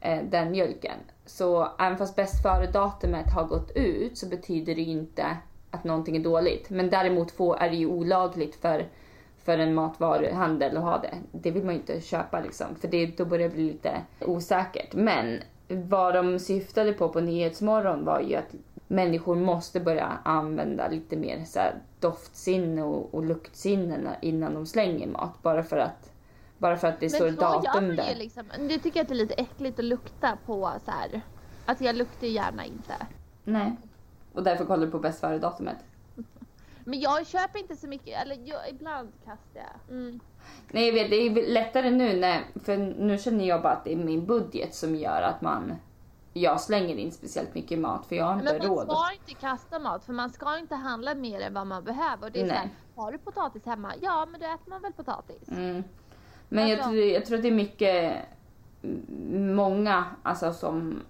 eh, 0.00 0.22
den 0.24 0.50
mjölken. 0.50 0.98
Så 1.26 1.68
även 1.78 1.98
fast 1.98 2.16
bäst 2.16 2.42
före 2.42 2.66
datumet 2.66 3.32
har 3.34 3.44
gått 3.44 3.70
ut 3.74 4.18
så 4.18 4.28
betyder 4.28 4.74
det 4.74 4.82
ju 4.82 4.92
inte 4.92 5.36
att 5.72 5.84
någonting 5.84 6.16
är 6.16 6.20
dåligt. 6.20 6.70
Men 6.70 6.90
däremot 6.90 7.30
får, 7.30 7.56
är 7.56 7.70
det 7.70 7.76
ju 7.76 7.86
olagligt 7.86 8.54
för, 8.54 8.86
för 9.44 9.58
en 9.58 9.74
matvaruhandel 9.74 10.76
att 10.76 10.82
ha 10.82 10.98
det. 10.98 11.14
Det 11.32 11.50
vill 11.50 11.64
man 11.64 11.74
ju 11.74 11.80
inte 11.80 12.00
köpa 12.00 12.40
liksom, 12.40 12.66
för 12.80 12.88
det, 12.88 13.06
då 13.06 13.24
börjar 13.24 13.48
det 13.48 13.54
bli 13.54 13.64
lite 13.64 14.00
osäkert. 14.20 14.94
Men 14.94 15.38
vad 15.68 16.14
de 16.14 16.38
syftade 16.38 16.92
på 16.92 17.08
på 17.08 17.20
Nyhetsmorgon 17.20 18.04
var 18.04 18.20
ju 18.20 18.36
att 18.36 18.54
människor 18.88 19.36
måste 19.36 19.80
börja 19.80 20.18
använda 20.22 20.88
lite 20.88 21.16
mer 21.16 21.44
så 21.44 21.58
här 21.58 21.74
doftsinne 22.00 22.82
och, 22.82 23.14
och 23.14 23.24
luktsinne 23.24 24.16
innan 24.22 24.54
de 24.54 24.66
slänger 24.66 25.06
mat. 25.06 25.42
Bara 25.42 25.62
för 25.62 25.76
att, 25.76 26.12
bara 26.58 26.76
för 26.76 26.88
att 26.88 27.00
det 27.00 27.10
står 27.10 27.24
Men 27.24 27.34
gör 27.34 27.40
datum 27.40 27.96
där. 27.96 28.14
liksom. 28.16 28.44
Nu 28.58 28.78
tycker 28.78 28.98
jag 28.98 29.04
att 29.04 29.08
det 29.08 29.14
är 29.14 29.16
lite 29.16 29.34
äckligt 29.34 29.78
att 29.78 29.84
lukta 29.84 30.38
på 30.46 30.72
så 30.84 30.90
här. 30.90 31.20
Alltså 31.66 31.84
jag 31.84 31.96
luktar 31.96 32.26
ju 32.26 32.32
gärna 32.32 32.64
inte. 32.64 32.94
Nej. 33.44 33.76
Och 34.34 34.42
därför 34.42 34.64
kollar 34.64 34.86
du 34.86 34.92
på 34.92 34.98
bäst 34.98 35.20
före 35.20 35.38
datumet. 35.38 35.76
Men 36.84 37.00
jag 37.00 37.26
köper 37.26 37.58
inte 37.58 37.76
så 37.76 37.86
mycket, 37.88 38.22
eller 38.22 38.38
jag, 38.44 38.68
ibland 38.70 39.12
kastar 39.24 39.60
jag. 39.60 39.96
Mm. 39.96 40.20
Nej 40.70 40.86
jag 40.86 40.92
vet, 40.94 41.10
det 41.10 41.16
är 41.16 41.52
lättare 41.52 41.90
nu 41.90 42.20
när, 42.20 42.40
för 42.64 42.76
nu 42.76 43.18
känner 43.18 43.44
jag 43.44 43.62
bara 43.62 43.72
att 43.72 43.84
det 43.84 43.92
är 43.92 43.96
min 43.96 44.26
budget 44.26 44.74
som 44.74 44.94
gör 44.96 45.22
att 45.22 45.40
man, 45.42 45.74
jag 46.32 46.60
slänger 46.60 46.96
in 46.96 47.12
speciellt 47.12 47.54
mycket 47.54 47.78
mat 47.78 48.06
för 48.06 48.16
jag 48.16 48.24
har 48.24 48.32
inte 48.32 48.44
Men 48.58 48.68
man 48.68 48.76
råd. 48.76 48.84
ska 48.86 49.12
inte 49.12 49.40
kasta 49.40 49.78
mat 49.78 50.04
för 50.04 50.12
man 50.12 50.30
ska 50.30 50.58
inte 50.58 50.74
handla 50.74 51.14
mer 51.14 51.40
än 51.40 51.54
vad 51.54 51.66
man 51.66 51.84
behöver. 51.84 52.26
Och 52.26 52.32
det 52.32 52.40
är 52.40 52.48
så 52.48 52.54
här, 52.54 52.64
Nej. 52.64 52.74
har 52.96 53.12
du 53.12 53.18
potatis 53.18 53.66
hemma? 53.66 53.92
Ja 54.00 54.26
men 54.30 54.40
då 54.40 54.46
äter 54.46 54.70
man 54.70 54.82
väl 54.82 54.92
potatis. 54.92 55.48
Mm. 55.48 55.84
Men 56.48 56.68
jag, 56.68 56.78
Alltså- 56.78 56.90
tror, 56.90 57.02
jag 57.04 57.26
tror 57.26 57.36
att 57.36 57.42
det 57.42 57.48
är 57.48 57.52
mycket, 57.52 58.16
många 59.32 60.04
alltså 60.22 60.52
som, 60.52 61.00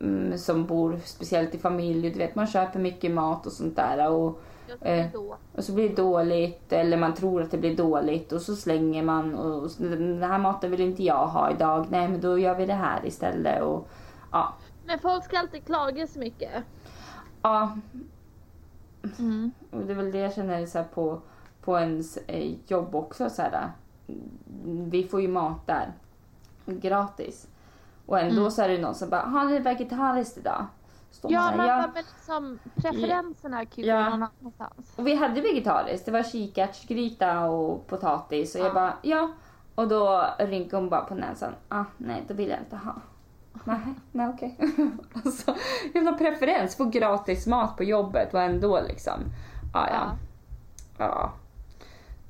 mm, 0.00 0.38
som 0.38 0.66
bor 0.66 1.00
speciellt 1.04 1.54
i 1.54 1.58
familj, 1.58 2.10
du 2.10 2.18
vet 2.18 2.34
man 2.34 2.46
köper 2.46 2.80
mycket 2.80 3.10
mat 3.10 3.46
och 3.46 3.52
sånt 3.52 3.76
där 3.76 4.10
och 4.10 4.42
Eh. 4.80 5.06
Och 5.52 5.64
så 5.64 5.72
blir 5.72 5.88
det 5.88 5.94
dåligt 5.94 6.72
eller 6.72 6.96
man 6.96 7.14
tror 7.14 7.42
att 7.42 7.50
det 7.50 7.58
blir 7.58 7.76
dåligt 7.76 8.32
och 8.32 8.40
så 8.42 8.56
slänger 8.56 9.02
man 9.02 9.34
och 9.34 9.70
så, 9.70 9.82
den 9.82 10.22
här 10.22 10.38
maten 10.38 10.70
vill 10.70 10.80
inte 10.80 11.02
jag 11.02 11.26
ha 11.26 11.50
idag. 11.50 11.86
Nej 11.90 12.08
men 12.08 12.20
då 12.20 12.38
gör 12.38 12.54
vi 12.54 12.66
det 12.66 12.74
här 12.74 13.06
istället 13.06 13.62
och 13.62 13.88
ja. 14.32 14.54
Men 14.86 14.98
folk 14.98 15.24
ska 15.24 15.38
alltid 15.38 15.64
klaga 15.64 16.06
så 16.06 16.18
mycket. 16.18 16.50
Ja, 17.42 17.76
Mm. 19.18 19.52
och 19.70 19.80
det 19.80 19.92
är 19.92 19.96
väl 19.96 20.12
det 20.12 20.18
jag 20.18 20.34
känner 20.34 20.66
så 20.66 20.84
på, 20.94 21.20
på 21.60 21.78
ens 21.78 22.16
eh, 22.16 22.54
jobb 22.66 22.94
också 22.94 23.30
så 23.30 23.42
här. 23.42 23.72
Vi 24.64 25.04
får 25.04 25.20
ju 25.20 25.28
mat 25.28 25.66
där 25.66 25.92
gratis. 26.66 27.48
Och 28.06 28.18
ändå 28.18 28.40
Mm. 28.40 28.50
så 28.50 28.62
är 28.62 28.68
det 28.68 28.78
någon 28.78 28.94
som 28.94 29.10
bara, 29.10 29.20
har 29.22 29.44
ni 29.44 29.58
vegetariskt 29.58 30.38
idag? 30.38 30.66
Står 31.10 31.32
Ja, 31.32 31.52
men 31.56 31.66
ja. 31.66 31.76
med 31.76 31.90
liksom 31.94 32.58
preferenserna 32.74 33.64
kan 33.66 33.84
ju 33.84 33.90
Ja. 33.90 34.02
någon 34.08 34.12
annanstans. 34.12 34.92
Och 34.96 35.06
vi 35.06 35.14
hade 35.14 35.40
vegetariskt. 35.40 36.06
Det 36.06 36.12
var 36.12 36.22
kikärtsgryta 36.22 37.44
och 37.44 37.86
potatis. 37.86 38.54
Och 38.54 38.60
jag 38.60 38.68
Ja. 38.68 38.74
bara, 38.74 38.94
ja. 39.02 39.28
Och 39.74 39.88
då 39.88 40.26
rynkade 40.38 40.76
hon 40.82 40.88
bara 40.90 41.00
på 41.00 41.14
näsan. 41.14 41.52
Ah, 41.68 41.84
nej, 41.96 42.24
det 42.28 42.34
vill 42.34 42.48
jag 42.48 42.58
inte 42.58 42.76
ha. 42.76 42.94
Nej, 43.64 43.78
nej 44.12 44.28
okej. 44.28 44.58
alltså, 45.24 45.54
jävla 45.94 46.12
preferens. 46.12 46.76
Få 46.76 46.84
gratis 46.84 47.46
mat 47.46 47.76
på 47.76 47.84
jobbet 47.84 48.34
och 48.34 48.40
ändå 48.42 48.80
liksom. 48.88 49.20
Ah, 49.74 49.86
ja, 49.88 50.10
Ja. 50.98 51.04
ja. 51.04 51.32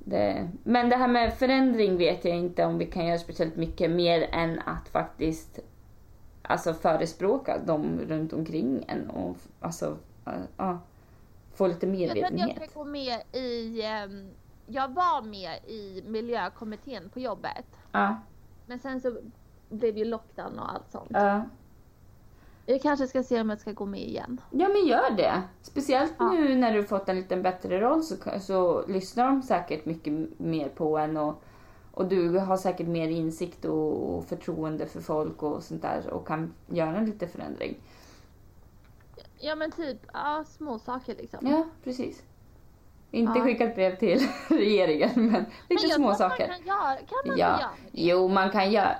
Det, 0.04 0.48
men 0.64 0.88
det 0.88 0.96
här 0.96 1.08
med 1.08 1.34
förändring 1.34 1.96
vet 1.96 2.24
jag 2.24 2.36
inte 2.36 2.64
om 2.64 2.78
vi 2.78 2.86
kan 2.86 3.06
göra 3.06 3.18
speciellt 3.18 3.56
mycket 3.56 3.90
mer 3.90 4.28
än 4.32 4.58
att 4.64 4.88
faktiskt 4.88 5.58
alltså 6.42 6.74
förespråka 6.74 7.58
dem 7.58 8.00
runt 8.08 8.32
omkring 8.32 8.84
en 8.88 9.10
och 9.10 9.36
alltså, 9.60 9.96
äh, 10.26 10.32
ja, 10.56 10.78
få 11.54 11.66
lite 11.66 11.86
Jag 11.86 11.96
tror 11.96 12.24
att 12.24 12.32
medvetenhet. 12.32 12.56
jag 12.60 12.70
ska 12.70 12.80
gå 12.80 12.84
med 12.84 13.22
i, 13.32 13.82
ehm, 13.82 14.30
jag 14.66 14.94
var 14.94 15.22
med 15.22 15.58
i 15.66 16.02
miljökommittén 16.06 17.08
på 17.08 17.20
jobbet. 17.20 17.66
Ja, 17.92 18.16
Men 18.66 18.78
sen 18.78 19.00
så 19.00 19.16
blev 19.68 19.98
ju 19.98 20.04
lockdown 20.04 20.58
och 20.58 20.72
allt 20.74 20.90
sånt. 20.90 21.10
ja. 21.10 21.42
Jag 22.66 22.82
kanske 22.82 23.06
ska 23.06 23.22
se 23.22 23.40
om 23.40 23.50
jag 23.50 23.60
ska 23.60 23.72
gå 23.72 23.86
med 23.86 24.00
igen. 24.00 24.40
ja, 24.50 24.68
men 24.68 24.86
gör 24.86 25.10
det. 25.16 25.42
Speciellt 25.62 26.12
Ja. 26.18 26.32
nu 26.32 26.54
när 26.54 26.72
du 26.74 26.84
fått 26.84 27.08
en 27.08 27.16
lite 27.16 27.36
bättre 27.36 27.80
roll 27.80 28.02
så, 28.02 28.16
så 28.40 28.86
lyssnar 28.86 29.26
de 29.26 29.42
säkert 29.42 29.84
mycket 29.84 30.12
mer 30.38 30.68
på 30.68 30.98
en 30.98 31.16
och, 31.16 31.42
och 31.92 32.06
du 32.06 32.38
har 32.38 32.56
säkert 32.56 32.86
mer 32.86 33.08
insikt 33.08 33.64
och, 33.64 34.14
och 34.16 34.24
förtroende 34.24 34.86
för 34.86 35.00
folk 35.00 35.42
och 35.42 35.62
sånt 35.62 35.82
där 35.82 36.10
och 36.10 36.26
kan 36.26 36.54
göra 36.66 36.96
en 36.96 37.06
liten 37.06 37.28
förändring. 37.28 37.76
Ja 39.38 39.54
men 39.54 39.70
typ, 39.70 39.98
ja 40.12 40.44
små 40.46 40.78
saker 40.78 41.14
liksom. 41.14 41.46
Ja, 41.46 41.64
precis. 41.84 42.22
Inte 43.10 43.38
Ja. 43.38 43.44
skicka 43.44 43.64
ett 43.64 43.74
brev 43.74 43.96
till 43.98 44.20
regeringen, 44.48 45.10
men 45.14 45.26
men 45.32 45.44
lite 45.68 45.86
jag 45.86 45.96
små 45.96 46.14
saker. 46.14 46.48
Man 46.48 46.56
kan, 46.56 46.66
göra, 46.66 46.96
kan 46.96 47.18
man 47.28 47.38
Ja. 47.38 47.46
göra? 47.60 47.70
Jo, 47.92 48.28
man 48.28 48.50
kan 48.50 48.72
göra 48.72 48.94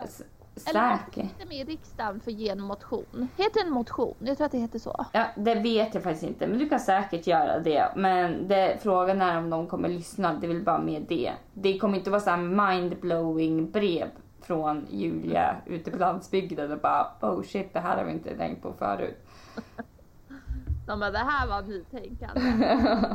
s- 0.57 0.66
Eller 0.66 0.98
sitter 1.14 1.46
med 1.48 1.57
i 1.57 1.64
riksdagen 1.64 2.20
för 2.20 2.30
att 2.30 2.36
ge 2.36 2.48
en 2.48 2.61
motion. 2.61 3.28
Heter 3.36 3.61
en 3.66 3.70
motion? 3.72 4.14
Jag 4.18 4.36
tror 4.36 4.44
att 4.46 4.52
det 4.52 4.59
heter 4.59 4.78
så. 4.78 5.07
Ja, 5.12 5.24
det 5.36 5.55
vet 5.55 5.94
jag 5.94 6.02
faktiskt 6.02 6.22
inte, 6.24 6.46
men 6.46 6.59
du 6.59 6.68
kan 6.68 6.80
säkert 6.80 7.26
göra 7.26 7.59
det. 7.59 7.92
Men 7.96 8.48
det, 8.48 8.78
frågan 8.82 9.22
är 9.22 9.38
om 9.38 9.50
de 9.50 9.66
kommer 9.66 9.88
lyssna, 9.88 10.34
det 10.34 10.46
vill 10.46 10.62
bara 10.64 10.78
med 10.78 11.02
det. 11.09 11.32
Det 11.55 11.78
kommer 11.78 11.98
inte 11.98 12.11
vara 12.11 12.20
så 12.20 12.30
här 12.30 12.36
mind-blowing 12.38 13.70
brev 13.70 14.09
från 14.40 14.86
Julia 14.90 15.57
ute 15.66 15.90
på 15.90 15.98
landsbygden 15.98 16.72
och 16.72 16.78
bara 16.78 17.07
oh 17.20 17.42
shit, 17.42 17.72
det 17.72 17.80
här 17.80 17.96
har 17.96 18.05
vi 18.05 18.12
inte 18.12 18.36
tänkt 18.36 18.62
på 18.62 18.72
förut. 18.72 19.26
De 20.86 21.00
bara, 21.00 21.11
det 21.11 21.18
här 21.18 21.46
var 21.48 21.62
nytänkande. 21.62 22.40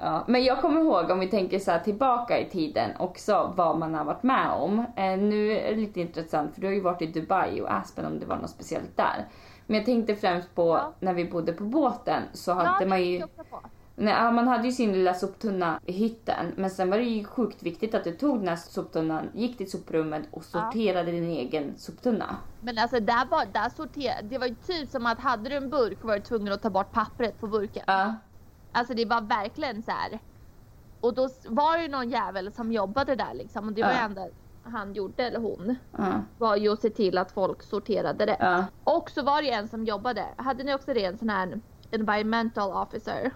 Ja, 0.00 0.24
men 0.26 0.44
jag 0.44 0.60
kommer 0.60 0.80
ihåg 0.80 1.10
om 1.10 1.20
vi 1.20 1.28
tänker 1.28 1.58
så 1.58 1.70
här 1.70 1.78
tillbaka 1.78 2.38
i 2.38 2.50
tiden 2.50 2.90
också 2.98 3.52
vad 3.56 3.78
man 3.78 3.94
har 3.94 4.04
varit 4.04 4.22
med 4.22 4.50
om. 4.50 4.78
Eh, 4.78 5.18
nu 5.18 5.52
är 5.52 5.70
det 5.70 5.80
lite 5.80 6.00
intressant 6.00 6.54
för 6.54 6.60
du 6.60 6.66
har 6.66 6.74
ju 6.74 6.80
varit 6.80 7.02
i 7.02 7.06
Dubai 7.06 7.60
och 7.60 7.72
Aspen 7.72 8.04
om 8.04 8.18
det 8.18 8.26
var 8.26 8.36
något 8.36 8.50
speciellt 8.50 8.96
där. 8.96 9.28
Men 9.66 9.76
jag 9.76 9.86
tänkte 9.86 10.14
främst 10.16 10.54
på 10.54 10.68
Ja. 10.68 10.92
när 11.00 11.14
vi 11.14 11.24
bodde 11.24 11.52
på 11.52 11.64
båten 11.64 12.22
så 12.32 12.50
ja, 12.50 12.54
hade 12.54 12.84
det 12.84 12.88
man 12.88 13.02
ju. 13.04 13.22
Nej, 14.00 14.14
ja, 14.14 14.30
man 14.30 14.48
hade 14.48 14.66
ju 14.66 14.72
sin 14.72 14.92
lilla 14.92 15.14
soptunna 15.14 15.80
i 15.86 15.92
hytten. 15.92 16.52
Men 16.56 16.70
sen 16.70 16.90
var 16.90 16.98
det 16.98 17.04
ju 17.04 17.24
sjukt 17.24 17.62
viktigt 17.62 17.94
att 17.94 18.04
du 18.04 18.12
tog 18.12 18.38
den 18.38 18.48
här 18.48 18.56
soptunnan, 18.56 19.28
gick 19.34 19.56
till 19.58 19.70
soprummet 19.70 20.22
och 20.30 20.44
sorterade 20.44 21.12
din 21.12 21.24
egen 21.30 21.74
soptunna. 21.76 22.36
Men 22.60 22.78
alltså 22.78 23.00
där 23.00 23.26
var, 23.30 23.46
där 23.52 23.68
sorterade, 23.68 24.28
det 24.28 24.38
var 24.38 24.46
ju 24.46 24.54
typ 24.54 24.90
som 24.90 25.06
att 25.06 25.20
hade 25.20 25.50
du 25.50 25.56
en 25.56 25.70
burk 25.70 26.04
var 26.04 26.14
du 26.14 26.20
tvungen 26.20 26.52
att 26.52 26.62
ta 26.62 26.70
bort 26.70 26.92
pappret 26.92 27.40
på 27.40 27.46
burken. 27.46 27.82
Ja. 27.86 28.14
Alltså 28.78 28.94
det 28.94 29.04
var 29.04 29.20
verkligen 29.20 29.82
så 29.82 29.90
här. 29.90 30.18
Och 31.00 31.14
då 31.14 31.28
var 31.48 31.78
det 31.78 31.88
någon 31.88 32.10
jävel 32.10 32.52
som 32.52 32.72
jobbade 32.72 33.14
där 33.14 33.34
liksom 33.34 33.66
och 33.66 33.72
det 33.72 33.82
var 33.82 33.90
Ja. 33.90 33.96
det 33.96 34.02
enda 34.02 34.26
han 34.62 34.92
gjorde 34.94 35.24
eller 35.24 35.40
hon. 35.40 35.76
Ja. 35.98 36.12
Var 36.38 36.56
ju 36.56 36.72
att 36.72 36.80
se 36.80 36.90
till 36.90 37.18
att 37.18 37.32
folk 37.32 37.62
sorterade 37.62 38.26
det. 38.26 38.36
Ja. 38.40 38.64
Och 38.84 39.10
så 39.10 39.22
var 39.22 39.42
det 39.42 39.50
en 39.50 39.68
som 39.68 39.84
jobbade. 39.84 40.24
Hade 40.36 40.64
ni 40.64 40.74
också 40.74 40.94
det? 40.94 41.04
En 41.04 41.18
sån 41.18 41.28
här 41.30 41.60
environmental 41.90 42.72
officer. 42.72 43.30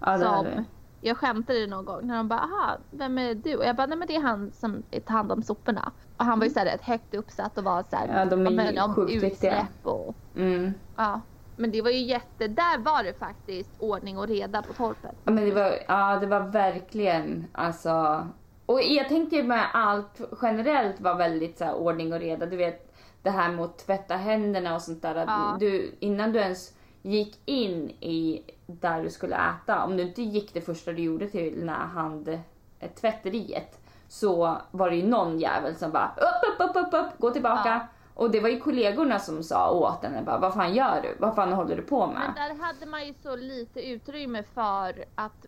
Ja, 0.00 0.12
det 0.18 0.24
som, 0.24 0.64
jag 1.00 1.16
skämtade 1.16 1.66
någon 1.66 1.84
gång 1.84 2.06
när 2.06 2.16
de 2.16 2.28
bara 2.28 2.40
aha, 2.40 2.76
vem 2.90 3.18
är 3.18 3.34
du? 3.34 3.56
Och 3.56 3.64
jag 3.64 3.76
bara 3.76 3.86
nej 3.86 3.98
men 3.98 4.08
det 4.08 4.16
är 4.16 4.20
han 4.22 4.52
som 4.52 4.82
tar 5.06 5.14
hand 5.14 5.32
om 5.32 5.42
soporna. 5.42 5.92
Och 6.16 6.24
han 6.24 6.38
var 6.38 6.46
ju 6.46 6.52
såhär 6.52 6.66
rätt 6.66 6.82
högt 6.82 7.14
uppsatt 7.14 7.58
och 7.58 7.64
var 7.64 7.84
såhär 7.90 8.18
Ja, 8.18 8.24
de 8.24 8.46
är 8.58 8.72
ju 8.72 8.94
sjukt 8.94 9.22
viktiga. 9.22 9.66
och 9.82 10.14
Mm. 10.36 10.74
ja. 10.96 11.20
Men 11.58 11.70
det 11.70 11.82
var 11.82 11.90
ju 11.90 11.98
jätte, 11.98 12.48
där 12.48 12.78
var 12.78 13.02
det 13.02 13.18
faktiskt 13.18 13.70
ordning 13.78 14.18
och 14.18 14.28
reda 14.28 14.62
på 14.62 14.72
torpet. 14.72 15.16
Ja, 15.24 15.32
men 15.32 15.44
det 15.44 15.54
var, 15.54 15.78
ja, 15.88 16.18
det 16.20 16.26
var 16.26 16.40
verkligen 16.40 17.46
alltså. 17.52 18.26
Och 18.66 18.82
jag 18.82 19.08
tänker 19.08 19.42
med 19.42 19.64
allt 19.72 20.20
generellt 20.42 21.00
var 21.00 21.14
väldigt 21.14 21.58
så 21.58 21.64
här, 21.64 21.74
ordning 21.74 22.12
och 22.12 22.20
reda. 22.20 22.46
Du 22.46 22.56
vet 22.56 22.94
det 23.22 23.30
här 23.30 23.52
med 23.52 23.64
att 23.64 23.78
tvätta 23.78 24.16
händerna 24.16 24.74
och 24.74 24.82
sånt 24.82 25.02
där. 25.02 25.14
Ja. 25.14 25.56
Du, 25.60 25.94
innan 26.00 26.32
du 26.32 26.38
ens 26.38 26.72
gick 27.02 27.38
in 27.44 27.90
i 27.90 28.42
där 28.66 29.02
du 29.02 29.10
skulle 29.10 29.36
äta, 29.36 29.84
om 29.84 29.96
du 29.96 30.02
inte 30.02 30.22
gick 30.22 30.54
det 30.54 30.60
första 30.60 30.92
du 30.92 31.02
gjorde 31.02 31.28
till 31.28 31.60
den 31.60 31.68
här 31.68 31.86
handtvätteriet 31.86 33.78
så 34.08 34.56
var 34.70 34.90
det 34.90 34.96
ju 34.96 35.06
någon 35.06 35.38
jävel 35.38 35.74
som 35.74 35.90
bara 35.90 36.12
upp, 36.16 36.60
upp, 36.60 36.76
upp, 36.76 36.86
upp, 36.86 36.94
upp, 36.94 37.18
gå 37.18 37.30
tillbaka. 37.30 37.68
Ja. 37.68 37.86
Och 38.18 38.30
det 38.30 38.40
var 38.40 38.48
ju 38.48 38.60
kollegorna 38.60 39.18
som 39.18 39.42
sa 39.42 39.70
åt 39.70 40.02
henne 40.02 40.22
bara, 40.22 40.38
vad 40.38 40.54
fan 40.54 40.74
gör 40.74 41.00
du? 41.02 41.16
Vad 41.18 41.34
fan 41.34 41.52
håller 41.52 41.76
du 41.76 41.82
på 41.82 42.06
med? 42.06 42.16
Men 42.16 42.34
där 42.34 42.64
hade 42.64 42.86
man 42.86 43.06
ju 43.06 43.14
så 43.22 43.36
lite 43.36 43.80
utrymme 43.88 44.42
för 44.42 45.04
att 45.14 45.46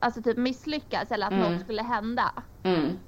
alltså 0.00 0.22
typ 0.22 0.36
misslyckas 0.36 1.10
eller 1.12 1.26
att 1.26 1.32
Mm. 1.32 1.52
något 1.52 1.60
skulle 1.60 1.82
hända. 1.82 2.32
Mm. 2.62 2.98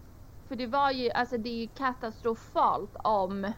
För 0.49 0.57
det 0.57 0.67
var 0.67 0.91
ju, 0.91 1.11
alltså 1.11 1.39
det 1.39 1.49
är 1.49 1.61
ju 1.61 1.67
katastrofalt 1.67 2.97
om 3.03 3.53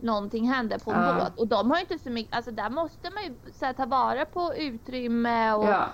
någonting 0.00 0.48
händer 0.48 0.78
på 0.78 0.90
en 0.92 1.02
Ja. 1.02 1.14
båt. 1.14 1.38
Och 1.38 1.48
de 1.48 1.70
har 1.70 1.76
ju 1.76 1.82
inte 1.82 1.98
så 1.98 2.10
mycket, 2.10 2.34
alltså 2.36 2.50
där 2.50 2.70
måste 2.70 3.10
man 3.14 3.24
ju 3.24 3.34
så 3.52 3.64
här, 3.66 3.72
ta 3.72 3.86
vara 3.86 4.24
på 4.24 4.54
utrymme 4.56 5.52
och 5.52 5.64
Ja. 5.68 5.86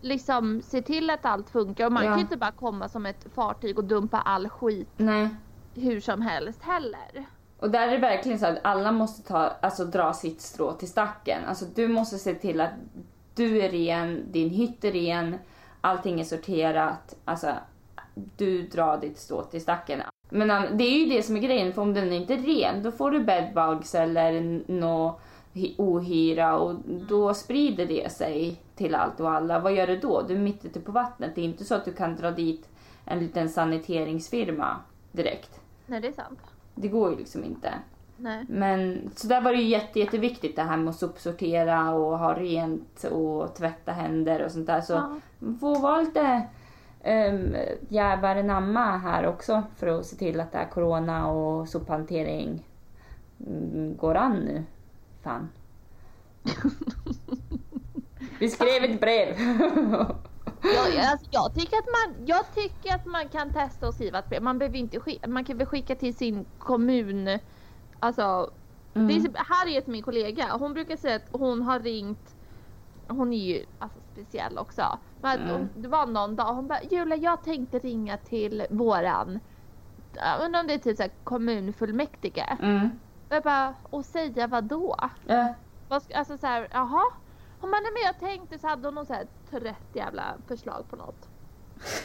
liksom 0.00 0.62
se 0.62 0.82
till 0.82 1.10
att 1.10 1.24
allt 1.26 1.50
funkar. 1.50 1.86
Och 1.86 1.92
man 1.92 2.04
Ja. 2.04 2.10
kan 2.10 2.18
ju 2.18 2.22
inte 2.22 2.36
bara 2.36 2.52
komma 2.52 2.88
som 2.88 3.06
ett 3.06 3.26
fartyg 3.34 3.78
och 3.78 3.84
dumpa 3.84 4.18
all 4.20 4.48
skit 4.48 4.88
Nej. 4.96 5.28
hur 5.74 6.00
som 6.00 6.22
helst 6.22 6.62
heller. 6.62 7.26
Och 7.58 7.70
där 7.70 7.88
är 7.88 7.92
det 7.92 7.98
verkligen 7.98 8.38
så 8.38 8.46
att 8.46 8.58
alla 8.62 8.92
måste 8.92 9.22
ta, 9.28 9.38
alltså, 9.60 9.84
dra 9.84 10.12
sitt 10.12 10.40
strå 10.40 10.72
till 10.72 10.88
stacken. 10.88 11.44
Alltså 11.48 11.64
du 11.74 11.88
måste 11.88 12.18
se 12.18 12.34
till 12.34 12.60
att 12.60 12.70
du 13.34 13.60
är 13.62 13.68
ren, 13.70 14.24
din 14.32 14.50
hytt 14.50 14.84
är 14.84 14.92
ren, 14.92 15.36
allting 15.80 16.20
är 16.20 16.24
sorterat. 16.24 17.16
Alltså 17.24 17.52
du 18.36 18.62
drar 18.62 18.98
ditt 18.98 19.18
strå 19.18 19.42
till 19.42 19.60
stacken. 19.62 20.00
Men 20.30 20.50
an- 20.50 20.76
det 20.78 20.84
är 20.84 20.98
ju 20.98 21.06
det 21.16 21.22
som 21.22 21.36
är 21.36 21.40
grejen, 21.40 21.72
för 21.72 21.82
om 21.82 21.94
den 21.94 22.12
är 22.12 22.16
inte 22.16 22.34
är 22.34 22.38
ren 22.38 22.82
då 22.82 22.90
får 22.92 23.10
du 23.10 23.20
bedbugs 23.24 23.94
eller 23.94 24.60
nå 24.72 25.18
hy- 25.52 25.74
ohyra 25.78 26.58
och 26.58 26.74
då 27.08 27.34
sprider 27.34 27.86
det 27.86 28.12
sig 28.12 28.60
till 28.76 28.94
allt 28.94 29.20
och 29.20 29.30
alla. 29.30 29.58
Vad 29.58 29.72
gör 29.74 29.86
du 29.86 29.96
då? 29.96 30.22
Du 30.22 30.34
är 30.34 30.38
mitt 30.38 30.64
ute 30.64 30.80
på 30.80 30.92
vattnet. 30.92 31.34
Det 31.34 31.40
är 31.40 31.44
inte 31.44 31.64
så 31.64 31.74
att 31.74 31.84
du 31.84 31.92
kan 31.92 32.16
dra 32.16 32.30
dit 32.30 32.68
en 33.04 33.18
liten 33.18 33.48
saniteringsfirma 33.48 34.76
direkt. 35.12 35.60
Nej 35.86 36.00
det 36.00 36.08
är 36.08 36.12
sant. 36.12 36.40
Det 36.76 36.88
går 36.88 37.10
ju 37.10 37.16
liksom 37.16 37.44
inte. 37.44 37.72
Nej. 38.16 38.44
Men 38.48 39.10
så 39.16 39.26
där 39.28 39.40
var 39.40 39.52
det 39.52 39.58
ju 39.58 39.68
jätte, 39.68 39.98
jätteviktigt 39.98 40.56
det 40.56 40.62
här 40.62 40.76
med 40.76 40.88
att 40.88 40.96
sopsortera 40.96 41.90
och 41.90 42.18
ha 42.18 42.34
rent 42.34 43.04
och 43.04 43.54
tvätta 43.54 43.92
händer 43.92 44.44
och 44.44 44.50
sånt 44.50 44.66
där. 44.66 44.80
Så 44.80 44.92
Ja. 44.92 45.20
få 45.60 45.78
vara 45.78 46.00
lite 46.00 46.42
um, 47.04 47.56
jävare 47.88 48.42
namma 48.42 48.96
här 48.96 49.26
också 49.26 49.62
för 49.76 49.86
att 49.86 50.06
se 50.06 50.16
till 50.16 50.40
att 50.40 50.52
det 50.52 50.58
här 50.58 50.68
corona 50.70 51.26
och 51.26 51.68
sophantering 51.68 52.66
mm, 53.46 53.96
går 53.96 54.14
an 54.14 54.36
nu. 54.36 54.64
Fan. 55.22 55.48
Vi 58.40 58.48
skrev 58.48 58.84
ett 58.84 59.00
brev. 59.00 59.36
Jag, 60.74 60.96
alltså, 60.96 61.26
jag, 61.30 61.54
tycker 61.54 61.76
att 61.76 61.86
man, 61.86 62.26
jag 62.26 62.54
tycker 62.54 62.94
att 62.94 63.06
man 63.06 63.28
kan 63.28 63.52
testa 63.52 63.88
och 63.88 63.94
skriva 63.94 64.18
ett 64.18 64.28
brev. 64.28 64.42
Man 64.42 64.58
behöver 64.58 64.78
inte 64.78 65.00
skicka, 65.00 65.28
man 65.28 65.44
kan 65.44 65.58
väl 65.58 65.66
skicka 65.66 65.94
till 65.94 66.16
sin 66.16 66.44
kommun. 66.58 67.38
Alltså, 67.98 68.50
det 68.92 69.00
är 69.00 69.02
Mm. 69.04 69.24
typ, 69.24 69.36
Harriet 69.36 69.86
min 69.86 70.02
kollega, 70.02 70.56
hon 70.56 70.74
brukar 70.74 70.96
säga 70.96 71.16
att 71.16 71.28
hon 71.32 71.62
har 71.62 71.80
ringt, 71.80 72.36
hon 73.08 73.32
är 73.32 73.46
ju 73.46 73.66
alltså, 73.78 73.98
speciell 74.12 74.58
också. 74.58 74.98
Men 75.22 75.40
Mm. 75.50 75.68
Det 75.74 75.88
var 75.88 76.06
någon 76.06 76.36
dag 76.36 76.54
hon 76.54 76.68
bara 76.68 76.82
Julia 76.82 77.16
jag 77.16 77.44
tänkte 77.44 77.78
ringa 77.78 78.16
till 78.16 78.66
våran 78.70 79.40
jag 80.14 80.44
undrar 80.44 80.60
om 80.60 80.66
det 80.66 80.74
är 80.74 80.78
typ 80.78 80.96
såhär 80.96 81.12
kommunfullmäktige. 81.24 82.56
Mm. 82.62 82.90
Och 83.28 83.34
jag 83.36 83.42
bara, 83.42 83.74
och 83.82 84.04
säga 84.04 84.46
vad 84.46 84.64
då? 84.64 84.96
Alltså 86.14 86.38
såhär, 86.38 86.68
jaha? 86.72 87.02
Hon 87.60 87.70
bara, 87.70 87.80
nej 87.80 87.90
men 87.92 88.02
jag 88.02 88.20
tänkte 88.20 88.58
så 88.58 88.66
hade 88.66 88.88
hon 88.88 88.94
någon 88.94 89.06
såhär 89.06 89.26
trött 89.50 89.88
jävla 89.92 90.34
förslag 90.46 90.84
på 90.90 90.96
något. 90.96 91.28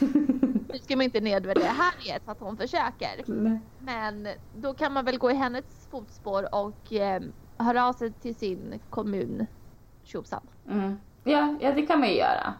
Nu 0.72 0.78
ska 0.78 0.96
man 0.96 1.04
inte 1.04 1.20
nedvärdera 1.20 1.68
Harriet 1.68 2.22
att 2.26 2.40
hon 2.40 2.56
försöker. 2.56 3.24
Nej. 3.26 3.60
Men 3.78 4.28
då 4.56 4.74
kan 4.74 4.92
man 4.92 5.04
väl 5.04 5.18
gå 5.18 5.30
i 5.30 5.34
hennes 5.34 5.64
fotspår 5.90 6.54
och 6.54 6.92
eh, 6.92 7.22
höra 7.56 7.86
av 7.86 7.92
sig 7.92 8.12
till 8.12 8.34
sin 8.34 8.80
kommun 8.90 9.46
tjosan. 10.02 10.40
Mm. 10.68 10.98
Ja, 11.24 11.56
ja, 11.60 11.72
det 11.72 11.82
kan 11.82 12.00
man 12.00 12.08
ju 12.08 12.14
göra. 12.14 12.54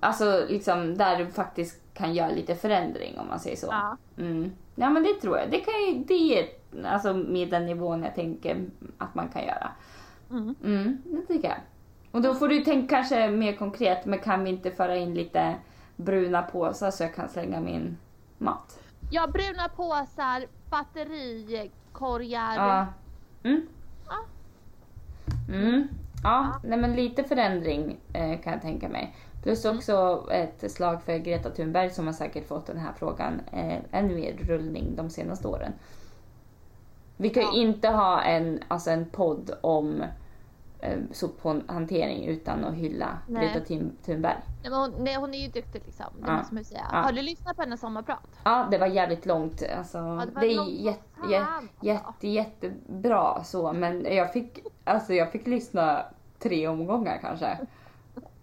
Alltså 0.00 0.46
liksom 0.48 0.98
där 0.98 1.18
du 1.18 1.26
faktiskt 1.26 1.82
kan 1.94 2.14
göra 2.14 2.30
lite 2.30 2.54
förändring 2.54 3.18
om 3.18 3.28
man 3.28 3.40
säger 3.40 3.56
så. 3.56 3.66
Ja. 3.70 3.96
Mm. 4.18 4.52
Ja 4.74 4.90
men 4.90 5.02
det 5.02 5.14
tror 5.14 5.38
jag. 5.38 5.50
Det, 5.50 5.60
kan 5.60 5.74
ju, 5.74 6.04
det 6.04 6.38
är 6.38 6.48
alltså 6.84 7.14
med 7.14 7.50
den 7.50 7.66
nivån 7.66 8.02
jag 8.02 8.14
tänker 8.14 8.66
att 8.98 9.14
man 9.14 9.28
kan 9.28 9.42
göra. 9.42 9.70
Mm. 10.30 10.54
Mm, 10.64 11.02
det 11.04 11.34
tycker 11.34 11.48
jag. 11.48 11.58
Och 12.10 12.22
då 12.22 12.34
får 12.34 12.48
du 12.48 12.60
tänka 12.60 12.96
kanske 12.96 13.30
mer 13.30 13.56
konkret, 13.56 14.04
men 14.06 14.18
kan 14.18 14.44
vi 14.44 14.50
inte 14.50 14.70
föra 14.70 14.96
in 14.96 15.14
lite 15.14 15.54
bruna 15.96 16.42
påsar 16.42 16.90
så 16.90 17.02
jag 17.02 17.14
kan 17.14 17.28
slänga 17.28 17.60
min 17.60 17.96
mat? 18.38 18.78
Ja, 19.10 19.26
bruna 19.26 19.68
påsar, 19.68 20.46
batterikorgar. 20.70 22.56
Ja. 22.56 22.86
Mm. 23.42 23.66
Ja. 24.08 24.16
Mm. 25.54 25.88
Ja, 26.22 26.60
nej 26.64 26.78
men 26.78 26.92
lite 26.92 27.24
förändring 27.24 27.96
eh, 28.12 28.40
kan 28.40 28.52
jag 28.52 28.62
tänka 28.62 28.88
mig. 28.88 29.16
Plus 29.42 29.64
också 29.64 30.26
ett 30.30 30.72
slag 30.72 31.02
för 31.02 31.18
Greta 31.18 31.50
Thunberg 31.50 31.90
som 31.90 32.06
har 32.06 32.12
säkert 32.12 32.48
fått 32.48 32.66
den 32.66 32.78
här 32.78 32.92
frågan 32.98 33.40
eh, 33.52 33.78
ännu 33.92 34.14
mer 34.14 34.32
rullning 34.32 34.96
de 34.96 35.10
senaste 35.10 35.48
åren. 35.48 35.72
Vi 37.16 37.30
kan 37.30 37.42
ju 37.42 37.48
Ja. 37.48 37.54
inte 37.54 37.88
ha 37.88 38.22
en, 38.22 38.60
alltså 38.68 38.90
en 38.90 39.06
podd 39.10 39.50
om 39.60 40.02
sophantering 41.12 42.24
utan 42.26 42.64
att 42.64 42.74
hylla 42.74 43.18
Nej. 43.26 43.46
Greta 43.46 43.58
Thun- 43.74 43.90
Thunberg. 44.04 44.36
Nej, 44.62 44.72
hon, 44.72 45.04
nej, 45.04 45.16
hon 45.16 45.34
är 45.34 45.38
ju 45.38 45.48
duktig 45.48 45.82
liksom. 45.86 46.06
Det 46.20 46.26
Ja. 46.26 46.36
måste 46.36 46.54
man 46.54 46.60
ju 46.60 46.64
säga. 46.64 46.84
Ja. 46.92 46.98
Har 46.98 47.12
du 47.12 47.22
lyssnat 47.22 47.56
på 47.56 47.62
hennes 47.62 47.80
sommarprat? 47.80 48.40
Ja, 48.44 48.68
det 48.70 48.78
var 48.78 48.86
jävligt 48.86 49.26
långt. 49.26 49.62
Alltså, 49.78 49.98
det 49.98 50.04
var 50.34 50.40
det 50.40 50.46
är 50.52 50.56
långt 50.56 50.70
jätte, 50.70 51.30
jätte, 51.30 51.46
alltså. 51.46 51.86
jätte, 51.86 52.28
jättebra 52.28 53.44
så, 53.44 53.72
men 53.72 54.06
jag 54.14 54.32
fick, 54.32 54.58
alltså, 54.84 55.14
jag 55.14 55.32
fick 55.32 55.46
lyssna 55.46 56.04
tre 56.38 56.68
omgångar 56.68 57.18
kanske. 57.22 57.58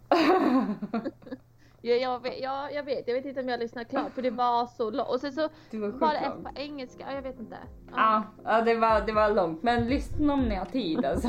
Ja, 1.87 1.95
jag, 1.95 2.23
vet, 2.23 2.33
ja, 2.41 2.69
jag 2.71 2.83
vet. 2.83 3.07
Jag 3.07 3.15
vet 3.15 3.25
inte 3.25 3.41
om 3.41 3.49
jag 3.49 3.59
lyssnade 3.59 3.85
klart 3.85 4.11
för 4.15 4.21
det 4.21 4.29
var 4.29 4.65
så 4.65 4.91
långt. 4.91 5.09
Och 5.09 5.19
sen 5.19 5.31
så 5.31 5.49
Det 5.71 5.77
var 5.77 5.87
var 5.89 6.09
det 6.09 6.17
ett 6.17 6.43
på 6.43 6.49
engelska. 6.61 7.03
Ja, 7.09 7.15
jag 7.15 7.21
vet 7.21 7.39
inte. 7.39 7.55
Ja, 7.95 8.23
ja 8.43 8.61
det, 8.61 8.75
var, 8.75 9.01
det 9.05 9.11
var 9.13 9.29
långt. 9.29 9.63
Men 9.63 9.87
lyssna 9.87 10.33
om 10.33 10.41
ni 10.41 10.55
har 10.55 10.65
tid 10.65 11.05
alltså. 11.05 11.27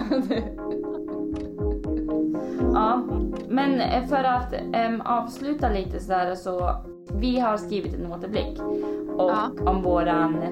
ja, 2.75 3.03
men 3.49 4.09
för 4.09 4.25
att 4.25 4.53
em, 4.73 5.01
avsluta 5.01 5.69
lite 5.69 6.01
sådär 6.01 6.35
så. 6.35 6.71
Vi 7.13 7.39
har 7.39 7.57
skrivit 7.57 7.95
en 7.95 8.13
återblick 8.13 8.59
och 9.17 9.31
Ja. 9.31 9.51
om 9.67 9.83
våran, 9.83 10.43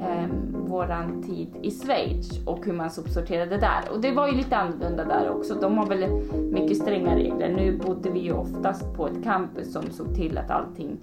em, 0.00 0.61
våran 0.72 1.22
tid 1.22 1.48
i 1.62 1.70
Schweiz 1.70 2.46
och 2.46 2.66
hur 2.66 2.72
man 2.72 2.90
sopsorterade 2.90 3.56
där. 3.56 3.92
Och 3.92 4.00
det 4.00 4.12
var 4.12 4.28
ju 4.28 4.34
lite 4.34 4.56
annorlunda 4.56 5.04
där 5.04 5.30
också. 5.30 5.54
De 5.54 5.78
har 5.78 5.86
väl 5.86 6.10
mycket 6.52 6.76
stränga 6.76 7.16
regler. 7.16 7.52
Nu 7.56 7.78
bodde 7.86 8.10
vi 8.10 8.20
ju 8.20 8.32
oftast 8.32 8.94
på 8.94 9.06
ett 9.06 9.24
campus 9.24 9.72
som 9.72 9.82
såg 9.90 10.14
till 10.14 10.38
att 10.38 10.50
allting 10.50 10.98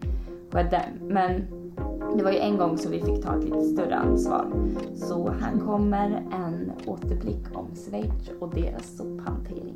skedde. 0.51 0.85
Men 1.01 1.47
det 2.17 2.23
var 2.23 2.31
ju 2.31 2.37
en 2.37 2.57
gång 2.57 2.77
som 2.77 2.91
vi 2.91 3.01
fick 3.01 3.23
ta 3.23 3.35
ett 3.37 3.43
lite 3.43 3.63
större 3.63 3.95
ansvar. 3.95 4.45
Så 4.95 5.29
här 5.29 5.59
kommer 5.65 6.23
en 6.31 6.71
återblick 6.85 7.45
om 7.53 7.67
Schweiz 7.75 8.31
och 8.39 8.55
deras 8.55 8.97
sophantering. 8.97 9.75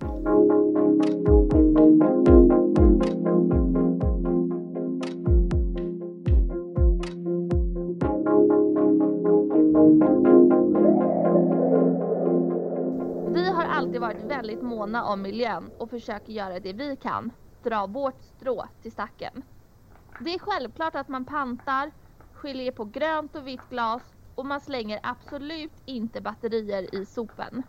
Måna 14.84 15.06
om 15.06 15.22
miljön 15.22 15.72
och 15.78 15.90
försöker 15.90 16.34
göra 16.34 16.60
det 16.60 16.74
vi 16.74 16.96
kan. 16.96 17.32
Dra 17.64 17.88
vårt 17.88 18.22
strå 18.22 18.66
till 18.82 18.92
stacken. 18.92 19.44
Det 20.20 20.34
är 20.34 20.40
självklart 20.40 20.96
att 20.96 21.08
man 21.08 21.26
pantar, 21.26 21.92
skiljer 22.34 22.72
på 22.72 22.86
grönt 22.86 23.36
och 23.36 23.48
vitt 23.48 23.70
glas 23.70 24.02
och 24.36 24.46
man 24.46 24.62
slänger 24.62 25.00
absolut 25.04 25.82
inte 25.86 26.22
batterier 26.22 26.96
i 26.96 27.06
sopen. 27.06 27.64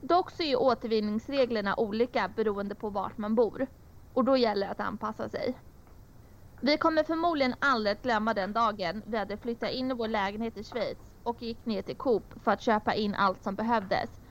Dock 0.00 0.30
så 0.30 0.42
är 0.42 0.56
återvinningsreglerna 0.56 1.74
olika 1.76 2.28
beroende 2.36 2.74
på 2.74 2.90
vart 2.90 3.18
man 3.18 3.34
bor 3.34 3.66
och 4.12 4.24
då 4.24 4.36
gäller 4.36 4.66
det 4.66 4.72
att 4.72 4.80
anpassa 4.80 5.28
sig. 5.28 5.58
Vi 6.60 6.76
kommer 6.78 7.04
förmodligen 7.04 7.54
aldrig 7.58 7.92
att 7.92 8.02
glömma 8.02 8.34
den 8.34 8.52
dagen 8.52 9.02
vi 9.06 9.16
hade 9.18 9.36
flyttat 9.36 9.70
in 9.70 9.90
i 9.90 9.94
vår 9.94 10.08
lägenhet 10.08 10.56
i 10.56 10.64
Schweiz 10.64 10.98
och 11.22 11.42
gick 11.42 11.66
ner 11.66 11.82
till 11.82 11.96
Coop 11.96 12.34
för 12.44 12.50
att 12.50 12.62
köpa 12.62 12.94
in 12.94 13.14
allt 13.14 13.42
som 13.42 13.54
behövdes 13.54 14.21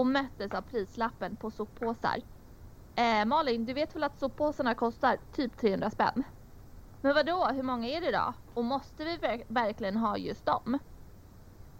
och 0.00 0.06
möttes 0.06 0.54
av 0.54 0.62
prislappen 0.62 1.36
på 1.36 1.50
soppåsar. 1.50 2.22
Eh, 2.94 3.24
Malin, 3.24 3.64
du 3.64 3.72
vet 3.72 3.96
väl 3.96 4.04
att 4.04 4.18
soppåsarna 4.18 4.74
kostar 4.74 5.18
typ 5.32 5.56
300 5.56 5.90
spänn? 5.90 6.22
Men 7.00 7.14
vadå, 7.14 7.46
hur 7.46 7.62
många 7.62 7.88
är 7.88 8.00
det 8.00 8.10
då? 8.10 8.34
Och 8.54 8.64
måste 8.64 9.04
vi 9.04 9.16
ver 9.16 9.42
verkligen 9.48 9.96
ha 9.96 10.16
just 10.16 10.46
dem? 10.46 10.78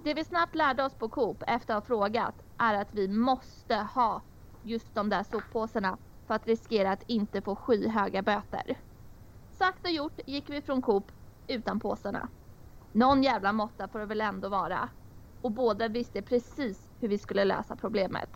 Det 0.05 0.15
vi 0.15 0.25
snabbt 0.25 0.55
lärde 0.55 0.85
oss 0.85 0.95
på 0.95 1.09
Coop 1.09 1.43
efter 1.47 1.75
att 1.75 1.83
ha 1.83 1.87
frågat 1.87 2.35
är 2.59 2.75
att 2.75 2.95
vi 2.95 3.09
måste 3.09 3.77
ha 3.77 4.23
just 4.63 4.95
de 4.95 5.09
där 5.09 5.23
soppåsarna 5.23 5.99
för 6.27 6.35
att 6.35 6.47
riskera 6.47 6.93
att 6.93 7.05
inte 7.07 7.43
få 7.43 7.57
skyhöga 7.57 8.23
böter. 8.23 8.79
Sagt 9.51 9.85
och 9.85 9.91
gjort 9.91 10.21
gick 10.27 10.51
vi 10.51 10.63
från 10.63 10.83
Coop 10.83 11.13
utan 11.47 11.81
påsarna. 11.81 12.29
Någon 12.93 13.23
jävla 13.23 13.53
måtta 13.53 13.89
får 13.89 13.99
det 13.99 14.07
väl 14.07 14.21
ändå 14.21 14.49
vara. 14.49 14.89
Och 15.43 15.51
båda 15.51 15.89
visste 15.89 16.23
precis 16.23 16.90
hur 17.01 17.09
vi 17.09 17.19
skulle 17.19 17.45
lösa 17.45 17.77
problemet. 17.77 18.29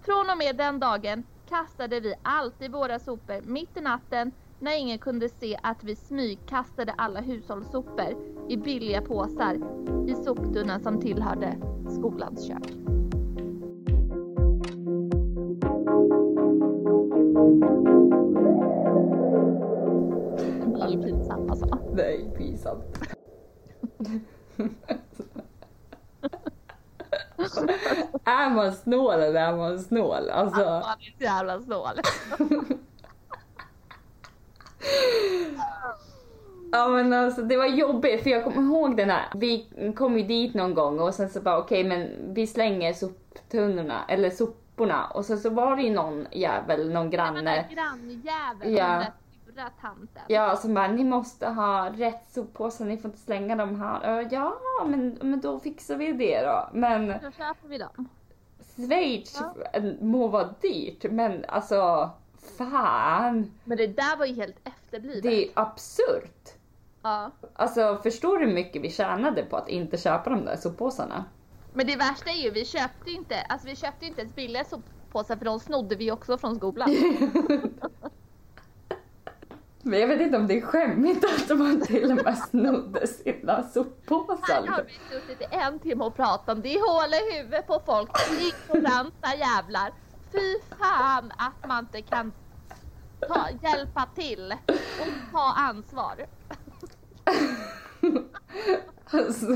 Från 0.00 0.30
och 0.30 0.38
med 0.38 0.56
den 0.56 0.80
dagen 0.80 1.24
kastade 1.48 2.00
vi 2.00 2.14
alltid 2.22 2.72
våra 2.72 2.98
sopor 2.98 3.40
mitt 3.42 3.76
i 3.76 3.80
natten 3.80 4.32
när 4.58 4.78
ingen 4.78 4.98
kunde 4.98 5.28
se 5.28 5.58
att 5.62 5.84
vi 5.84 5.96
smygkastade 5.96 6.92
alla 6.92 7.20
hushållssopor 7.20 8.16
i 8.48 8.56
billiga 8.56 9.02
påsar 9.02 9.54
i 10.08 10.14
soptunnan 10.14 10.80
som 10.80 11.00
tillhörde 11.00 11.56
skolans 11.98 12.46
kök. 12.46 13.01
Är 28.52 28.56
man 28.56 28.72
snål 28.72 29.14
eller 29.20 29.40
är 29.40 29.56
man 29.56 29.78
snål? 29.78 30.30
Alltså, 30.30 30.64
Han 30.64 30.98
är 31.00 31.14
så 31.18 31.24
jävla 31.24 31.60
snål. 31.60 32.00
ja 36.72 36.88
men 36.88 37.12
alltså 37.12 37.42
det 37.42 37.56
var 37.56 37.66
jobbigt 37.66 38.22
för 38.22 38.30
jag 38.30 38.44
kommer 38.44 38.62
ihåg 38.62 38.96
den 38.96 39.10
här. 39.10 39.28
Vi 39.34 39.66
kom 39.96 40.18
ju 40.18 40.24
dit 40.24 40.54
någon 40.54 40.74
gång 40.74 41.00
och 41.00 41.14
sen 41.14 41.30
så 41.30 41.40
bara 41.40 41.58
okej 41.58 41.84
men 41.84 42.08
vi 42.34 42.46
slänger 42.46 42.92
soptunnorna 42.92 44.04
eller 44.08 44.30
soporna 44.30 45.06
och 45.06 45.24
sen 45.24 45.38
så 45.38 45.50
var 45.50 45.76
det 45.76 45.82
ju 45.82 45.90
någon 45.90 46.26
jävel, 46.30 46.90
någon 46.92 47.10
granne. 47.10 47.40
där 47.42 47.68
grannjäveln, 47.74 48.74
Ja. 48.76 48.86
den 48.88 48.98
där 48.98 49.12
sura 49.46 49.68
tanten. 49.80 50.22
Ja, 50.28 50.56
som 50.56 50.74
bara, 50.74 50.88
ni 50.88 51.04
måste 51.04 51.46
ha 51.48 51.90
rätt 51.90 52.30
soppåsar, 52.30 52.84
ni 52.84 52.96
får 52.98 53.08
inte 53.10 53.20
slänga 53.22 53.56
dem 53.56 53.80
här. 53.80 54.28
Ja, 54.30 54.58
men, 54.86 55.18
men 55.22 55.40
då 55.40 55.58
fixar 55.60 55.96
vi 55.96 56.12
det 56.12 56.40
då. 56.42 56.68
Men 56.72 57.06
Då 57.08 57.14
köper 57.30 57.68
vi 57.68 57.78
dem. 57.78 58.08
Schweiz 58.76 59.42
må 60.00 60.28
vara 60.28 60.54
dyrt, 60.60 61.04
men 61.10 61.44
alltså 61.48 62.10
fan. 62.58 63.52
Men 63.64 63.78
det 63.78 63.86
där 63.86 64.16
var 64.16 64.26
ju 64.26 64.34
helt 64.34 64.56
efterblivet. 64.64 65.22
Det 65.22 65.44
är 65.44 65.50
absurt. 65.54 66.52
Ja. 67.02 67.30
Alltså 67.54 68.00
förstår 68.02 68.38
du 68.38 68.46
hur 68.46 68.54
mycket 68.54 68.82
vi 68.82 68.90
tjänade 68.90 69.42
på 69.42 69.56
att 69.56 69.68
inte 69.68 69.96
köpa 69.96 70.30
de 70.30 70.44
där 70.44 70.56
soppåsarna? 70.56 71.24
Men 71.72 71.86
det 71.86 71.96
värsta 71.96 72.30
är 72.30 72.42
ju, 72.42 72.50
vi 72.50 72.64
köpte 72.64 73.10
ju 73.10 73.16
inte, 73.16 73.40
alltså 73.40 73.68
vi 73.68 73.76
köpte 73.76 74.06
inte 74.06 74.20
ens 74.20 74.34
billiga 74.34 74.64
soppåsar 74.64 75.36
för 75.36 75.44
de 75.44 75.60
snodde 75.60 75.96
vi 75.96 76.10
också 76.10 76.38
från 76.38 76.56
skolan. 76.56 76.88
Men 79.82 80.00
jag 80.00 80.08
vet 80.08 80.20
inte 80.20 80.36
om 80.36 80.46
det 80.46 80.58
är 80.58 80.60
skämmigt 80.60 81.24
att 81.24 81.58
man 81.58 81.80
till 81.80 82.10
och 82.10 82.24
med 82.24 82.38
snodde 82.38 83.06
sina 83.06 83.62
soppåsar. 83.62 84.54
Här 84.54 84.66
har 84.66 84.82
vi 84.82 84.92
suttit 85.14 85.40
i 85.40 85.46
en 85.50 85.78
timme 85.78 86.04
och 86.04 86.16
pratat 86.16 86.48
om 86.48 86.62
det 86.62 86.74
är 86.74 86.80
hål 86.92 87.14
i 87.14 87.36
huvudet 87.36 87.66
på 87.66 87.82
folk, 87.86 88.10
ignoranta 88.40 89.34
jävlar. 89.38 89.92
Fy 90.32 90.74
fan 90.78 91.32
att 91.36 91.68
man 91.68 91.78
inte 91.84 92.02
kan 92.02 92.32
ta, 93.28 93.48
hjälpa 93.62 94.08
till 94.14 94.54
och 95.00 95.32
ta 95.32 95.52
ansvar. 95.56 96.26
Alltså, 99.10 99.46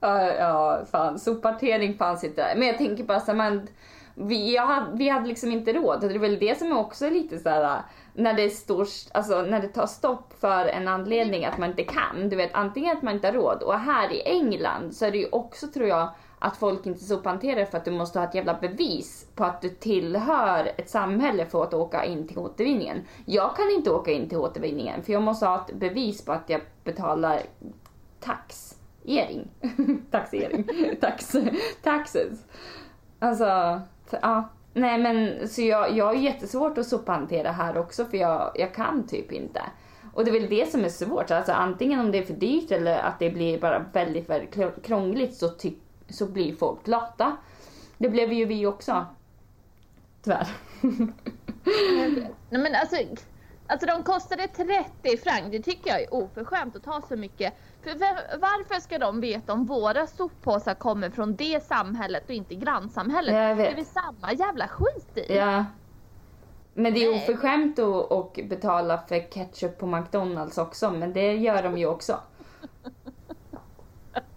ja, 0.00 0.32
ja, 0.32 0.84
fan. 0.90 1.18
Soppartering 1.18 1.98
fanns 1.98 2.24
inte 2.24 2.42
där. 2.42 2.56
Men 2.56 2.68
jag 2.68 2.78
tänker 2.78 3.04
bara 3.04 3.20
så 3.20 3.34
man, 3.34 3.68
vi, 4.20 4.54
jag 4.54 4.66
hade, 4.66 4.96
vi 4.96 5.08
hade 5.08 5.26
liksom 5.26 5.52
inte 5.52 5.72
råd. 5.72 6.00
Det 6.00 6.06
är 6.06 6.18
väl 6.18 6.38
det 6.38 6.58
som 6.58 6.72
är 6.72 6.78
också 6.78 7.10
lite 7.10 7.38
så 7.38 7.48
här 7.48 7.82
när 8.14 8.34
det 8.34 8.50
står, 8.50 8.86
alltså 9.12 9.42
när 9.42 9.60
det 9.60 9.68
tar 9.68 9.86
stopp 9.86 10.34
för 10.40 10.66
en 10.66 10.88
anledning 10.88 11.44
att 11.44 11.58
man 11.58 11.70
inte 11.70 11.84
kan. 11.84 12.28
Du 12.28 12.36
vet, 12.36 12.54
antingen 12.54 12.96
att 12.96 13.02
man 13.02 13.14
inte 13.14 13.26
har 13.26 13.34
råd 13.34 13.62
och 13.62 13.78
här 13.78 14.12
i 14.12 14.22
England 14.22 14.92
så 14.92 15.04
är 15.04 15.10
det 15.10 15.18
ju 15.18 15.28
också 15.32 15.66
tror 15.66 15.88
jag 15.88 16.08
att 16.38 16.56
folk 16.56 16.86
inte 16.86 17.04
sophanterar 17.04 17.64
för 17.64 17.78
att 17.78 17.84
du 17.84 17.90
måste 17.90 18.18
ha 18.18 18.26
ett 18.26 18.34
jävla 18.34 18.54
bevis 18.54 19.26
på 19.34 19.44
att 19.44 19.62
du 19.62 19.68
tillhör 19.68 20.72
ett 20.76 20.90
samhälle 20.90 21.46
för 21.46 21.62
att 21.62 21.74
åka 21.74 22.04
in 22.04 22.28
till 22.28 22.38
återvinningen. 22.38 23.02
Jag 23.26 23.56
kan 23.56 23.70
inte 23.70 23.90
åka 23.90 24.10
in 24.10 24.28
till 24.28 24.38
återvinningen 24.38 25.02
för 25.02 25.12
jag 25.12 25.22
måste 25.22 25.46
ha 25.46 25.66
ett 25.68 25.74
bevis 25.74 26.24
på 26.24 26.32
att 26.32 26.50
jag 26.50 26.60
betalar 26.84 27.40
taxering. 28.20 29.48
taxering. 30.10 30.68
Tax. 31.00 31.36
Taxes. 31.82 32.46
Alltså, 33.18 33.80
ja. 34.22 34.48
Nej 34.72 34.98
men 34.98 35.48
så 35.48 35.62
jag, 35.62 35.96
jag 35.96 36.04
har 36.04 36.14
jättesvårt 36.14 36.78
att 36.78 36.86
sophantera 36.86 37.52
här 37.52 37.78
också 37.78 38.04
för 38.04 38.16
jag, 38.16 38.52
jag 38.54 38.74
kan 38.74 39.06
typ 39.06 39.32
inte. 39.32 39.62
Och 40.14 40.24
det 40.24 40.30
är 40.30 40.40
väl 40.40 40.50
det 40.50 40.70
som 40.70 40.84
är 40.84 40.88
svårt. 40.88 41.30
Alltså 41.30 41.52
antingen 41.52 42.00
om 42.00 42.10
det 42.10 42.18
är 42.18 42.22
för 42.22 42.34
dyrt 42.34 42.70
eller 42.70 42.98
att 42.98 43.18
det 43.18 43.30
blir 43.30 43.60
bara 43.60 43.78
väldigt, 43.92 44.30
väldigt 44.30 44.84
krångligt 44.84 45.34
så, 45.34 45.48
ty, 45.48 45.72
så 46.08 46.26
blir 46.26 46.56
folk 46.56 46.86
lata. 46.86 47.36
Det 47.98 48.08
blev 48.08 48.32
ju 48.32 48.44
vi 48.44 48.66
också. 48.66 49.06
Tyvärr. 50.22 50.48
Nej 52.50 52.62
men 52.62 52.74
alltså, 52.74 52.96
alltså 53.66 53.86
de 53.86 54.02
kostade 54.02 54.48
30 54.48 55.16
franc, 55.16 55.50
det 55.50 55.62
tycker 55.62 55.90
jag 55.90 56.02
är 56.02 56.14
oförskämt 56.14 56.76
att 56.76 56.82
ta 56.82 57.02
så 57.08 57.16
mycket. 57.16 57.54
För 57.82 57.94
varför 58.38 58.80
ska 58.80 58.98
de 58.98 59.20
veta 59.20 59.52
om 59.52 59.66
våra 59.66 60.06
soppåsar 60.06 60.74
kommer 60.74 61.10
från 61.10 61.36
det 61.36 61.64
samhället 61.64 62.24
och 62.24 62.34
inte 62.34 62.54
grannsamhället? 62.54 63.34
Jag 63.34 63.54
vet. 63.54 63.66
Det 63.66 63.72
är 63.72 63.76
väl 63.76 63.84
samma 63.84 64.32
jävla 64.32 64.68
skit 64.68 65.18
i? 65.18 65.36
Ja. 65.36 65.64
Men 66.74 66.94
det 66.94 67.04
är 67.04 67.10
Nej. 67.10 67.22
oförskämt 67.22 67.78
att 67.78 68.10
och 68.10 68.40
betala 68.48 68.98
för 68.98 69.30
ketchup 69.30 69.78
på 69.78 69.86
McDonalds 69.86 70.58
också, 70.58 70.90
men 70.90 71.12
det 71.12 71.34
gör 71.36 71.62
de 71.62 71.78
ju 71.78 71.86
också. 71.86 72.20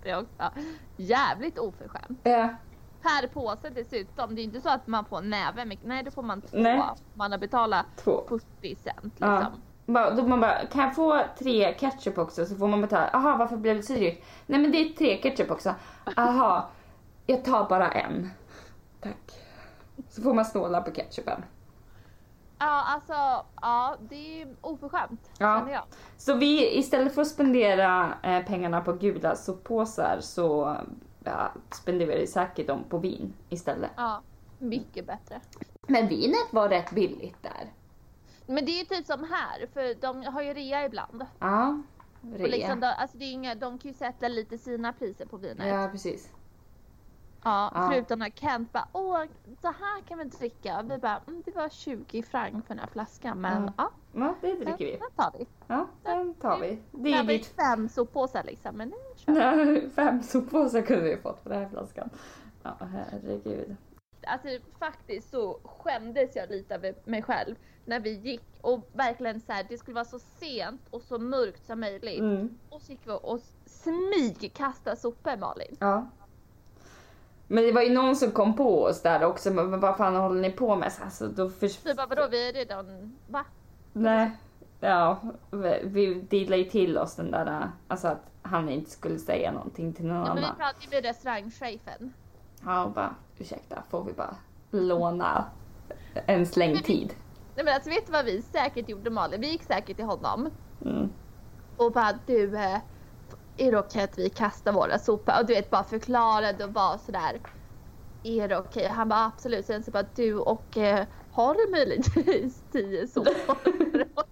Det 0.03 0.09
är 0.09 0.17
också 0.17 0.51
jävligt 0.97 1.59
oförskämt. 1.59 2.19
Ja. 2.23 2.55
Per 3.01 3.27
påse 3.27 3.69
dessutom, 3.69 4.35
det 4.35 4.41
är 4.41 4.43
inte 4.43 4.61
så 4.61 4.69
att 4.69 4.87
man 4.87 5.05
får 5.05 5.17
en 5.17 5.29
näve, 5.29 5.77
nej 5.83 6.03
då 6.03 6.11
får 6.11 6.23
man 6.23 6.41
två. 6.41 6.57
Nej. 6.57 6.81
Man 7.13 7.31
har 7.31 7.39
betalat 7.39 7.85
Två. 7.95 8.23
40 8.29 8.75
cent 8.75 9.03
liksom. 9.03 9.29
Ja. 9.29 9.51
Då 9.85 10.27
man 10.27 10.39
bara, 10.41 10.65
kan 10.65 10.81
jag 10.83 10.95
få 10.95 11.21
tre 11.39 11.73
ketchup 11.73 12.17
också? 12.17 12.45
Så 12.45 12.55
får 12.55 12.67
man 12.67 12.81
betala. 12.81 13.09
Aha, 13.09 13.35
varför 13.37 13.57
blev 13.57 13.75
det 13.77 13.83
så 13.83 13.93
dyrt? 13.93 14.23
Nej 14.45 14.59
men 14.59 14.71
det 14.71 14.77
är 14.77 14.89
tre 14.93 15.17
ketchup 15.17 15.51
också. 15.51 15.75
Aha, 16.17 16.69
jag 17.25 17.45
tar 17.45 17.69
bara 17.69 17.91
en. 17.91 18.29
Tack. 19.01 19.31
Så 20.09 20.21
får 20.21 20.33
man 20.33 20.45
snåla 20.45 20.81
på 20.81 20.91
ketchupen. 20.91 21.45
Ja, 22.59 22.83
alltså, 22.87 23.45
ja, 23.61 23.95
det 24.09 24.41
är 24.41 24.47
oförskämt 24.61 25.29
Ja. 25.37 25.59
känner 25.59 25.73
jag. 25.73 25.83
Så 26.17 26.33
vi, 26.33 26.77
istället 26.77 27.15
för 27.15 27.21
att 27.21 27.27
spendera 27.27 28.13
eh, 28.23 28.45
pengarna 28.45 28.81
på 28.81 28.93
gula 28.93 29.35
soppåsar 29.35 30.17
så 30.21 30.77
ja, 31.23 31.51
spenderar 31.71 32.19
vi 32.19 32.27
säkert 32.27 32.67
dem 32.67 32.83
på 32.89 32.97
vin 32.97 33.33
istället. 33.49 33.91
Ja, 33.97 34.21
mycket 34.59 35.07
bättre. 35.07 35.41
Men 35.87 36.07
vinet 36.07 36.47
var 36.53 36.69
rätt 36.69 36.91
billigt 36.91 37.43
där. 37.43 37.71
Men 38.45 38.65
det 38.65 38.71
är 38.71 38.79
ju 38.79 38.85
typ 38.85 39.05
som 39.05 39.23
här, 39.23 39.67
för 39.73 40.01
de 40.01 40.23
har 40.25 40.41
ju 40.41 40.53
rea 40.53 40.85
ibland. 40.85 41.25
Ja, 41.39 41.81
Och 42.21 42.37
rea. 42.39 42.47
liksom, 42.47 42.79
de, 42.79 42.87
alltså 42.87 43.17
det 43.17 43.25
är 43.25 43.31
inga, 43.31 43.55
de 43.55 43.77
kan 43.77 43.91
ju 43.91 43.97
sätta 43.97 44.27
lite 44.27 44.57
sina 44.57 44.93
priser 44.93 45.25
på 45.25 45.37
vinet. 45.37 45.67
Ja, 45.67 45.89
precis. 45.91 46.29
Ja, 47.43 47.71
Ja. 47.75 47.89
förutom 47.91 48.19
när 48.19 48.29
Kent 48.29 48.71
bara 48.73 48.87
åh, 48.91 49.23
så 49.61 49.67
här 49.67 50.01
kan 50.07 50.17
vi 50.17 50.23
dricka. 50.23 50.79
Och 50.79 50.91
vi 50.91 50.97
bara, 50.97 51.21
mm, 51.27 51.41
det 51.45 51.55
var 51.55 51.69
20 51.69 52.23
franc 52.23 52.51
för 52.51 52.67
den 52.67 52.79
här 52.79 52.87
flaskan 52.87 53.41
men 53.41 53.71
Ja. 53.77 53.89
ja, 54.13 54.35
det 54.41 54.47
den, 54.47 54.59
dricker 54.59 54.85
vi. 54.85 54.91
den 54.97 55.11
tar 55.15 55.33
vi. 55.39 55.47
Ja, 55.67 55.87
den 56.03 56.33
tar 56.33 56.59
vi. 56.59 56.79
Det 56.91 57.13
är 57.13 57.23
ditt 57.23 57.45
fem 57.45 57.89
soppåsar 57.89 58.43
liksom, 58.43 58.75
men 58.77 58.87
nu 58.89 58.95
kör 59.15 59.65
vi. 59.65 59.89
Fem 59.95 60.23
soppåsar 60.23 60.81
kunde 60.81 61.03
vi 61.03 61.17
fått 61.17 61.43
på 61.43 61.49
den 61.49 61.59
här 61.61 61.69
flaskan. 61.69 62.09
Ja, 62.63 62.77
herregud. 62.79 63.75
Alltså 64.27 64.47
faktiskt 64.79 65.29
så 65.29 65.59
skämdes 65.63 66.35
jag 66.35 66.49
lite 66.49 66.75
över 66.75 66.95
mig 67.05 67.21
själv 67.21 67.55
när 67.85 67.99
vi 67.99 68.09
gick 68.17 68.41
och 68.61 68.89
verkligen 68.93 69.39
så 69.41 69.51
här, 69.51 69.65
det 69.69 69.77
skulle 69.77 69.95
vara 69.95 70.05
så 70.05 70.19
sent 70.19 70.81
och 70.89 71.01
så 71.01 71.17
mörkt 71.19 71.65
som 71.65 71.79
möjligt. 71.79 72.19
Mm. 72.19 72.57
Och 72.69 72.81
så 72.81 72.91
gick 72.91 73.01
vi 73.05 73.11
och 73.21 73.39
smygkastade 73.65 74.95
sopor 74.95 75.37
Malin. 75.37 75.77
Ja. 75.79 76.07
Men 77.47 77.63
det 77.63 77.71
var 77.71 77.81
ju 77.81 77.93
någon 77.93 78.15
som 78.15 78.31
kom 78.31 78.55
på 78.55 78.83
oss 78.83 79.01
där 79.01 79.23
också, 79.23 79.51
men 79.51 79.79
vad 79.79 79.97
fan 79.97 80.15
håller 80.15 80.41
ni 80.41 80.51
på 80.51 80.75
med? 80.75 80.93
Så 80.93 81.03
Alltså, 81.03 81.27
då 81.27 81.49
för... 81.49 81.85
Vi 81.87 81.93
bara 81.93 82.07
vadå 82.07 82.27
vi 82.31 82.49
är 82.49 82.53
redan, 82.53 83.15
va? 83.27 83.45
Nej. 83.93 84.31
Ja, 84.79 85.19
vi- 85.51 85.81
vi 85.83 86.13
dealade 86.13 86.57
ju 86.57 86.69
till 86.69 86.97
oss 86.97 87.15
den 87.15 87.31
där, 87.31 87.71
alltså 87.87 88.07
att 88.07 88.21
han 88.41 88.69
inte 88.69 88.91
skulle 88.91 89.19
säga 89.19 89.51
någonting 89.51 89.93
till 89.93 90.05
någon 90.05 90.17
Ja, 90.17 90.25
men 90.25 90.35
vi 90.35 90.43
annan. 90.43 90.55
pratade 90.57 90.85
ju 90.85 90.89
med 90.89 91.05
restaurangchefen. 91.05 92.13
Ja, 92.65 92.83
och 92.85 92.91
bara 92.91 93.15
ursäkta, 93.37 93.83
får 93.89 94.03
vi 94.03 94.13
bara 94.13 94.35
låna 94.71 95.45
en 96.25 96.45
släng 96.45 96.77
tid? 96.81 97.13
Nej 97.55 97.65
men 97.65 97.73
alltså 97.73 97.89
vet 97.89 98.05
du 98.05 98.11
vad 98.11 98.25
vi 98.25 98.41
säkert 98.41 98.89
gjorde 98.89 99.09
Malin? 99.09 99.41
Vi 99.41 99.51
gick 99.51 99.63
säkert 99.63 99.97
till 99.97 100.05
honom 100.05 100.49
Mm. 100.85 101.09
och 101.75 101.91
bara 101.91 102.19
du, 102.27 102.55
eh, 102.57 102.79
är 103.57 103.71
det 103.71 103.79
okej 103.79 104.03
att 104.03 104.17
vi 104.17 104.29
kastar 104.29 104.71
våra 104.73 104.99
sopor? 104.99 105.33
Och 105.39 105.45
du 105.45 105.53
vet 105.53 105.69
bara 105.69 105.83
förklarade 105.83 106.65
och 106.65 106.73
var 106.73 106.97
sådär. 106.97 107.41
Är 108.23 108.47
det 108.47 108.57
okej? 108.57 108.87
Han 108.87 109.09
bara 109.09 109.25
absolut. 109.25 109.65
Sen 109.65 109.83
så 109.83 109.91
bara 109.91 110.07
du 110.15 110.37
och 110.39 110.77
eh, 110.77 111.07
har 111.29 111.53
du 111.55 111.71
möjligtvis 111.71 112.63
tio 112.71 113.07
sopor? 113.07 113.57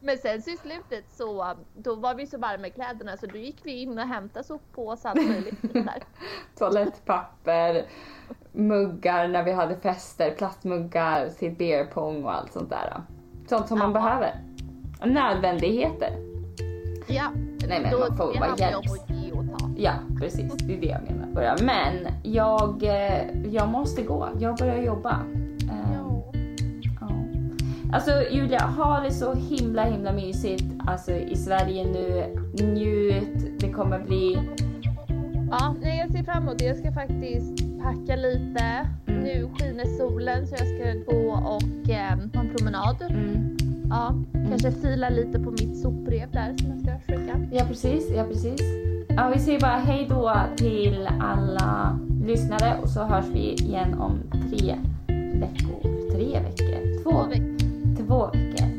Men 0.00 0.18
sen 0.18 0.42
så 0.42 0.50
i 0.50 0.56
slutet 0.56 1.10
så 1.10 1.56
då 1.72 1.94
var 1.94 2.14
vi 2.14 2.26
så 2.26 2.38
varma 2.38 2.66
i 2.66 2.70
kläderna 2.70 3.16
så 3.16 3.26
då 3.26 3.38
gick 3.38 3.66
vi 3.66 3.82
in 3.82 3.98
och 3.98 4.04
hämtade 4.06 4.44
soppåsar 4.44 5.10
och 5.10 5.10
allt 5.10 5.24
möjligt. 5.24 5.62
Toalettpapper, 6.54 7.88
muggar 8.52 9.28
när 9.28 9.42
vi 9.44 9.52
hade 9.52 9.76
fester, 9.76 10.30
plastmuggar 10.30 11.28
till 11.38 11.52
beer 11.52 11.84
pong 11.84 12.24
och 12.24 12.34
allt 12.34 12.52
sånt 12.52 12.70
där. 12.70 13.00
Sånt 13.48 13.68
som 13.68 13.78
man 13.78 13.92
Ja. 13.94 14.00
behöver. 14.00 14.34
Nödvändigheter. 15.04 16.10
Ja, 17.06 17.24
Nej 17.68 17.80
men 17.82 17.90
då 17.92 17.98
man 17.98 18.16
får 18.16 18.38
bara 18.38 18.56
hjälp. 18.56 18.84
Ja 19.76 19.92
precis, 20.20 20.52
det 20.52 20.74
är 20.76 20.80
det 20.80 20.86
jag 20.86 21.00
menar. 21.02 21.56
Men 21.64 21.94
jag, 22.22 22.82
eh, 22.82 23.46
jag 23.52 23.68
måste 23.68 24.02
gå, 24.02 24.28
jag 24.38 24.56
börjar 24.56 24.82
jobba. 24.82 25.18
Eh, 25.62 25.92
ja. 27.00 27.08
Alltså 27.92 28.10
Julia, 28.30 28.58
ha 28.66 29.00
det 29.00 29.10
så 29.10 29.34
himla 29.34 29.84
himla 29.84 30.12
mysigt 30.12 30.64
alltså, 30.86 31.12
i 31.12 31.36
Sverige 31.36 31.84
nu. 31.84 32.24
Njut, 32.66 33.60
det 33.60 33.72
kommer 33.72 33.98
bli 33.98 34.38
Ja, 35.50 35.74
nej, 35.82 35.98
jag 35.98 36.10
ser 36.12 36.32
fram 36.32 36.42
emot 36.42 36.58
det. 36.58 36.64
Jag 36.64 36.76
ska 36.76 36.92
faktiskt 36.92 37.60
packa 37.82 38.16
lite. 38.16 38.88
Nu 39.06 39.48
skiner 39.58 39.98
solen 39.98 40.46
så 40.46 40.54
jag 40.58 40.66
ska 40.68 41.12
gå 41.12 41.32
och 41.32 41.90
eh, 41.90 42.16
ha 42.34 42.40
en 42.40 42.54
promenad. 42.56 42.96
mm, 43.10 43.56
Ja, 43.90 44.14
kanske 44.48 44.72
fila 44.72 45.08
lite 45.08 45.38
på 45.40 45.50
mitt 45.50 45.76
sopbrev 45.76 46.30
där 46.32 46.54
som 46.58 46.70
jag 46.70 46.80
ska 46.80 47.12
skicka. 47.12 47.40
Ja 47.52 47.64
precis, 47.68 48.10
ja 48.16 48.24
precis. 48.24 48.60
Ja, 49.08 49.32
vi 49.34 49.40
säger 49.40 49.60
bara 49.60 49.76
hej 49.78 50.06
då 50.08 50.32
till 50.56 51.08
alla 51.20 51.98
lyssnare 52.26 52.78
och 52.82 52.88
så 52.88 53.02
hörs 53.02 53.26
vi 53.32 53.52
igen 53.52 53.94
om 53.94 54.18
tre 54.30 54.74
veckor. 55.40 56.10
Tre 56.12 56.40
veckor? 56.40 57.02
Två 57.02 57.24
Två 58.06 58.26
veckor. 58.26 58.71